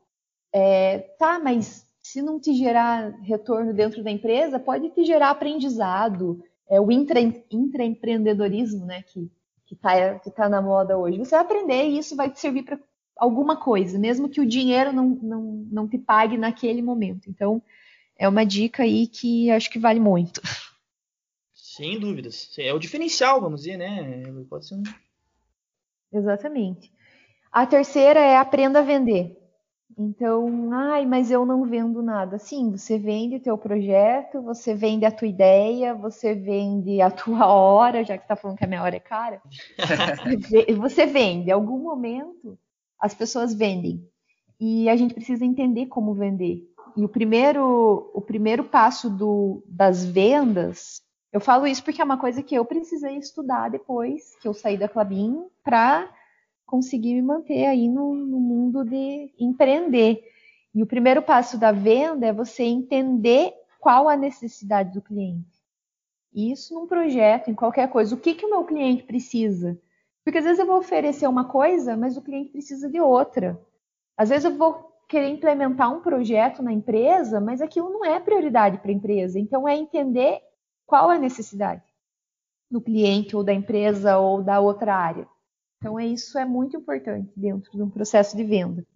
É, 0.52 0.98
tá, 1.18 1.38
mas 1.38 1.86
se 2.02 2.20
não 2.20 2.40
te 2.40 2.54
gerar 2.54 3.10
retorno 3.22 3.72
dentro 3.72 4.02
da 4.02 4.10
empresa, 4.10 4.58
pode 4.58 4.90
te 4.90 5.04
gerar 5.04 5.30
aprendizado. 5.30 6.42
É 6.68 6.80
o 6.80 6.90
intra, 6.90 7.20
intraempreendedorismo, 7.20 8.86
né, 8.86 9.02
que 9.02 9.30
que 9.72 9.74
está 9.74 10.18
que 10.18 10.30
tá 10.30 10.48
na 10.48 10.60
moda 10.60 10.98
hoje. 10.98 11.18
Você 11.18 11.30
vai 11.30 11.40
aprender 11.40 11.88
e 11.88 11.98
isso 11.98 12.14
vai 12.14 12.30
te 12.30 12.38
servir 12.38 12.62
para 12.62 12.78
alguma 13.16 13.56
coisa, 13.56 13.98
mesmo 13.98 14.28
que 14.28 14.40
o 14.40 14.46
dinheiro 14.46 14.92
não, 14.92 15.08
não, 15.08 15.42
não 15.70 15.88
te 15.88 15.96
pague 15.96 16.36
naquele 16.36 16.82
momento. 16.82 17.30
Então, 17.30 17.62
é 18.18 18.28
uma 18.28 18.44
dica 18.44 18.82
aí 18.82 19.06
que 19.06 19.50
acho 19.50 19.70
que 19.70 19.78
vale 19.78 20.00
muito. 20.00 20.40
Sem 21.76 21.98
dúvidas. 21.98 22.50
É 22.58 22.74
o 22.74 22.78
diferencial, 22.78 23.40
vamos 23.40 23.62
dizer, 23.62 23.78
né? 23.78 24.22
Pode 24.50 24.66
ser 24.66 24.74
um... 24.74 24.82
Exatamente. 26.12 26.92
A 27.50 27.64
terceira 27.64 28.20
é 28.20 28.36
aprenda 28.36 28.80
a 28.80 28.82
vender. 28.82 29.38
Então, 29.96 30.70
ai, 30.70 31.06
mas 31.06 31.30
eu 31.30 31.46
não 31.46 31.64
vendo 31.64 32.02
nada. 32.02 32.38
Sim, 32.38 32.72
você 32.72 32.98
vende 32.98 33.36
o 33.36 33.40
teu 33.40 33.56
projeto, 33.56 34.42
você 34.42 34.74
vende 34.74 35.06
a 35.06 35.10
tua 35.10 35.28
ideia, 35.28 35.94
você 35.94 36.34
vende 36.34 37.00
a 37.00 37.10
tua 37.10 37.46
hora, 37.48 38.04
já 38.04 38.18
que 38.18 38.26
você 38.26 38.32
está 38.32 38.36
falando 38.36 38.58
que 38.58 38.64
a 38.64 38.68
minha 38.68 38.82
hora 38.82 38.96
é 38.96 39.00
cara. 39.00 39.40
você 40.78 41.06
vende. 41.06 41.48
Em 41.48 41.52
algum 41.52 41.78
momento, 41.78 42.58
as 43.00 43.14
pessoas 43.14 43.54
vendem. 43.54 44.06
E 44.60 44.90
a 44.90 44.96
gente 44.96 45.14
precisa 45.14 45.42
entender 45.42 45.86
como 45.86 46.12
vender. 46.12 46.70
E 46.94 47.02
o 47.02 47.08
primeiro, 47.08 48.10
o 48.12 48.20
primeiro 48.20 48.62
passo 48.62 49.08
do, 49.08 49.64
das 49.66 50.04
vendas 50.04 51.00
eu 51.32 51.40
falo 51.40 51.66
isso 51.66 51.82
porque 51.82 52.00
é 52.00 52.04
uma 52.04 52.18
coisa 52.18 52.42
que 52.42 52.54
eu 52.54 52.64
precisei 52.64 53.16
estudar 53.16 53.70
depois 53.70 54.36
que 54.36 54.46
eu 54.46 54.52
saí 54.52 54.76
da 54.76 54.88
Clabin 54.88 55.46
para 55.64 56.08
conseguir 56.66 57.14
me 57.14 57.22
manter 57.22 57.66
aí 57.66 57.88
no, 57.88 58.14
no 58.14 58.38
mundo 58.38 58.84
de 58.84 59.32
empreender. 59.38 60.22
E 60.74 60.82
o 60.82 60.86
primeiro 60.86 61.22
passo 61.22 61.58
da 61.58 61.72
venda 61.72 62.26
é 62.26 62.32
você 62.32 62.64
entender 62.64 63.54
qual 63.80 64.08
a 64.08 64.16
necessidade 64.16 64.92
do 64.92 65.02
cliente. 65.02 65.62
Isso 66.34 66.74
num 66.74 66.86
projeto, 66.86 67.50
em 67.50 67.54
qualquer 67.54 67.88
coisa. 67.88 68.14
O 68.14 68.18
que, 68.18 68.34
que 68.34 68.46
o 68.46 68.50
meu 68.50 68.64
cliente 68.64 69.02
precisa? 69.02 69.78
Porque 70.24 70.38
às 70.38 70.44
vezes 70.44 70.60
eu 70.60 70.66
vou 70.66 70.78
oferecer 70.78 71.26
uma 71.26 71.46
coisa, 71.46 71.96
mas 71.96 72.16
o 72.16 72.22
cliente 72.22 72.50
precisa 72.50 72.88
de 72.88 73.00
outra. 73.00 73.60
Às 74.16 74.28
vezes 74.28 74.44
eu 74.44 74.56
vou 74.56 74.92
querer 75.08 75.28
implementar 75.28 75.92
um 75.92 76.00
projeto 76.00 76.62
na 76.62 76.72
empresa, 76.72 77.40
mas 77.40 77.60
aquilo 77.60 77.90
não 77.90 78.04
é 78.04 78.20
prioridade 78.20 78.78
para 78.78 78.90
a 78.90 78.94
empresa. 78.94 79.38
Então 79.38 79.68
é 79.68 79.76
entender 79.76 80.40
qual 80.86 81.10
a 81.10 81.18
necessidade 81.18 81.82
do 82.70 82.80
cliente 82.80 83.36
ou 83.36 83.44
da 83.44 83.52
empresa 83.52 84.18
ou 84.18 84.42
da 84.42 84.60
outra 84.60 84.94
área. 84.94 85.28
Então, 85.78 85.98
é 85.98 86.06
isso 86.06 86.38
é 86.38 86.44
muito 86.44 86.76
importante 86.76 87.30
dentro 87.36 87.70
de 87.72 87.82
um 87.82 87.90
processo 87.90 88.36
de 88.36 88.44
venda. 88.44 88.86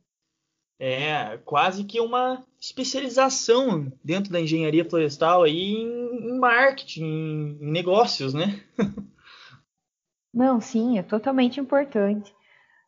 É 0.79 1.39
quase 1.39 1.85
que 1.85 2.01
uma 2.01 2.45
especialização 2.61 3.93
dentro 4.05 4.31
da 4.31 4.41
engenharia 4.41 4.89
florestal 4.89 5.43
aí 5.43 5.75
em 5.75 6.39
marketing, 6.39 7.05
em 7.61 7.71
negócios, 7.71 8.35
né? 8.35 8.63
Não, 10.33 10.61
sim, 10.61 10.99
é 10.99 11.03
totalmente 11.03 11.59
importante. 11.59 12.35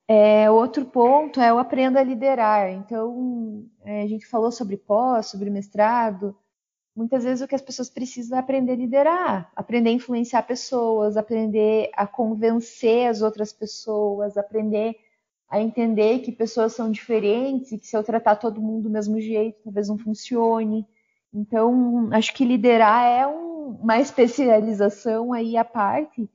É, 0.06 0.50
outro 0.50 0.84
ponto 0.84 1.40
é 1.40 1.52
o 1.52 1.58
aprenda 1.58 2.00
a 2.00 2.04
liderar. 2.04 2.70
Então, 2.70 3.66
é, 3.84 4.02
a 4.02 4.06
gente 4.06 4.26
falou 4.26 4.52
sobre 4.52 4.76
pós, 4.76 5.26
sobre 5.26 5.50
mestrado, 5.50 6.36
muitas 6.98 7.22
vezes 7.22 7.40
o 7.40 7.46
que 7.46 7.54
as 7.54 7.62
pessoas 7.62 7.88
precisam 7.88 8.36
é 8.36 8.40
aprender 8.40 8.72
a 8.72 8.76
liderar, 8.76 9.52
aprender 9.54 9.90
a 9.90 9.92
influenciar 9.92 10.42
pessoas, 10.42 11.16
aprender 11.16 11.90
a 11.94 12.08
convencer 12.08 13.08
as 13.08 13.22
outras 13.22 13.52
pessoas, 13.52 14.36
aprender 14.36 14.96
a 15.48 15.60
entender 15.60 16.18
que 16.18 16.32
pessoas 16.32 16.72
são 16.72 16.90
diferentes 16.90 17.70
e 17.70 17.78
que 17.78 17.86
se 17.86 17.96
eu 17.96 18.02
tratar 18.02 18.34
todo 18.36 18.60
mundo 18.60 18.82
do 18.82 18.90
mesmo 18.90 19.20
jeito, 19.20 19.60
talvez 19.62 19.88
não 19.88 19.96
funcione. 19.96 20.84
Então, 21.32 22.08
acho 22.12 22.34
que 22.34 22.44
liderar 22.44 23.04
é 23.04 23.26
um, 23.26 23.78
uma 23.80 24.00
especialização 24.00 25.32
aí 25.32 25.56
à 25.56 25.64
parte, 25.64 26.28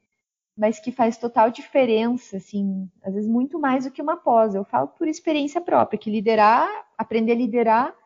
mas 0.58 0.80
que 0.80 0.94
faz 0.94 1.18
total 1.18 1.52
diferença, 1.52 2.38
assim, 2.38 2.90
às 3.04 3.14
vezes 3.14 3.30
muito 3.30 3.60
mais 3.60 3.84
do 3.84 3.92
que 3.92 4.02
uma 4.02 4.16
pós. 4.16 4.56
Eu 4.56 4.64
falo 4.64 4.88
por 4.88 5.10
experiência 5.10 5.60
própria, 5.60 6.00
que 6.00 6.10
liderar, 6.10 6.70
aprender 6.98 7.34
a 7.34 7.36
liderar 7.36 8.03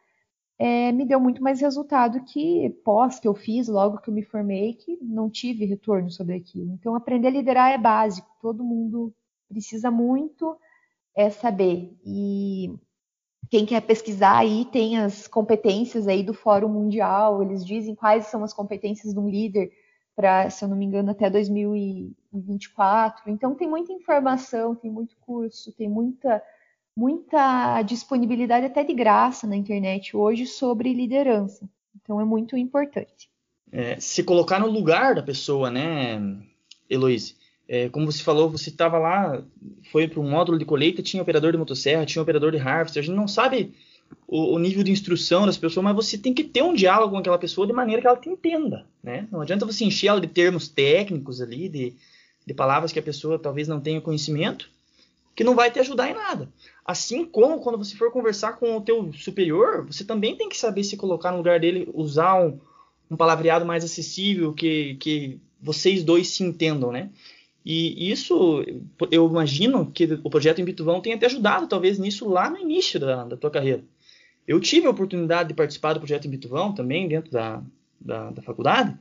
é, 0.60 0.92
me 0.92 1.06
deu 1.06 1.20
muito 1.20 1.42
mais 1.42 1.62
resultado 1.62 2.24
que 2.24 2.70
pós 2.84 3.20
que 3.20 3.28
eu 3.28 3.36
fiz 3.36 3.68
logo 3.68 4.00
que 4.00 4.10
eu 4.10 4.14
me 4.14 4.24
formei, 4.24 4.74
que 4.74 4.98
não 5.02 5.30
tive 5.30 5.66
retorno 5.66 6.10
sobre 6.10 6.36
aquilo. 6.36 6.74
Então, 6.74 6.96
aprender 6.96 7.28
a 7.28 7.32
liderar 7.32 7.72
é 7.72 7.78
básico, 7.78 8.28
todo 8.42 8.64
mundo 8.64 9.14
precisa 9.48 9.92
muito 9.92 10.58
é, 11.16 11.30
saber. 11.30 11.96
E 12.04 12.74
quem 13.50 13.68
quer 13.68 13.82
pesquisar 13.82 14.40
aí 14.40 14.66
tem 14.66 14.98
as 14.98 15.28
competências 15.28 16.08
aí 16.08 16.24
do 16.24 16.34
Fórum 16.34 16.70
Mundial, 16.70 17.44
eles 17.44 17.64
dizem 17.64 17.94
quais 17.94 18.26
são 18.26 18.44
as 18.44 18.54
competências 18.54 19.14
de 19.14 19.20
um 19.20 19.30
líder 19.30 19.72
para, 20.16 20.50
se 20.50 20.66
eu 20.66 20.70
não 20.70 20.76
me 20.76 20.86
engano, 20.86 21.12
até 21.12 21.30
2024. 21.30 23.30
Então, 23.30 23.54
tem 23.54 23.70
muita 23.70 23.94
informação, 23.94 24.74
tem 24.74 24.90
muito 24.90 25.16
curso, 25.18 25.72
tem 25.74 25.88
muita 25.88 26.42
muita 26.98 27.84
disponibilidade 27.84 28.66
até 28.66 28.84
de 28.84 28.92
graça 28.92 29.46
na 29.46 29.56
internet 29.56 30.18
hoje 30.18 30.48
sobre 30.48 30.92
liderança. 30.92 31.70
Então 31.96 32.20
é 32.20 32.26
muito 32.26 32.58
importante. 32.58 33.30
É, 33.72 34.00
se 34.00 34.24
colocar 34.24 34.60
no 34.60 34.68
lugar 34.68 35.14
da 35.14 35.22
pessoa, 35.22 35.70
né, 35.70 36.20
Heloíse? 36.90 37.36
É, 37.70 37.88
como 37.90 38.12
você 38.12 38.24
falou, 38.24 38.50
você 38.50 38.70
estava 38.70 38.98
lá, 38.98 39.44
foi 39.92 40.08
para 40.08 40.20
um 40.20 40.28
módulo 40.28 40.58
de 40.58 40.66
colheita, 40.66 41.04
tinha 41.04 41.22
operador 41.22 41.52
de 41.52 41.58
motosserra, 41.60 42.06
tinha 42.06 42.22
operador 42.22 42.52
de 42.52 42.58
harvester. 42.58 43.04
A 43.04 43.06
gente 43.06 43.16
não 43.16 43.28
sabe 43.28 43.76
o, 44.28 44.56
o, 44.56 44.58
nível 44.58 44.84
de 44.84 44.92
instrução 44.92 45.46
das 45.46 45.58
pessoas, 45.58 45.84
mas 45.84 45.96
você 45.96 46.18
tem 46.18 46.34
que 46.34 46.46
ter 46.46 46.64
um 46.64 46.74
diálogo 46.74 47.12
com 47.12 47.20
aquela 47.20 47.38
pessoa 47.38 47.68
de 47.68 47.74
maneira 47.74 48.02
que 48.02 48.08
ela 48.08 48.18
te 48.18 48.30
entenda. 48.30 48.88
Né? 49.04 49.28
Não 49.32 49.42
adianta 49.42 49.68
você 49.68 49.86
encher 49.86 50.08
ela 50.08 50.22
de 50.22 50.28
termos 50.28 50.68
técnicos 50.68 51.42
ali, 51.42 51.70
de, 51.70 51.94
de 52.44 52.54
palavras 52.56 52.92
que 52.92 53.00
a 53.00 53.04
pessoa 53.04 53.38
talvez 53.38 53.68
não 53.68 53.80
tenha 53.80 54.02
conhecimento, 54.02 54.68
que 55.38 55.44
não 55.44 55.54
vai 55.54 55.70
te 55.70 55.80
ajudar 55.80 56.10
em 56.10 56.16
nada. 56.16 56.52
Assim 56.84 57.24
como 57.24 57.60
quando 57.60 57.78
você 57.78 57.96
for 57.96 58.12
conversar 58.12 58.54
com 58.54 58.76
o 58.76 58.82
teu 58.82 59.14
superior, 59.14 59.86
você 59.86 60.04
também 60.04 60.36
tem 60.36 60.50
que 60.50 60.58
saber 60.58 60.84
se 60.84 60.98
colocar 60.98 61.30
no 61.30 61.38
lugar 61.38 61.60
dele, 61.60 61.88
usar 61.94 62.42
um, 62.44 62.60
um 63.12 63.16
palavreado 63.16 63.64
mais 63.64 63.84
acessível, 63.84 64.52
que, 64.52 64.96
que 64.96 65.40
vocês 65.62 66.04
dois 66.04 66.30
se 66.30 66.44
entendam, 66.44 66.92
né? 66.92 67.12
E 67.64 68.10
isso, 68.10 68.66
eu 69.12 69.30
imagino 69.30 69.92
que 69.92 70.06
o 70.24 70.30
projeto 70.30 70.60
em 70.60 70.66
Bituvão 70.66 71.02
tenha 71.02 71.18
te 71.18 71.26
ajudado, 71.26 71.68
talvez, 71.68 72.00
nisso 72.00 72.28
lá 72.28 72.50
no 72.50 72.58
início 72.58 73.00
da, 73.00 73.26
da 73.26 73.38
tua 73.38 73.52
carreira. 73.52 73.84
Eu 74.48 74.60
tive 74.60 74.88
a 74.88 74.90
oportunidade 74.90 75.50
de 75.50 75.56
participar 75.56 75.94
do 75.94 76.00
projeto 76.00 76.26
em 76.26 76.32
Bituvão 76.32 76.74
também, 76.74 77.08
dentro 77.08 77.30
da, 77.30 77.62
da, 78.00 78.32
da 78.32 78.42
faculdade, 78.42 78.98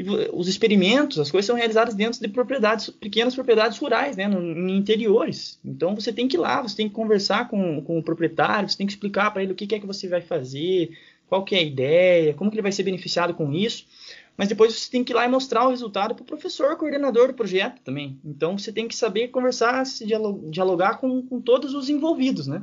e 0.00 0.30
os 0.32 0.48
experimentos, 0.48 1.18
as 1.18 1.30
coisas 1.30 1.46
são 1.46 1.56
realizadas 1.56 1.94
dentro 1.94 2.20
de 2.20 2.28
propriedades, 2.28 2.90
pequenas 2.90 3.34
propriedades 3.34 3.78
rurais, 3.78 4.16
né, 4.16 4.26
no, 4.28 4.40
em 4.40 4.76
interiores. 4.76 5.58
Então 5.64 5.94
você 5.94 6.12
tem 6.12 6.26
que 6.26 6.36
ir 6.36 6.40
lá, 6.40 6.62
você 6.62 6.76
tem 6.76 6.88
que 6.88 6.94
conversar 6.94 7.48
com, 7.48 7.82
com 7.82 7.98
o 7.98 8.02
proprietário, 8.02 8.68
você 8.68 8.76
tem 8.76 8.86
que 8.86 8.92
explicar 8.92 9.30
para 9.30 9.42
ele 9.42 9.52
o 9.52 9.54
que, 9.54 9.66
que 9.66 9.74
é 9.74 9.80
que 9.80 9.86
você 9.86 10.08
vai 10.08 10.20
fazer, 10.20 10.90
qual 11.28 11.44
que 11.44 11.54
é 11.54 11.58
a 11.58 11.62
ideia, 11.62 12.34
como 12.34 12.50
que 12.50 12.56
ele 12.56 12.62
vai 12.62 12.72
ser 12.72 12.82
beneficiado 12.82 13.34
com 13.34 13.52
isso 13.52 13.86
mas 14.40 14.48
depois 14.48 14.74
você 14.74 14.90
tem 14.90 15.04
que 15.04 15.12
ir 15.12 15.14
lá 15.14 15.26
e 15.26 15.28
mostrar 15.28 15.66
o 15.66 15.68
resultado 15.68 16.14
para 16.14 16.22
o 16.22 16.26
professor, 16.26 16.74
coordenador 16.74 17.28
do 17.28 17.34
projeto 17.34 17.78
também. 17.82 18.18
Então 18.24 18.56
você 18.56 18.72
tem 18.72 18.88
que 18.88 18.96
saber 18.96 19.28
conversar, 19.28 19.84
se 19.84 20.06
dialogar 20.06 20.96
com, 20.96 21.20
com 21.20 21.42
todos 21.42 21.74
os 21.74 21.90
envolvidos, 21.90 22.46
né? 22.46 22.62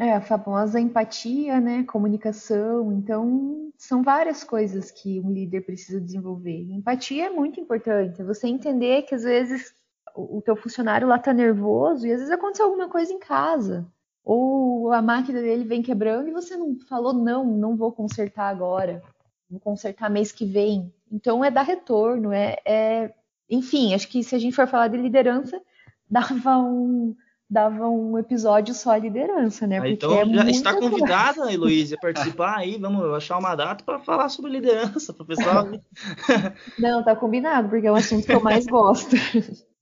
É, 0.00 0.14
a 0.14 0.20
famosa 0.22 0.80
empatia, 0.80 1.60
né? 1.60 1.84
Comunicação. 1.84 2.90
Então, 2.90 3.70
são 3.76 4.02
várias 4.02 4.42
coisas 4.42 4.90
que 4.90 5.20
um 5.20 5.30
líder 5.30 5.60
precisa 5.60 6.00
desenvolver. 6.00 6.62
Empatia 6.72 7.26
é 7.26 7.30
muito 7.30 7.60
importante. 7.60 8.18
É 8.18 8.24
você 8.24 8.48
entender 8.48 9.02
que 9.02 9.14
às 9.14 9.24
vezes 9.24 9.74
o 10.16 10.40
teu 10.40 10.56
funcionário 10.56 11.06
lá 11.06 11.18
tá 11.18 11.34
nervoso 11.34 12.06
e 12.06 12.12
às 12.12 12.20
vezes 12.20 12.32
aconteceu 12.32 12.64
alguma 12.64 12.88
coisa 12.88 13.12
em 13.12 13.18
casa. 13.18 13.86
Ou 14.24 14.90
a 14.90 15.02
máquina 15.02 15.38
dele 15.38 15.64
vem 15.64 15.82
quebrando 15.82 16.28
e 16.28 16.32
você 16.32 16.56
não 16.56 16.78
falou, 16.88 17.12
não, 17.12 17.44
não 17.44 17.76
vou 17.76 17.92
consertar 17.92 18.48
agora. 18.48 19.02
Vou 19.50 19.60
consertar 19.60 20.08
mês 20.08 20.32
que 20.32 20.46
vem. 20.46 20.90
Então 21.12 21.44
é 21.44 21.50
dar 21.50 21.62
retorno, 21.62 22.32
é, 22.32 22.56
é, 22.64 23.12
enfim, 23.50 23.92
acho 23.92 24.08
que 24.08 24.24
se 24.24 24.34
a 24.34 24.38
gente 24.38 24.56
for 24.56 24.66
falar 24.66 24.88
de 24.88 24.96
liderança, 24.96 25.60
dava 26.08 26.56
um 26.56 27.14
dava 27.50 27.88
um 27.88 28.16
episódio 28.16 28.72
só 28.72 28.92
a 28.92 28.98
liderança, 28.98 29.66
né? 29.66 29.80
Ah, 29.80 29.88
então 29.88 30.12
é 30.12 30.24
já 30.24 30.48
está 30.48 30.78
convidada, 30.78 31.52
Heloísa, 31.52 31.96
a 31.96 32.00
participar 32.00 32.58
aí, 32.58 32.78
vamos 32.78 33.04
achar 33.12 33.38
uma 33.38 33.56
data 33.56 33.82
para 33.84 33.98
falar 33.98 34.28
sobre 34.28 34.52
liderança 34.52 35.12
para 35.12 35.24
o 35.24 35.26
pessoal. 35.26 35.66
Não, 36.78 37.02
tá 37.02 37.16
combinado, 37.16 37.68
porque 37.68 37.88
é 37.88 37.92
um 37.92 37.96
assunto 37.96 38.24
que 38.24 38.32
eu 38.32 38.40
mais 38.40 38.66
gosto. 38.66 39.16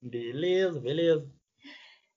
Beleza, 0.01 0.81
beleza. 0.81 1.29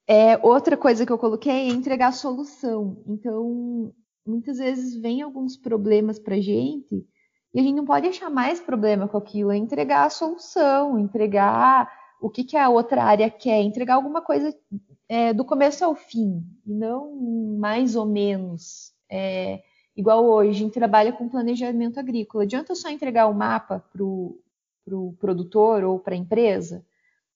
É, 0.08 0.38
outra 0.42 0.78
coisa 0.78 1.06
que 1.06 1.12
eu 1.12 1.18
coloquei 1.18 1.52
é 1.52 1.68
entregar 1.68 2.14
solução. 2.14 3.04
Então, 3.06 3.94
muitas 4.26 4.58
vezes 4.58 4.96
vem 5.02 5.22
alguns 5.22 5.58
problemas 5.58 6.18
para 6.18 6.40
gente 6.40 7.06
e 7.54 7.60
a 7.60 7.64
gente 7.64 7.76
não 7.76 7.86
pode 7.86 8.08
achar 8.08 8.30
mais 8.30 8.62
problema 8.62 9.08
com 9.08 9.18
aquilo, 9.18 9.52
é 9.52 9.58
entregar 9.58 10.06
a 10.06 10.10
solução, 10.10 10.98
entregar 10.98 11.92
o 12.22 12.30
que, 12.30 12.44
que 12.46 12.56
a 12.56 12.70
outra 12.70 13.04
área 13.04 13.30
quer, 13.30 13.62
entregar 13.62 13.96
alguma 13.96 14.22
coisa 14.22 14.56
é, 15.12 15.34
do 15.34 15.44
começo 15.44 15.84
ao 15.84 15.94
fim, 15.94 16.42
e 16.66 16.74
não 16.74 17.14
mais 17.60 17.98
ou 17.98 18.06
menos. 18.06 18.94
É, 19.10 19.62
igual 19.94 20.24
hoje, 20.24 20.52
a 20.52 20.54
gente 20.54 20.74
trabalha 20.74 21.12
com 21.12 21.28
planejamento 21.28 22.00
agrícola. 22.00 22.46
Adianta 22.46 22.74
só 22.76 22.90
entregar 22.90 23.28
o 23.28 23.34
mapa 23.34 23.84
para 23.92 24.02
o 24.02 24.40
pro 24.86 25.14
produtor 25.20 25.84
ou 25.84 26.00
para 26.00 26.14
a 26.14 26.18
empresa? 26.18 26.86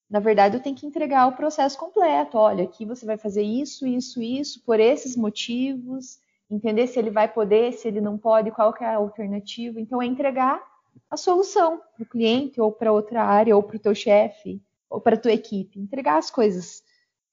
Na 0.09 0.21
verdade, 0.21 0.55
eu 0.55 0.63
tenho 0.63 0.76
que 0.78 0.86
entregar 0.86 1.28
o 1.28 1.36
processo 1.36 1.78
completo. 1.78 2.38
Olha, 2.38 2.63
aqui 2.63 2.86
você 2.86 3.05
vai 3.05 3.17
fazer 3.17 3.43
isso, 3.43 3.86
isso, 3.86 4.21
isso, 4.21 4.63
por 4.63 4.80
esses 4.80 5.17
motivos 5.17 6.17
entender 6.49 6.88
se 6.88 6.97
ele 6.97 7.09
vai 7.09 7.28
poder, 7.28 7.73
se 7.73 7.89
ele 7.89 7.99
não 7.99 8.17
pode, 8.17 8.51
qual 8.51 8.71
que 8.71 8.86
é 8.86 8.88
a 8.88 8.95
alternativa. 8.95 9.82
Então, 9.82 10.01
é 10.01 10.05
entregar 10.05 10.63
a 11.09 11.17
solução 11.17 11.82
para 11.93 12.03
o 12.03 12.05
cliente, 12.05 12.61
ou 12.61 12.71
para 12.71 12.93
outra 12.93 13.21
área, 13.21 13.53
ou 13.53 13.61
para 13.61 13.76
o 13.76 13.80
teu 13.80 13.93
chefe, 13.93 14.61
ou 14.89 15.01
para 15.01 15.15
a 15.15 15.19
tua 15.19 15.34
equipe. 15.34 15.78
Entregar 15.78 16.17
as 16.17 16.32
coisas 16.32 16.82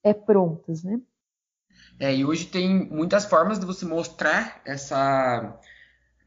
é, 0.03 0.13
prontas, 0.13 0.83
né? 0.83 1.01
É, 1.99 2.15
e 2.15 2.25
hoje 2.25 2.47
tem 2.47 2.89
muitas 2.91 3.25
formas 3.25 3.59
de 3.59 3.67
você 3.67 3.85
mostrar 3.85 4.61
essa 4.65 5.59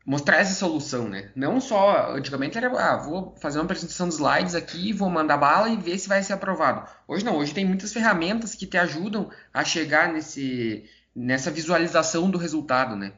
mostrar 0.05 0.37
essa 0.37 0.53
solução, 0.53 1.09
né? 1.09 1.31
Não 1.35 1.59
só 1.59 2.11
antigamente 2.11 2.57
era, 2.57 2.67
ah, 2.79 2.97
vou 2.97 3.35
fazer 3.37 3.57
uma 3.57 3.65
apresentação 3.65 4.07
de 4.07 4.13
slides 4.13 4.53
aqui, 4.53 4.93
vou 4.93 5.09
mandar 5.09 5.37
bala 5.37 5.67
e 5.69 5.77
ver 5.77 5.97
se 5.97 6.07
vai 6.07 6.21
ser 6.21 6.33
aprovado. 6.33 6.87
Hoje 7.07 7.25
não, 7.25 7.37
hoje 7.37 7.53
tem 7.53 7.65
muitas 7.65 7.91
ferramentas 7.91 8.53
que 8.53 8.67
te 8.67 8.77
ajudam 8.77 9.31
a 9.51 9.63
chegar 9.63 10.13
nesse 10.13 10.85
nessa 11.15 11.49
visualização 11.49 12.29
do 12.29 12.37
resultado, 12.37 12.95
né? 12.95 13.13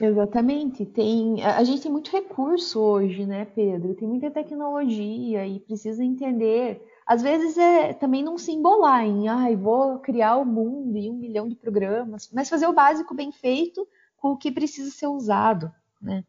Exatamente. 0.00 0.84
Tem, 0.86 1.42
a 1.44 1.62
gente 1.62 1.82
tem 1.82 1.92
muito 1.92 2.10
recurso 2.10 2.80
hoje, 2.80 3.24
né, 3.26 3.44
Pedro? 3.44 3.94
Tem 3.94 4.08
muita 4.08 4.30
tecnologia 4.30 5.46
e 5.46 5.60
precisa 5.60 6.02
entender. 6.02 6.82
Às 7.10 7.22
vezes 7.22 7.58
é 7.58 7.92
também 7.92 8.22
não 8.22 8.38
se 8.38 8.52
embolar 8.52 9.04
em, 9.04 9.26
ai, 9.26 9.54
ah, 9.54 9.56
vou 9.56 9.98
criar 9.98 10.36
o 10.36 10.44
mundo 10.44 10.96
e 10.96 11.10
um 11.10 11.18
milhão 11.18 11.48
de 11.48 11.56
programas, 11.56 12.30
mas 12.32 12.48
fazer 12.48 12.68
o 12.68 12.72
básico 12.72 13.16
bem 13.16 13.32
feito 13.32 13.84
com 14.16 14.28
o 14.28 14.36
que 14.36 14.52
precisa 14.52 14.92
ser 14.92 15.08
usado, 15.08 15.74
né? 16.00 16.22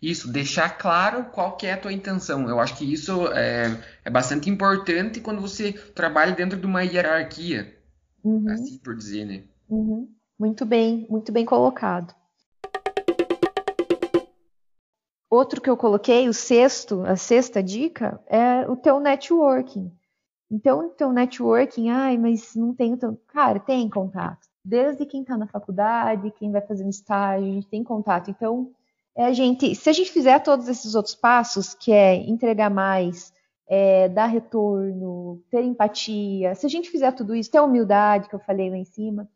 Isso, 0.00 0.30
deixar 0.30 0.78
claro 0.78 1.24
qual 1.32 1.56
que 1.56 1.66
é 1.66 1.72
a 1.72 1.76
tua 1.76 1.92
intenção. 1.92 2.48
Eu 2.48 2.60
acho 2.60 2.76
que 2.76 2.84
isso 2.84 3.26
é, 3.32 3.82
é 4.04 4.08
bastante 4.08 4.48
importante 4.48 5.20
quando 5.20 5.40
você 5.40 5.72
trabalha 5.72 6.36
dentro 6.36 6.56
de 6.56 6.66
uma 6.66 6.84
hierarquia, 6.84 7.76
uhum. 8.22 8.48
assim 8.48 8.78
por 8.78 8.94
dizer, 8.94 9.24
né? 9.24 9.42
Uhum. 9.68 10.08
Muito 10.38 10.64
bem, 10.64 11.04
muito 11.10 11.32
bem 11.32 11.44
colocado. 11.44 12.14
Outro 15.36 15.60
que 15.60 15.68
eu 15.68 15.76
coloquei, 15.76 16.30
o 16.30 16.32
sexto, 16.32 17.02
a 17.02 17.14
sexta 17.14 17.62
dica, 17.62 18.18
é 18.26 18.66
o 18.70 18.74
teu 18.74 18.98
networking. 18.98 19.92
Então, 20.50 20.88
teu 20.88 21.12
networking, 21.12 21.90
ai, 21.90 22.16
mas 22.16 22.54
não 22.54 22.72
tenho 22.72 22.96
tanto. 22.96 23.20
Cara, 23.26 23.60
tem 23.60 23.86
contato. 23.90 24.48
Desde 24.64 25.04
quem 25.04 25.20
está 25.20 25.36
na 25.36 25.46
faculdade, 25.46 26.32
quem 26.38 26.50
vai 26.50 26.62
fazer 26.62 26.84
um 26.84 26.88
estágio, 26.88 27.50
a 27.50 27.52
gente 27.52 27.66
tem 27.66 27.84
contato. 27.84 28.30
Então, 28.30 28.70
é 29.14 29.30
gente, 29.34 29.74
se 29.74 29.90
a 29.90 29.92
gente 29.92 30.10
fizer 30.10 30.38
todos 30.38 30.68
esses 30.68 30.94
outros 30.94 31.14
passos, 31.14 31.74
que 31.74 31.92
é 31.92 32.14
entregar 32.14 32.70
mais, 32.70 33.30
é, 33.68 34.08
dar 34.08 34.28
retorno, 34.28 35.42
ter 35.50 35.62
empatia, 35.62 36.54
se 36.54 36.64
a 36.64 36.70
gente 36.70 36.88
fizer 36.88 37.12
tudo 37.12 37.34
isso, 37.34 37.50
ter 37.50 37.60
humildade, 37.60 38.30
que 38.30 38.34
eu 38.34 38.40
falei 38.40 38.70
lá 38.70 38.78
em 38.78 38.86
cima, 38.86 39.28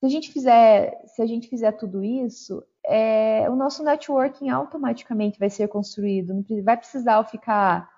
se 0.00 0.06
a 0.06 0.08
gente 0.08 0.32
fizer, 0.32 0.98
se 1.08 1.20
a 1.20 1.26
gente 1.26 1.46
fizer 1.46 1.72
tudo 1.72 2.02
isso, 2.02 2.64
é, 2.86 3.48
o 3.48 3.56
nosso 3.56 3.82
networking 3.82 4.50
automaticamente 4.50 5.38
vai 5.38 5.50
ser 5.50 5.68
construído. 5.68 6.34
Não 6.34 6.44
vai 6.62 6.76
precisar 6.76 7.22
ficar 7.24 7.88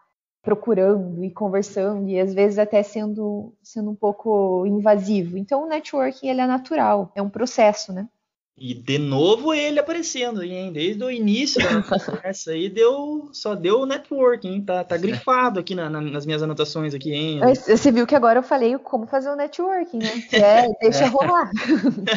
procurando 0.42 1.24
e 1.24 1.30
conversando 1.30 2.06
e 2.08 2.20
às 2.20 2.34
vezes 2.34 2.58
até 2.58 2.82
sendo, 2.82 3.54
sendo 3.62 3.90
um 3.90 3.94
pouco 3.94 4.66
invasivo. 4.66 5.38
Então 5.38 5.64
o 5.64 5.68
networking 5.68 6.28
ele 6.28 6.42
é 6.42 6.46
natural, 6.46 7.10
é 7.14 7.22
um 7.22 7.30
processo, 7.30 7.92
né? 7.92 8.06
E 8.56 8.72
de 8.72 8.98
novo 8.98 9.52
ele 9.52 9.80
aparecendo 9.80 10.42
aí, 10.42 10.52
hein? 10.52 10.72
Desde 10.72 11.02
o 11.02 11.10
início 11.10 11.60
da 11.60 11.82
conversa 11.82 12.52
aí, 12.52 12.68
deu, 12.68 13.30
só 13.32 13.54
deu 13.54 13.84
networking, 13.84 14.48
hein? 14.48 14.62
Tá, 14.62 14.84
tá 14.84 14.96
grifado 14.96 15.58
aqui 15.58 15.74
na, 15.74 15.90
na, 15.90 16.00
nas 16.00 16.24
minhas 16.24 16.42
anotações 16.42 16.94
aqui, 16.94 17.12
hein? 17.12 17.40
Você 17.66 17.90
viu 17.90 18.06
que 18.06 18.14
agora 18.14 18.38
eu 18.38 18.44
falei 18.44 18.78
como 18.78 19.06
fazer 19.06 19.30
o 19.30 19.36
networking, 19.36 19.98
né? 19.98 20.20
Que 20.28 20.36
é, 20.36 20.68
deixa 20.80 21.06
rolar. 21.08 21.50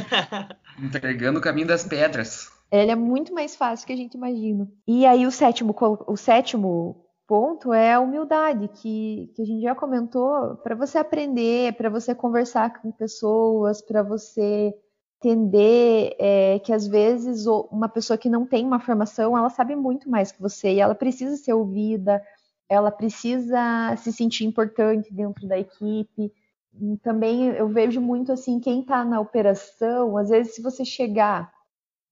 Entregando 0.77 1.39
o 1.39 1.41
caminho 1.41 1.65
das 1.65 1.85
pedras. 1.85 2.56
Ele 2.71 2.91
é 2.91 2.95
muito 2.95 3.33
mais 3.33 3.55
fácil 3.55 3.87
que 3.87 3.93
a 3.93 3.97
gente 3.97 4.15
imagina. 4.15 4.69
E 4.85 5.05
aí 5.05 5.25
o 5.25 5.31
sétimo, 5.31 5.75
o 6.05 6.17
sétimo 6.17 7.05
ponto 7.25 7.73
é 7.73 7.93
a 7.93 7.99
humildade, 7.99 8.69
que, 8.69 9.31
que 9.35 9.41
a 9.41 9.45
gente 9.45 9.61
já 9.61 9.75
comentou, 9.75 10.55
para 10.57 10.75
você 10.75 10.97
aprender, 10.97 11.73
para 11.73 11.89
você 11.89 12.15
conversar 12.15 12.81
com 12.81 12.91
pessoas, 12.91 13.81
para 13.81 14.01
você 14.01 14.73
entender 15.19 16.15
é, 16.19 16.59
que 16.59 16.71
às 16.71 16.87
vezes 16.87 17.45
uma 17.47 17.89
pessoa 17.89 18.17
que 18.17 18.29
não 18.29 18.45
tem 18.45 18.65
uma 18.65 18.79
formação, 18.79 19.37
ela 19.37 19.49
sabe 19.49 19.75
muito 19.75 20.09
mais 20.09 20.31
que 20.31 20.41
você 20.41 20.73
e 20.73 20.79
ela 20.79 20.93
precisa 20.93 21.35
ser 21.35 21.53
ouvida, 21.53 22.21
ela 22.69 22.91
precisa 22.91 23.95
se 23.97 24.13
sentir 24.13 24.45
importante 24.45 25.13
dentro 25.13 25.47
da 25.47 25.57
equipe. 25.57 26.31
E 26.79 26.97
também 26.97 27.47
eu 27.47 27.67
vejo 27.67 27.99
muito 27.99 28.31
assim, 28.31 28.59
quem 28.59 28.81
está 28.81 29.03
na 29.03 29.19
operação, 29.19 30.17
às 30.17 30.29
vezes 30.29 30.53
se 30.53 30.61
você 30.61 30.85
chegar 30.85 31.51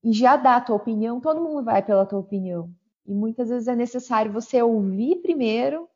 e 0.05 0.13
já 0.13 0.37
dar 0.37 0.57
a 0.57 0.61
tua 0.61 0.75
opinião, 0.75 1.19
todo 1.19 1.41
mundo 1.41 1.65
vai 1.65 1.81
pela 1.83 2.05
tua 2.05 2.19
opinião. 2.19 2.69
E 3.07 3.13
muitas 3.13 3.49
vezes 3.49 3.67
é 3.67 3.75
necessário 3.75 4.31
você 4.31 4.61
ouvir 4.61 5.15
primeiro 5.23 5.89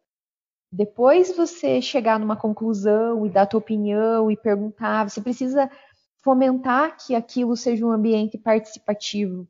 Depois 0.72 1.36
você 1.36 1.82
chegar 1.82 2.20
numa 2.20 2.36
conclusão 2.36 3.26
e 3.26 3.30
dar 3.30 3.44
a 3.44 3.46
tua 3.46 3.60
opinião 3.60 4.30
e 4.30 4.38
perguntar, 4.38 5.10
você 5.10 5.22
precisa 5.22 5.70
fomentar 6.24 6.96
que 6.98 7.16
aquilo 7.16 7.56
seja 7.56 7.86
um 7.86 7.92
ambiente 7.92 8.38
participativo 8.38 9.48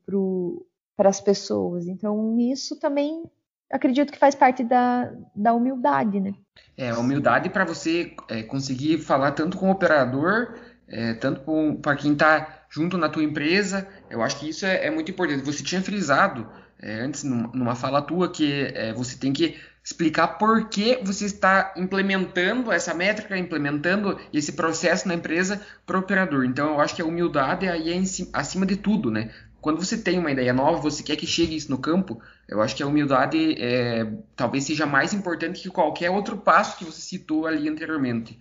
para 0.96 1.08
as 1.08 1.20
pessoas. 1.20 1.86
Então, 1.86 2.38
isso 2.38 2.78
também 2.78 3.24
acredito 3.70 4.12
que 4.12 4.18
faz 4.18 4.34
parte 4.34 4.64
da, 4.64 5.12
da 5.34 5.52
humildade, 5.52 6.20
né? 6.20 6.34
É, 6.76 6.92
humildade 6.94 7.50
para 7.50 7.64
você 7.64 8.14
é, 8.28 8.42
conseguir 8.42 8.98
falar 8.98 9.32
tanto 9.32 9.58
com 9.58 9.68
o 9.68 9.72
operador, 9.72 10.54
é, 10.90 11.14
tanto 11.14 11.40
para 11.80 11.96
quem 11.96 12.12
está 12.12 12.64
junto 12.68 12.98
na 12.98 13.08
tua 13.08 13.22
empresa. 13.22 13.86
Eu 14.10 14.22
acho 14.22 14.38
que 14.38 14.48
isso 14.48 14.66
é, 14.66 14.86
é 14.86 14.90
muito 14.90 15.10
importante. 15.10 15.44
Você 15.44 15.62
tinha 15.62 15.80
frisado 15.80 16.46
é, 16.80 17.00
antes, 17.00 17.22
numa 17.22 17.74
fala 17.74 18.02
tua, 18.02 18.30
que 18.30 18.72
é, 18.74 18.92
você 18.92 19.16
tem 19.16 19.32
que 19.32 19.56
explicar 19.82 20.28
por 20.38 20.68
que 20.68 21.00
você 21.02 21.24
está 21.24 21.72
implementando 21.76 22.70
essa 22.70 22.92
métrica, 22.92 23.36
implementando 23.36 24.18
esse 24.32 24.52
processo 24.52 25.08
na 25.08 25.14
empresa 25.14 25.60
para 25.86 25.96
o 25.96 26.00
operador. 26.00 26.44
Então, 26.44 26.74
eu 26.74 26.80
acho 26.80 26.94
que 26.94 27.02
a 27.02 27.04
humildade 27.04 27.68
aí 27.68 27.92
é 27.92 28.02
acima 28.32 28.66
de 28.66 28.76
tudo, 28.76 29.10
né? 29.10 29.30
Quando 29.60 29.82
você 29.82 29.98
tem 29.98 30.18
uma 30.18 30.30
ideia 30.30 30.54
nova, 30.54 30.78
você 30.80 31.02
quer 31.02 31.16
que 31.16 31.26
chegue 31.26 31.54
isso 31.54 31.70
no 31.70 31.76
campo, 31.76 32.20
eu 32.48 32.62
acho 32.62 32.74
que 32.74 32.82
a 32.82 32.86
humildade 32.86 33.56
é, 33.58 34.10
talvez 34.34 34.64
seja 34.64 34.86
mais 34.86 35.12
importante 35.12 35.60
que 35.60 35.68
qualquer 35.68 36.10
outro 36.10 36.36
passo 36.38 36.78
que 36.78 36.84
você 36.84 37.00
citou 37.00 37.46
ali 37.46 37.68
anteriormente. 37.68 38.38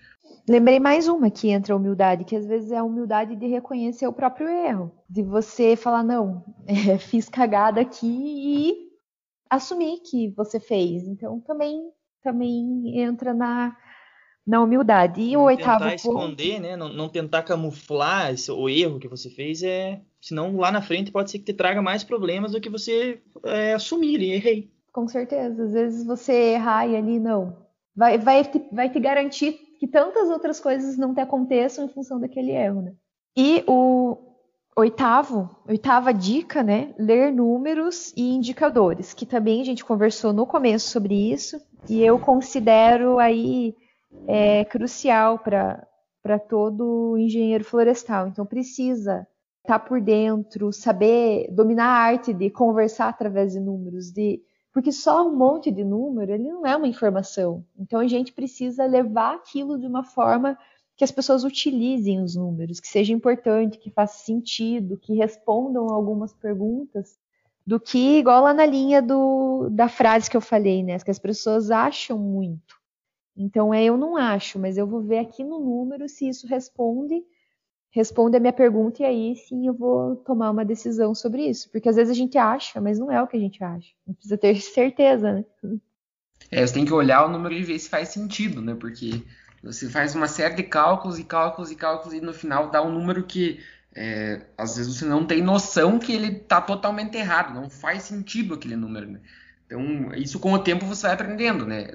Lembrei 0.47 0.80
mais 0.80 1.07
uma 1.07 1.30
que 1.30 1.49
entra 1.49 1.73
a 1.73 1.77
humildade, 1.77 2.23
que 2.23 2.36
às 2.36 2.45
vezes 2.45 2.71
é 2.71 2.77
a 2.77 2.84
humildade 2.84 3.36
de 3.36 3.47
reconhecer 3.47 4.07
o 4.07 4.13
próprio 4.13 4.47
erro, 4.47 4.91
de 5.09 5.21
você 5.21 5.75
falar, 5.75 6.03
não, 6.03 6.43
é, 6.65 6.97
fiz 6.97 7.30
cagada 7.30 7.82
aqui 7.82 8.07
e 8.07 8.89
assumir 9.49 9.99
que 9.99 10.30
você 10.30 10.59
fez. 10.59 11.07
Então 11.07 11.39
também 11.41 11.91
também 12.21 12.99
entra 12.99 13.34
na, 13.34 13.75
na 14.45 14.61
humildade. 14.61 15.21
E 15.21 15.34
não 15.34 15.41
o 15.41 15.45
oitavo 15.45 15.80
tentar 15.80 15.95
esconder, 15.95 16.59
né? 16.59 16.75
Não, 16.75 16.89
não, 16.89 17.07
tentar 17.07 17.43
camuflar 17.43 18.34
esse, 18.34 18.51
o 18.51 18.67
erro 18.67 18.99
que 18.99 19.07
você 19.07 19.30
fez 19.30 19.63
é, 19.63 20.01
senão 20.21 20.57
lá 20.57 20.71
na 20.71 20.82
frente 20.82 21.11
pode 21.11 21.32
ser 21.32 21.39
que 21.39 21.45
te 21.45 21.53
traga 21.53 21.82
mais 21.82 22.03
problemas 22.03 22.51
do 22.51 22.59
que 22.59 22.69
você 22.69 23.21
é, 23.43 23.73
assumir 23.73 24.19
e 24.19 24.32
errei. 24.32 24.71
Com 24.91 25.07
certeza, 25.07 25.63
às 25.63 25.73
vezes 25.73 26.05
você 26.05 26.34
errar 26.53 26.88
e 26.88 26.95
ali 26.95 27.19
não 27.19 27.69
vai 27.95 28.17
vai 28.17 28.43
te, 28.43 28.63
vai 28.71 28.89
te 28.89 28.99
garantir 28.99 29.59
que 29.80 29.88
tantas 29.88 30.30
outras 30.30 30.59
coisas 30.59 30.97
não 30.97 31.13
te 31.13 31.21
aconteçam 31.21 31.86
em 31.86 31.89
função 31.89 32.19
daquele 32.19 32.51
erro, 32.51 32.82
né? 32.82 32.93
E 33.36 33.63
o 33.65 34.17
Oitavo, 34.80 35.49
oitava 35.67 36.13
dica, 36.13 36.63
né? 36.63 36.93
Ler 36.97 37.34
números 37.34 38.13
e 38.15 38.34
indicadores, 38.34 39.13
que 39.13 39.25
também 39.25 39.61
a 39.61 39.65
gente 39.65 39.84
conversou 39.84 40.32
no 40.32 40.45
começo 40.45 40.89
sobre 40.89 41.32
isso, 41.34 41.59
e 41.89 42.01
eu 42.01 42.17
considero 42.17 43.19
aí 43.19 43.75
é, 44.25 44.63
crucial 44.63 45.38
para 45.39 46.39
todo 46.47 47.17
engenheiro 47.17 47.65
florestal. 47.65 48.27
Então 48.27 48.45
precisa 48.45 49.27
estar 49.61 49.80
tá 49.80 49.80
por 49.80 49.99
dentro, 49.99 50.71
saber 50.71 51.51
dominar 51.51 51.88
a 51.88 51.99
arte 51.99 52.34
de 52.34 52.49
conversar 52.49 53.09
através 53.09 53.51
de 53.51 53.59
números, 53.59 54.11
de 54.11 54.41
porque 54.74 54.91
só 54.91 55.28
um 55.28 55.36
monte 55.36 55.72
de 55.72 55.84
número 55.84 56.32
ele 56.32 56.49
não 56.51 56.65
é 56.65 56.76
uma 56.76 56.88
informação. 56.88 57.65
Então 57.78 57.99
a 57.99 58.07
gente 58.07 58.32
precisa 58.32 58.86
levar 58.86 59.36
aquilo 59.36 59.80
de 59.80 59.88
uma 59.88 60.03
forma 60.03 60.57
que 60.95 61.03
as 61.03 61.11
pessoas 61.11 61.43
utilizem 61.43 62.22
os 62.22 62.36
números, 62.36 62.80
que 62.80 62.88
seja 62.88 63.13
importante, 63.13 63.78
que 63.78 63.89
faça 63.89 64.24
sentido, 64.26 64.97
que 64.97 65.13
respondam 65.13 65.89
algumas 65.89 66.34
perguntas, 66.34 67.17
do 67.65 67.80
que 67.80 68.17
igual 68.17 68.43
lá 68.43 68.53
na 68.53 68.65
linha 68.65 69.01
do, 69.01 69.70
da 69.70 69.88
frase 69.88 70.30
que 70.30 70.36
eu 70.36 70.41
falei, 70.41 70.84
né? 70.84 70.99
Que 70.99 71.11
as 71.11 71.20
pessoas 71.20 71.72
acham 71.72 72.17
muito. 72.17 72.78
Então 73.38 73.74
é 73.74 73.84
eu 73.84 73.95
não 73.95 74.17
acho, 74.17 74.59
mas 74.59 74.78
eu 74.78 74.86
vou 74.86 75.01
ver 75.01 75.20
aqui 75.20 75.43
no 75.43 75.59
número 75.59 76.09
se 76.09 76.28
isso 76.28 76.45
responde, 76.45 77.24
responde 77.91 78.37
a 78.37 78.39
minha 78.39 78.53
pergunta 78.53 79.01
e 79.01 79.05
aí 79.05 79.35
sim 79.35 79.67
eu 79.67 79.73
vou 79.73 80.15
tomar 80.17 80.51
uma 80.51 80.63
decisão 80.63 81.15
sobre 81.15 81.47
isso, 81.47 81.69
porque 81.71 81.89
às 81.89 81.95
vezes 81.95 82.11
a 82.11 82.15
gente 82.15 82.37
acha, 82.37 82.79
mas 82.79 82.99
não 82.99 83.11
é 83.11 83.21
o 83.21 83.27
que 83.27 83.37
a 83.37 83.39
gente 83.39 83.63
acha. 83.63 83.89
Gente 84.07 84.17
precisa 84.17 84.37
ter 84.37 84.55
certeza, 84.61 85.33
né? 85.33 85.45
É, 86.51 86.65
você 86.65 86.73
tem 86.73 86.85
que 86.85 86.93
olhar 86.93 87.25
o 87.25 87.29
número 87.29 87.53
e 87.53 87.63
ver 87.63 87.77
se 87.79 87.89
faz 87.89 88.09
sentido, 88.09 88.61
né? 88.61 88.75
Porque 88.75 89.21
você 89.63 89.89
faz 89.89 90.15
uma 90.15 90.27
série 90.27 90.55
de 90.55 90.63
cálculos 90.63 91.19
e 91.19 91.23
cálculos 91.23 91.71
e 91.71 91.75
cálculos 91.75 92.13
e 92.13 92.21
no 92.21 92.33
final 92.33 92.69
dá 92.69 92.81
um 92.81 92.91
número 92.91 93.23
que 93.23 93.59
é, 93.95 94.41
às 94.57 94.77
vezes 94.77 94.95
você 94.95 95.05
não 95.05 95.25
tem 95.25 95.41
noção 95.41 95.99
que 95.99 96.13
ele 96.13 96.37
está 96.37 96.61
totalmente 96.61 97.17
errado, 97.17 97.53
não 97.53 97.69
faz 97.69 98.03
sentido 98.03 98.53
aquele 98.53 98.75
número. 98.75 99.07
Né? 99.11 99.19
Então, 99.65 100.13
isso 100.15 100.39
com 100.39 100.53
o 100.53 100.59
tempo 100.59 100.85
você 100.85 101.03
vai 101.03 101.13
aprendendo, 101.13 101.65
né? 101.65 101.91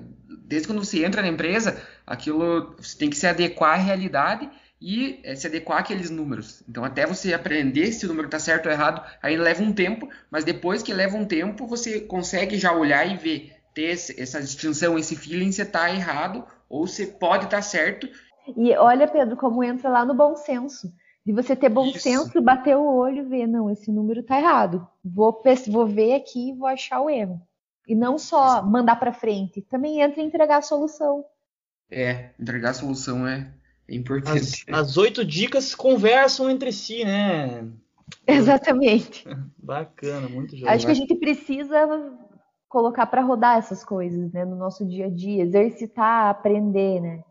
Desde 0.47 0.69
quando 0.69 0.85
você 0.85 1.05
entra 1.05 1.23
na 1.23 1.29
empresa, 1.29 1.81
aquilo 2.07 2.75
você 2.77 2.99
tem 2.99 3.09
que 3.09 3.17
se 3.17 3.27
adequar 3.27 3.75
à 3.75 3.83
realidade 3.83 4.51
e 4.81 5.21
é, 5.25 5.35
se 5.35 5.47
adequar 5.47 5.79
àqueles 5.79 6.11
números. 6.11 6.63
Então, 6.69 6.85
até 6.85 7.07
você 7.07 7.33
aprender 7.33 7.93
se 7.93 8.05
o 8.05 8.09
número 8.09 8.27
está 8.27 8.39
certo 8.39 8.67
ou 8.67 8.73
errado, 8.73 9.03
aí 9.23 9.37
leva 9.37 9.63
um 9.63 9.73
tempo, 9.73 10.09
mas 10.31 10.45
depois 10.45 10.83
que 10.83 10.93
leva 10.93 11.17
um 11.17 11.25
tempo, 11.25 11.67
você 11.67 12.01
consegue 12.01 12.59
já 12.59 12.73
olhar 12.73 13.07
e 13.07 13.17
ver, 13.17 13.53
ter 13.73 13.91
essa 13.91 14.41
distinção, 14.41 14.99
esse 14.99 15.17
feeling 15.17 15.53
se 15.53 15.63
está 15.63 15.91
errado 15.91 16.45
ou 16.69 16.87
você 16.87 17.07
pode 17.07 17.45
estar 17.45 17.59
tá 17.59 17.63
certo. 17.63 18.09
E 18.57 18.77
olha, 18.77 19.09
Pedro, 19.09 19.37
como 19.37 19.65
entra 19.65 19.89
lá 19.89 20.05
no 20.05 20.15
bom 20.15 20.37
senso. 20.37 20.93
De 21.25 21.33
você 21.33 21.57
ter 21.57 21.71
bom 21.71 21.87
Isso. 21.87 22.01
senso, 22.01 22.43
bater 22.43 22.77
o 22.77 22.85
olho 22.85 23.25
e 23.25 23.29
ver, 23.29 23.47
não, 23.47 23.71
esse 23.71 23.91
número 23.91 24.21
está 24.21 24.39
errado. 24.39 24.87
Vou, 25.03 25.43
vou 25.69 25.87
ver 25.87 26.17
aqui 26.17 26.51
e 26.51 26.53
vou 26.53 26.69
achar 26.69 27.01
o 27.01 27.09
erro. 27.09 27.41
E 27.89 27.95
não 27.95 28.19
só 28.19 28.63
mandar 28.63 28.97
para 28.97 29.13
frente, 29.13 29.63
também 29.63 30.01
entra 30.03 30.21
em 30.21 30.27
entregar 30.27 30.59
a 30.59 30.63
solução. 30.63 31.25
É, 31.91 32.31
entregar 32.39 32.71
a 32.71 32.75
solução 32.75 33.27
é, 33.27 33.51
é 33.89 33.95
importante. 33.95 34.65
As, 34.69 34.89
as 34.91 34.97
oito 34.97 35.25
dicas 35.25 35.75
conversam 35.75 36.51
entre 36.51 36.73
si, 36.73 37.05
né? 37.05 37.69
Exatamente. 38.27 39.27
Bacana, 39.59 40.29
muito 40.29 40.57
joia. 40.57 40.73
Acho 40.73 40.87
que 40.87 40.93
a 40.93 40.95
gente 40.95 41.15
precisa 41.15 41.87
colocar 42.69 43.07
para 43.07 43.23
rodar 43.23 43.59
essas 43.59 43.85
coisas, 43.85 44.33
né, 44.33 44.45
no 44.45 44.57
nosso 44.57 44.85
dia 44.85 45.07
a 45.07 45.11
dia, 45.11 45.45
exercitar, 45.45 46.29
aprender, 46.29 47.01
né? 47.01 47.23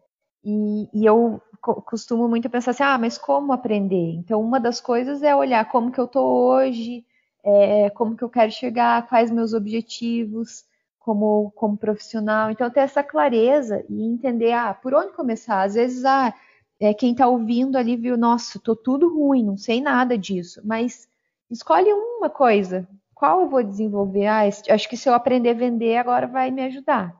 E, 0.43 0.89
e 0.93 1.05
eu 1.05 1.41
costumo 1.85 2.27
muito 2.27 2.49
pensar 2.49 2.71
assim, 2.71 2.83
ah, 2.83 2.97
mas 2.97 3.17
como 3.17 3.53
aprender? 3.53 4.13
Então, 4.13 4.41
uma 4.41 4.59
das 4.59 4.79
coisas 4.81 5.21
é 5.21 5.35
olhar 5.35 5.69
como 5.69 5.91
que 5.91 5.99
eu 5.99 6.07
tô 6.07 6.21
hoje, 6.21 7.05
é, 7.43 7.89
como 7.89 8.15
que 8.15 8.23
eu 8.23 8.29
quero 8.29 8.51
chegar, 8.51 9.07
quais 9.07 9.31
meus 9.31 9.53
objetivos 9.53 10.65
como, 11.03 11.51
como 11.51 11.77
profissional. 11.77 12.49
Então, 12.49 12.69
ter 12.69 12.79
essa 12.79 13.03
clareza 13.03 13.85
e 13.89 14.03
entender, 14.03 14.53
ah, 14.53 14.73
por 14.73 14.93
onde 14.93 15.13
começar? 15.13 15.61
Às 15.63 15.75
vezes, 15.75 16.05
ah, 16.05 16.33
é, 16.79 16.93
quem 16.93 17.11
está 17.11 17.27
ouvindo 17.27 17.77
ali 17.77 17.97
viu, 17.97 18.17
nossa, 18.17 18.59
tô 18.59 18.75
tudo 18.75 19.13
ruim, 19.13 19.43
não 19.43 19.57
sei 19.57 19.81
nada 19.81 20.17
disso, 20.17 20.61
mas 20.63 21.07
escolhe 21.51 21.91
uma 21.91 22.29
coisa, 22.29 22.87
qual 23.13 23.41
eu 23.41 23.49
vou 23.49 23.61
desenvolver? 23.61 24.27
Ah, 24.27 24.43
acho 24.47 24.89
que 24.89 24.97
se 24.97 25.09
eu 25.09 25.13
aprender 25.13 25.49
a 25.49 25.53
vender 25.53 25.97
agora 25.97 26.25
vai 26.25 26.49
me 26.51 26.63
ajudar. 26.63 27.15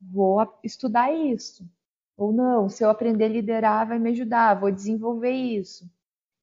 Vou 0.00 0.44
estudar 0.62 1.12
isso. 1.12 1.64
Ou 2.16 2.32
não, 2.32 2.68
se 2.68 2.84
eu 2.84 2.90
aprender 2.90 3.26
a 3.26 3.28
liderar 3.28 3.86
vai 3.86 3.98
me 3.98 4.10
ajudar, 4.10 4.58
vou 4.58 4.72
desenvolver 4.72 5.30
isso. 5.30 5.88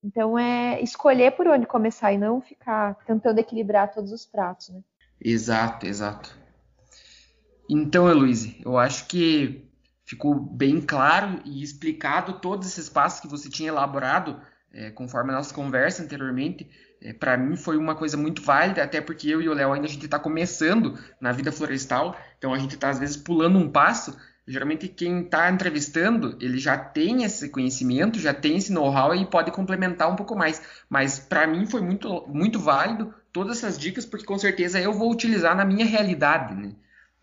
Então 0.02 0.40
é 0.40 0.82
escolher 0.82 1.32
por 1.32 1.48
onde 1.48 1.66
começar 1.66 2.14
e 2.14 2.18
não 2.18 2.40
ficar 2.40 2.96
tentando 3.06 3.40
equilibrar 3.40 3.94
todos 3.94 4.14
os 4.14 4.26
pratos, 4.26 4.70
né? 4.70 4.82
Exato, 5.20 5.86
exato. 5.86 6.45
Então, 7.70 8.10
Heloise, 8.10 8.62
eu 8.64 8.78
acho 8.78 9.08
que 9.08 9.68
ficou 10.06 10.36
bem 10.36 10.80
claro 10.80 11.42
e 11.46 11.64
explicado 11.64 12.40
todos 12.40 12.68
esses 12.68 12.90
passos 12.90 13.20
que 13.20 13.28
você 13.28 13.50
tinha 13.50 13.70
elaborado 13.70 14.40
é, 14.72 14.92
conforme 14.92 15.32
a 15.32 15.36
nossa 15.36 15.54
conversa 15.54 16.04
anteriormente 16.04 16.70
é, 17.06 17.14
para 17.14 17.38
mim 17.38 17.56
foi 17.56 17.78
uma 17.78 17.96
coisa 17.96 18.18
muito 18.18 18.42
válida, 18.42 18.84
até 18.84 19.00
porque 19.00 19.30
eu 19.30 19.42
e 19.42 19.48
o 19.48 19.54
Léo 19.54 19.74
ainda 19.74 19.86
a 19.86 19.90
gente 19.90 20.06
está 20.06 20.18
começando 20.18 20.98
na 21.22 21.32
vida 21.32 21.52
florestal, 21.52 22.18
então 22.38 22.52
a 22.54 22.58
gente 22.58 22.74
está 22.74 22.90
às 22.90 23.00
vezes 23.00 23.16
pulando 23.16 23.60
um 23.60 23.70
passo. 23.70 24.18
Geralmente 24.48 24.88
quem 24.88 25.22
está 25.22 25.50
entrevistando, 25.52 26.38
ele 26.40 26.58
já 26.60 26.78
tem 26.78 27.24
esse 27.24 27.50
conhecimento, 27.50 28.20
já 28.20 28.34
tem 28.34 28.58
esse 28.58 28.72
know-how 28.72 29.14
e 29.16 29.26
pode 29.26 29.52
complementar 29.52 30.12
um 30.12 30.16
pouco 30.16 30.36
mais. 30.36 30.62
Mas 30.90 31.20
para 31.20 31.48
mim 31.48 31.66
foi 31.66 31.82
muito, 31.82 32.26
muito 32.28 32.60
válido 32.60 33.14
todas 33.32 33.58
essas 33.58 33.78
dicas, 33.78 34.06
porque 34.06 34.26
com 34.26 34.38
certeza 34.38 34.80
eu 34.80 34.94
vou 34.94 35.12
utilizar 35.12 35.56
na 35.56 35.66
minha 35.66 35.86
realidade. 35.86 36.56
Né? 36.56 36.74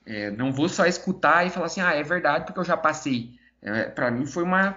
É, 0.05 0.31
não 0.31 0.53
vou 0.53 0.69
só 0.69 0.87
escutar 0.87 1.47
e 1.47 1.51
falar 1.51 1.67
assim, 1.67 1.81
ah, 1.81 1.95
é 1.95 2.03
verdade 2.03 2.45
porque 2.45 2.61
eu 2.61 2.65
já 2.65 2.77
passei. 2.77 3.39
É, 3.61 3.85
para 3.85 4.11
mim 4.11 4.27
foi 4.27 4.43
uma, 4.43 4.77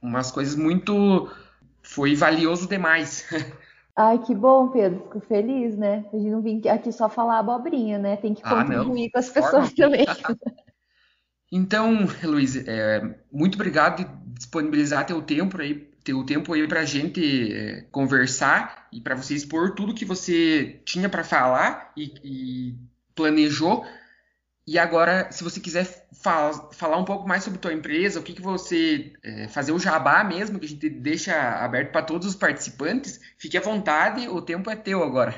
umas 0.00 0.30
coisas 0.30 0.54
muito... 0.54 1.30
foi 1.82 2.14
valioso 2.14 2.68
demais. 2.68 3.26
Ai, 3.94 4.18
que 4.18 4.34
bom, 4.34 4.68
Pedro. 4.68 5.00
Fico 5.00 5.20
feliz, 5.20 5.76
né? 5.76 6.04
A 6.12 6.16
gente 6.16 6.30
não 6.30 6.40
vim 6.40 6.62
aqui 6.68 6.90
só 6.90 7.08
falar 7.08 7.38
abobrinha, 7.38 7.98
né? 7.98 8.16
Tem 8.16 8.32
que 8.32 8.40
ah, 8.44 8.64
contribuir 8.64 9.10
com 9.10 9.18
as 9.18 9.28
pessoas 9.28 9.72
também. 9.74 10.06
então, 11.52 12.08
Luiz, 12.24 12.56
é, 12.56 13.16
muito 13.30 13.56
obrigado 13.56 13.98
de 13.98 14.06
disponibilizar 14.34 15.04
teu 15.04 15.20
tempo 15.20 15.60
aí, 15.60 15.74
teu 16.02 16.24
tempo 16.24 16.54
aí 16.54 16.66
para 16.66 16.80
a 16.80 16.84
gente 16.86 17.52
é, 17.52 17.82
conversar 17.92 18.88
e 18.90 19.00
para 19.00 19.14
você 19.14 19.34
expor 19.34 19.74
tudo 19.74 19.94
que 19.94 20.06
você 20.06 20.80
tinha 20.86 21.08
para 21.08 21.22
falar 21.22 21.92
e, 21.94 22.14
e, 22.24 22.74
planejou. 23.14 23.84
E 24.66 24.78
agora, 24.78 25.30
se 25.32 25.42
você 25.42 25.58
quiser 25.58 26.06
fal 26.12 26.70
falar 26.72 26.96
um 26.96 27.04
pouco 27.04 27.26
mais 27.26 27.42
sobre 27.42 27.58
tua 27.58 27.72
empresa, 27.72 28.20
o 28.20 28.22
que, 28.22 28.32
que 28.32 28.42
você 28.42 29.12
é, 29.22 29.48
fazer 29.48 29.72
o 29.72 29.78
jabá 29.78 30.22
mesmo, 30.22 30.58
que 30.58 30.66
a 30.66 30.68
gente 30.68 30.88
deixa 30.88 31.34
aberto 31.58 31.90
para 31.90 32.02
todos 32.02 32.28
os 32.28 32.36
participantes, 32.36 33.20
fique 33.36 33.58
à 33.58 33.60
vontade, 33.60 34.28
o 34.28 34.40
tempo 34.40 34.70
é 34.70 34.76
teu 34.76 35.02
agora. 35.02 35.34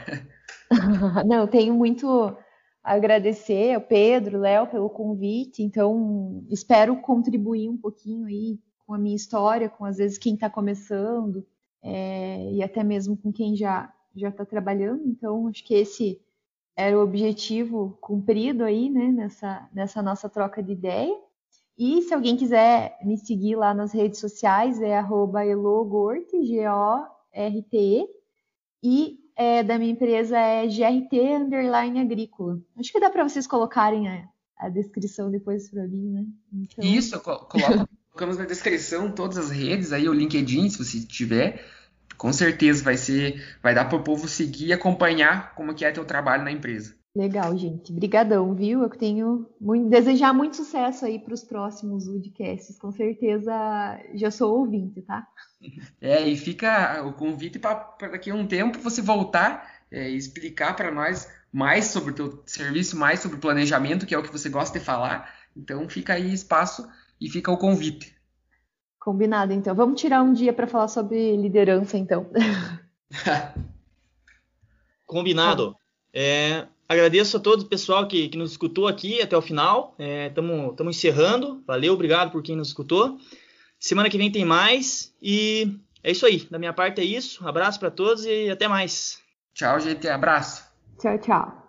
Não, 1.25 1.47
tenho 1.47 1.73
muito 1.75 2.37
a 2.83 2.93
agradecer 2.93 3.75
ao 3.75 3.81
Pedro, 3.81 4.41
Léo, 4.41 4.67
pelo 4.67 4.91
convite. 4.91 5.63
Então, 5.63 6.45
espero 6.51 7.01
contribuir 7.01 7.71
um 7.71 7.79
pouquinho 7.79 8.27
aí 8.27 8.59
com 8.87 8.93
a 8.93 8.99
minha 8.99 9.17
história, 9.17 9.71
com 9.71 9.87
às 9.87 9.97
vezes 9.97 10.19
quem 10.19 10.35
está 10.35 10.51
começando 10.51 11.47
é, 11.83 12.53
e 12.53 12.63
até 12.63 12.85
mesmo 12.85 13.17
com 13.17 13.33
quem 13.33 13.57
já 13.57 13.91
já 14.17 14.29
está 14.29 14.45
trabalhando. 14.45 15.03
Então, 15.07 15.49
acho 15.49 15.65
que 15.65 15.75
esse 15.75 16.21
era 16.77 16.99
o 16.99 17.03
objetivo 17.03 17.97
cumprido 18.01 18.65
aí, 18.65 18.91
né, 18.91 19.09
nessa, 19.09 19.69
nessa 19.73 20.03
nossa 20.03 20.29
troca 20.29 20.63
de 20.63 20.73
ideia. 20.73 21.15
E 21.79 22.03
se 22.03 22.15
alguém 22.15 22.37
quiser 22.37 22.99
me 23.05 23.17
seguir 23.17 23.57
lá 23.57 23.75
nas 23.75 23.93
redes 23.93 24.21
sociais, 24.21 24.81
é 24.81 24.97
arroba 24.97 25.45
elogorte, 25.45 26.45
G-O-R-T-E, 26.45 28.07
e 28.83 29.19
é, 29.37 29.63
da 29.63 29.79
minha 29.79 29.91
empresa 29.91 30.39
é 30.39 30.67
GRT 30.67 31.37
Underline 31.37 32.01
Agrícola. 32.01 32.61
Acho 32.79 32.93
que 32.93 33.01
dá 33.01 33.11
para 33.11 33.29
vocês 33.29 33.47
colocarem 33.47 34.09
a, 34.09 34.29
a 34.57 34.69
descrição 34.69 35.31
depois 35.31 35.69
para 35.69 35.87
mim, 35.89 36.11
né? 36.11 36.25
Então... 36.53 36.85
Isso, 36.85 37.21
colocamos 37.21 38.39
na 38.39 38.45
descrição 38.45 39.11
todas 39.11 39.39
as 39.39 39.51
redes, 39.51 39.93
aí 39.93 40.09
o 40.09 40.13
LinkedIn, 40.13 40.69
se 40.71 40.79
você 40.79 41.01
tiver, 41.01 41.65
com 42.17 42.33
certeza 42.33 42.83
vai 42.83 42.97
ser, 42.97 43.43
vai 43.63 43.75
dar 43.75 43.87
para 43.87 43.99
o 43.99 44.03
povo 44.03 44.29
seguir 44.29 44.67
e 44.67 44.73
acompanhar 44.73 45.55
como 45.55 45.75
que 45.75 45.85
é 45.85 45.91
teu 45.91 46.05
trabalho 46.05 46.45
na 46.45 46.53
empresa. 46.53 46.95
Legal, 47.17 47.57
gente. 47.57 47.93
Obrigadão, 47.93 48.55
viu? 48.55 48.83
Eu 48.83 48.91
tenho 48.91 49.49
muito, 49.61 49.89
desejar 49.89 50.33
muito 50.33 50.57
sucesso 50.57 51.05
aí 51.05 51.17
para 51.17 51.33
os 51.33 51.45
próximos 51.45 52.09
podcasts. 52.09 52.77
Com 52.77 52.91
certeza 52.91 53.53
já 54.15 54.33
sou 54.33 54.59
ouvinte, 54.59 55.01
tá? 55.03 55.27
É, 55.99 56.29
e 56.29 56.37
fica 56.37 57.03
o 57.05 57.15
convite 57.15 57.59
para 57.59 57.97
daqui 58.01 58.31
a 58.31 58.35
um 58.35 58.47
tempo 58.47 58.79
você 58.81 59.01
voltar 59.01 59.81
é, 59.91 60.11
e 60.11 60.17
explicar 60.17 60.77
para 60.77 60.91
nós 60.91 61.27
mais 61.51 61.87
sobre 61.87 62.11
o 62.11 62.15
teu 62.15 62.43
serviço, 62.45 62.99
mais 62.99 63.21
sobre 63.21 63.39
o 63.39 63.41
planejamento, 63.41 64.05
que 64.05 64.15
é 64.15 64.19
o 64.19 64.23
que 64.23 64.31
você 64.31 64.51
gosta 64.51 64.79
de 64.79 64.85
falar. 64.85 65.33
Então 65.57 65.89
fica 65.89 66.13
aí 66.13 66.35
espaço 66.35 66.87
e 67.19 67.31
fica 67.31 67.51
o 67.51 67.57
convite. 67.57 68.14
Combinado, 69.05 69.53
então. 69.53 69.75
Vamos 69.75 70.01
tirar 70.01 70.23
um 70.23 70.33
dia 70.33 70.51
para 70.51 70.67
falar 70.67 70.89
sobre 70.89 71.37
liderança, 71.37 71.99
então. 71.99 72.27
Combinado. 75.05 75.77
É, 76.11 76.67
agradeço 76.89 77.37
a 77.37 77.41
todo 77.41 77.61
o 77.61 77.67
pessoal 77.67 78.09
que, 78.09 78.31
que 78.31 78.39
nos 78.39 78.53
escutou 78.53 78.89
aqui 78.89 79.21
até 79.21 79.37
o 79.37 79.43
final. 79.43 79.95
Estamos 79.99 80.81
é, 80.81 80.85
encerrando. 80.89 81.63
Valeu, 81.67 81.93
obrigado 81.93 82.31
por 82.31 82.43
quem 82.43 82.57
nos 82.57 82.69
escutou. 82.69 83.19
Semana 83.79 84.09
que 84.09 84.17
vem 84.17 84.33
tem 84.33 84.47
mais. 84.47 85.15
E 85.21 85.79
é 86.03 86.11
isso 86.11 86.25
aí. 86.25 86.49
Da 86.51 86.59
minha 86.59 86.73
parte 86.73 87.03
é 87.03 87.05
isso. 87.05 87.47
Abraço 87.47 87.79
para 87.79 87.91
todos 87.91 88.25
e 88.25 88.49
até 88.49 88.67
mais. 88.67 89.19
Tchau, 89.53 89.81
gente. 89.81 90.09
Abraço. 90.09 90.65
Tchau, 90.99 91.19
tchau. 91.19 91.64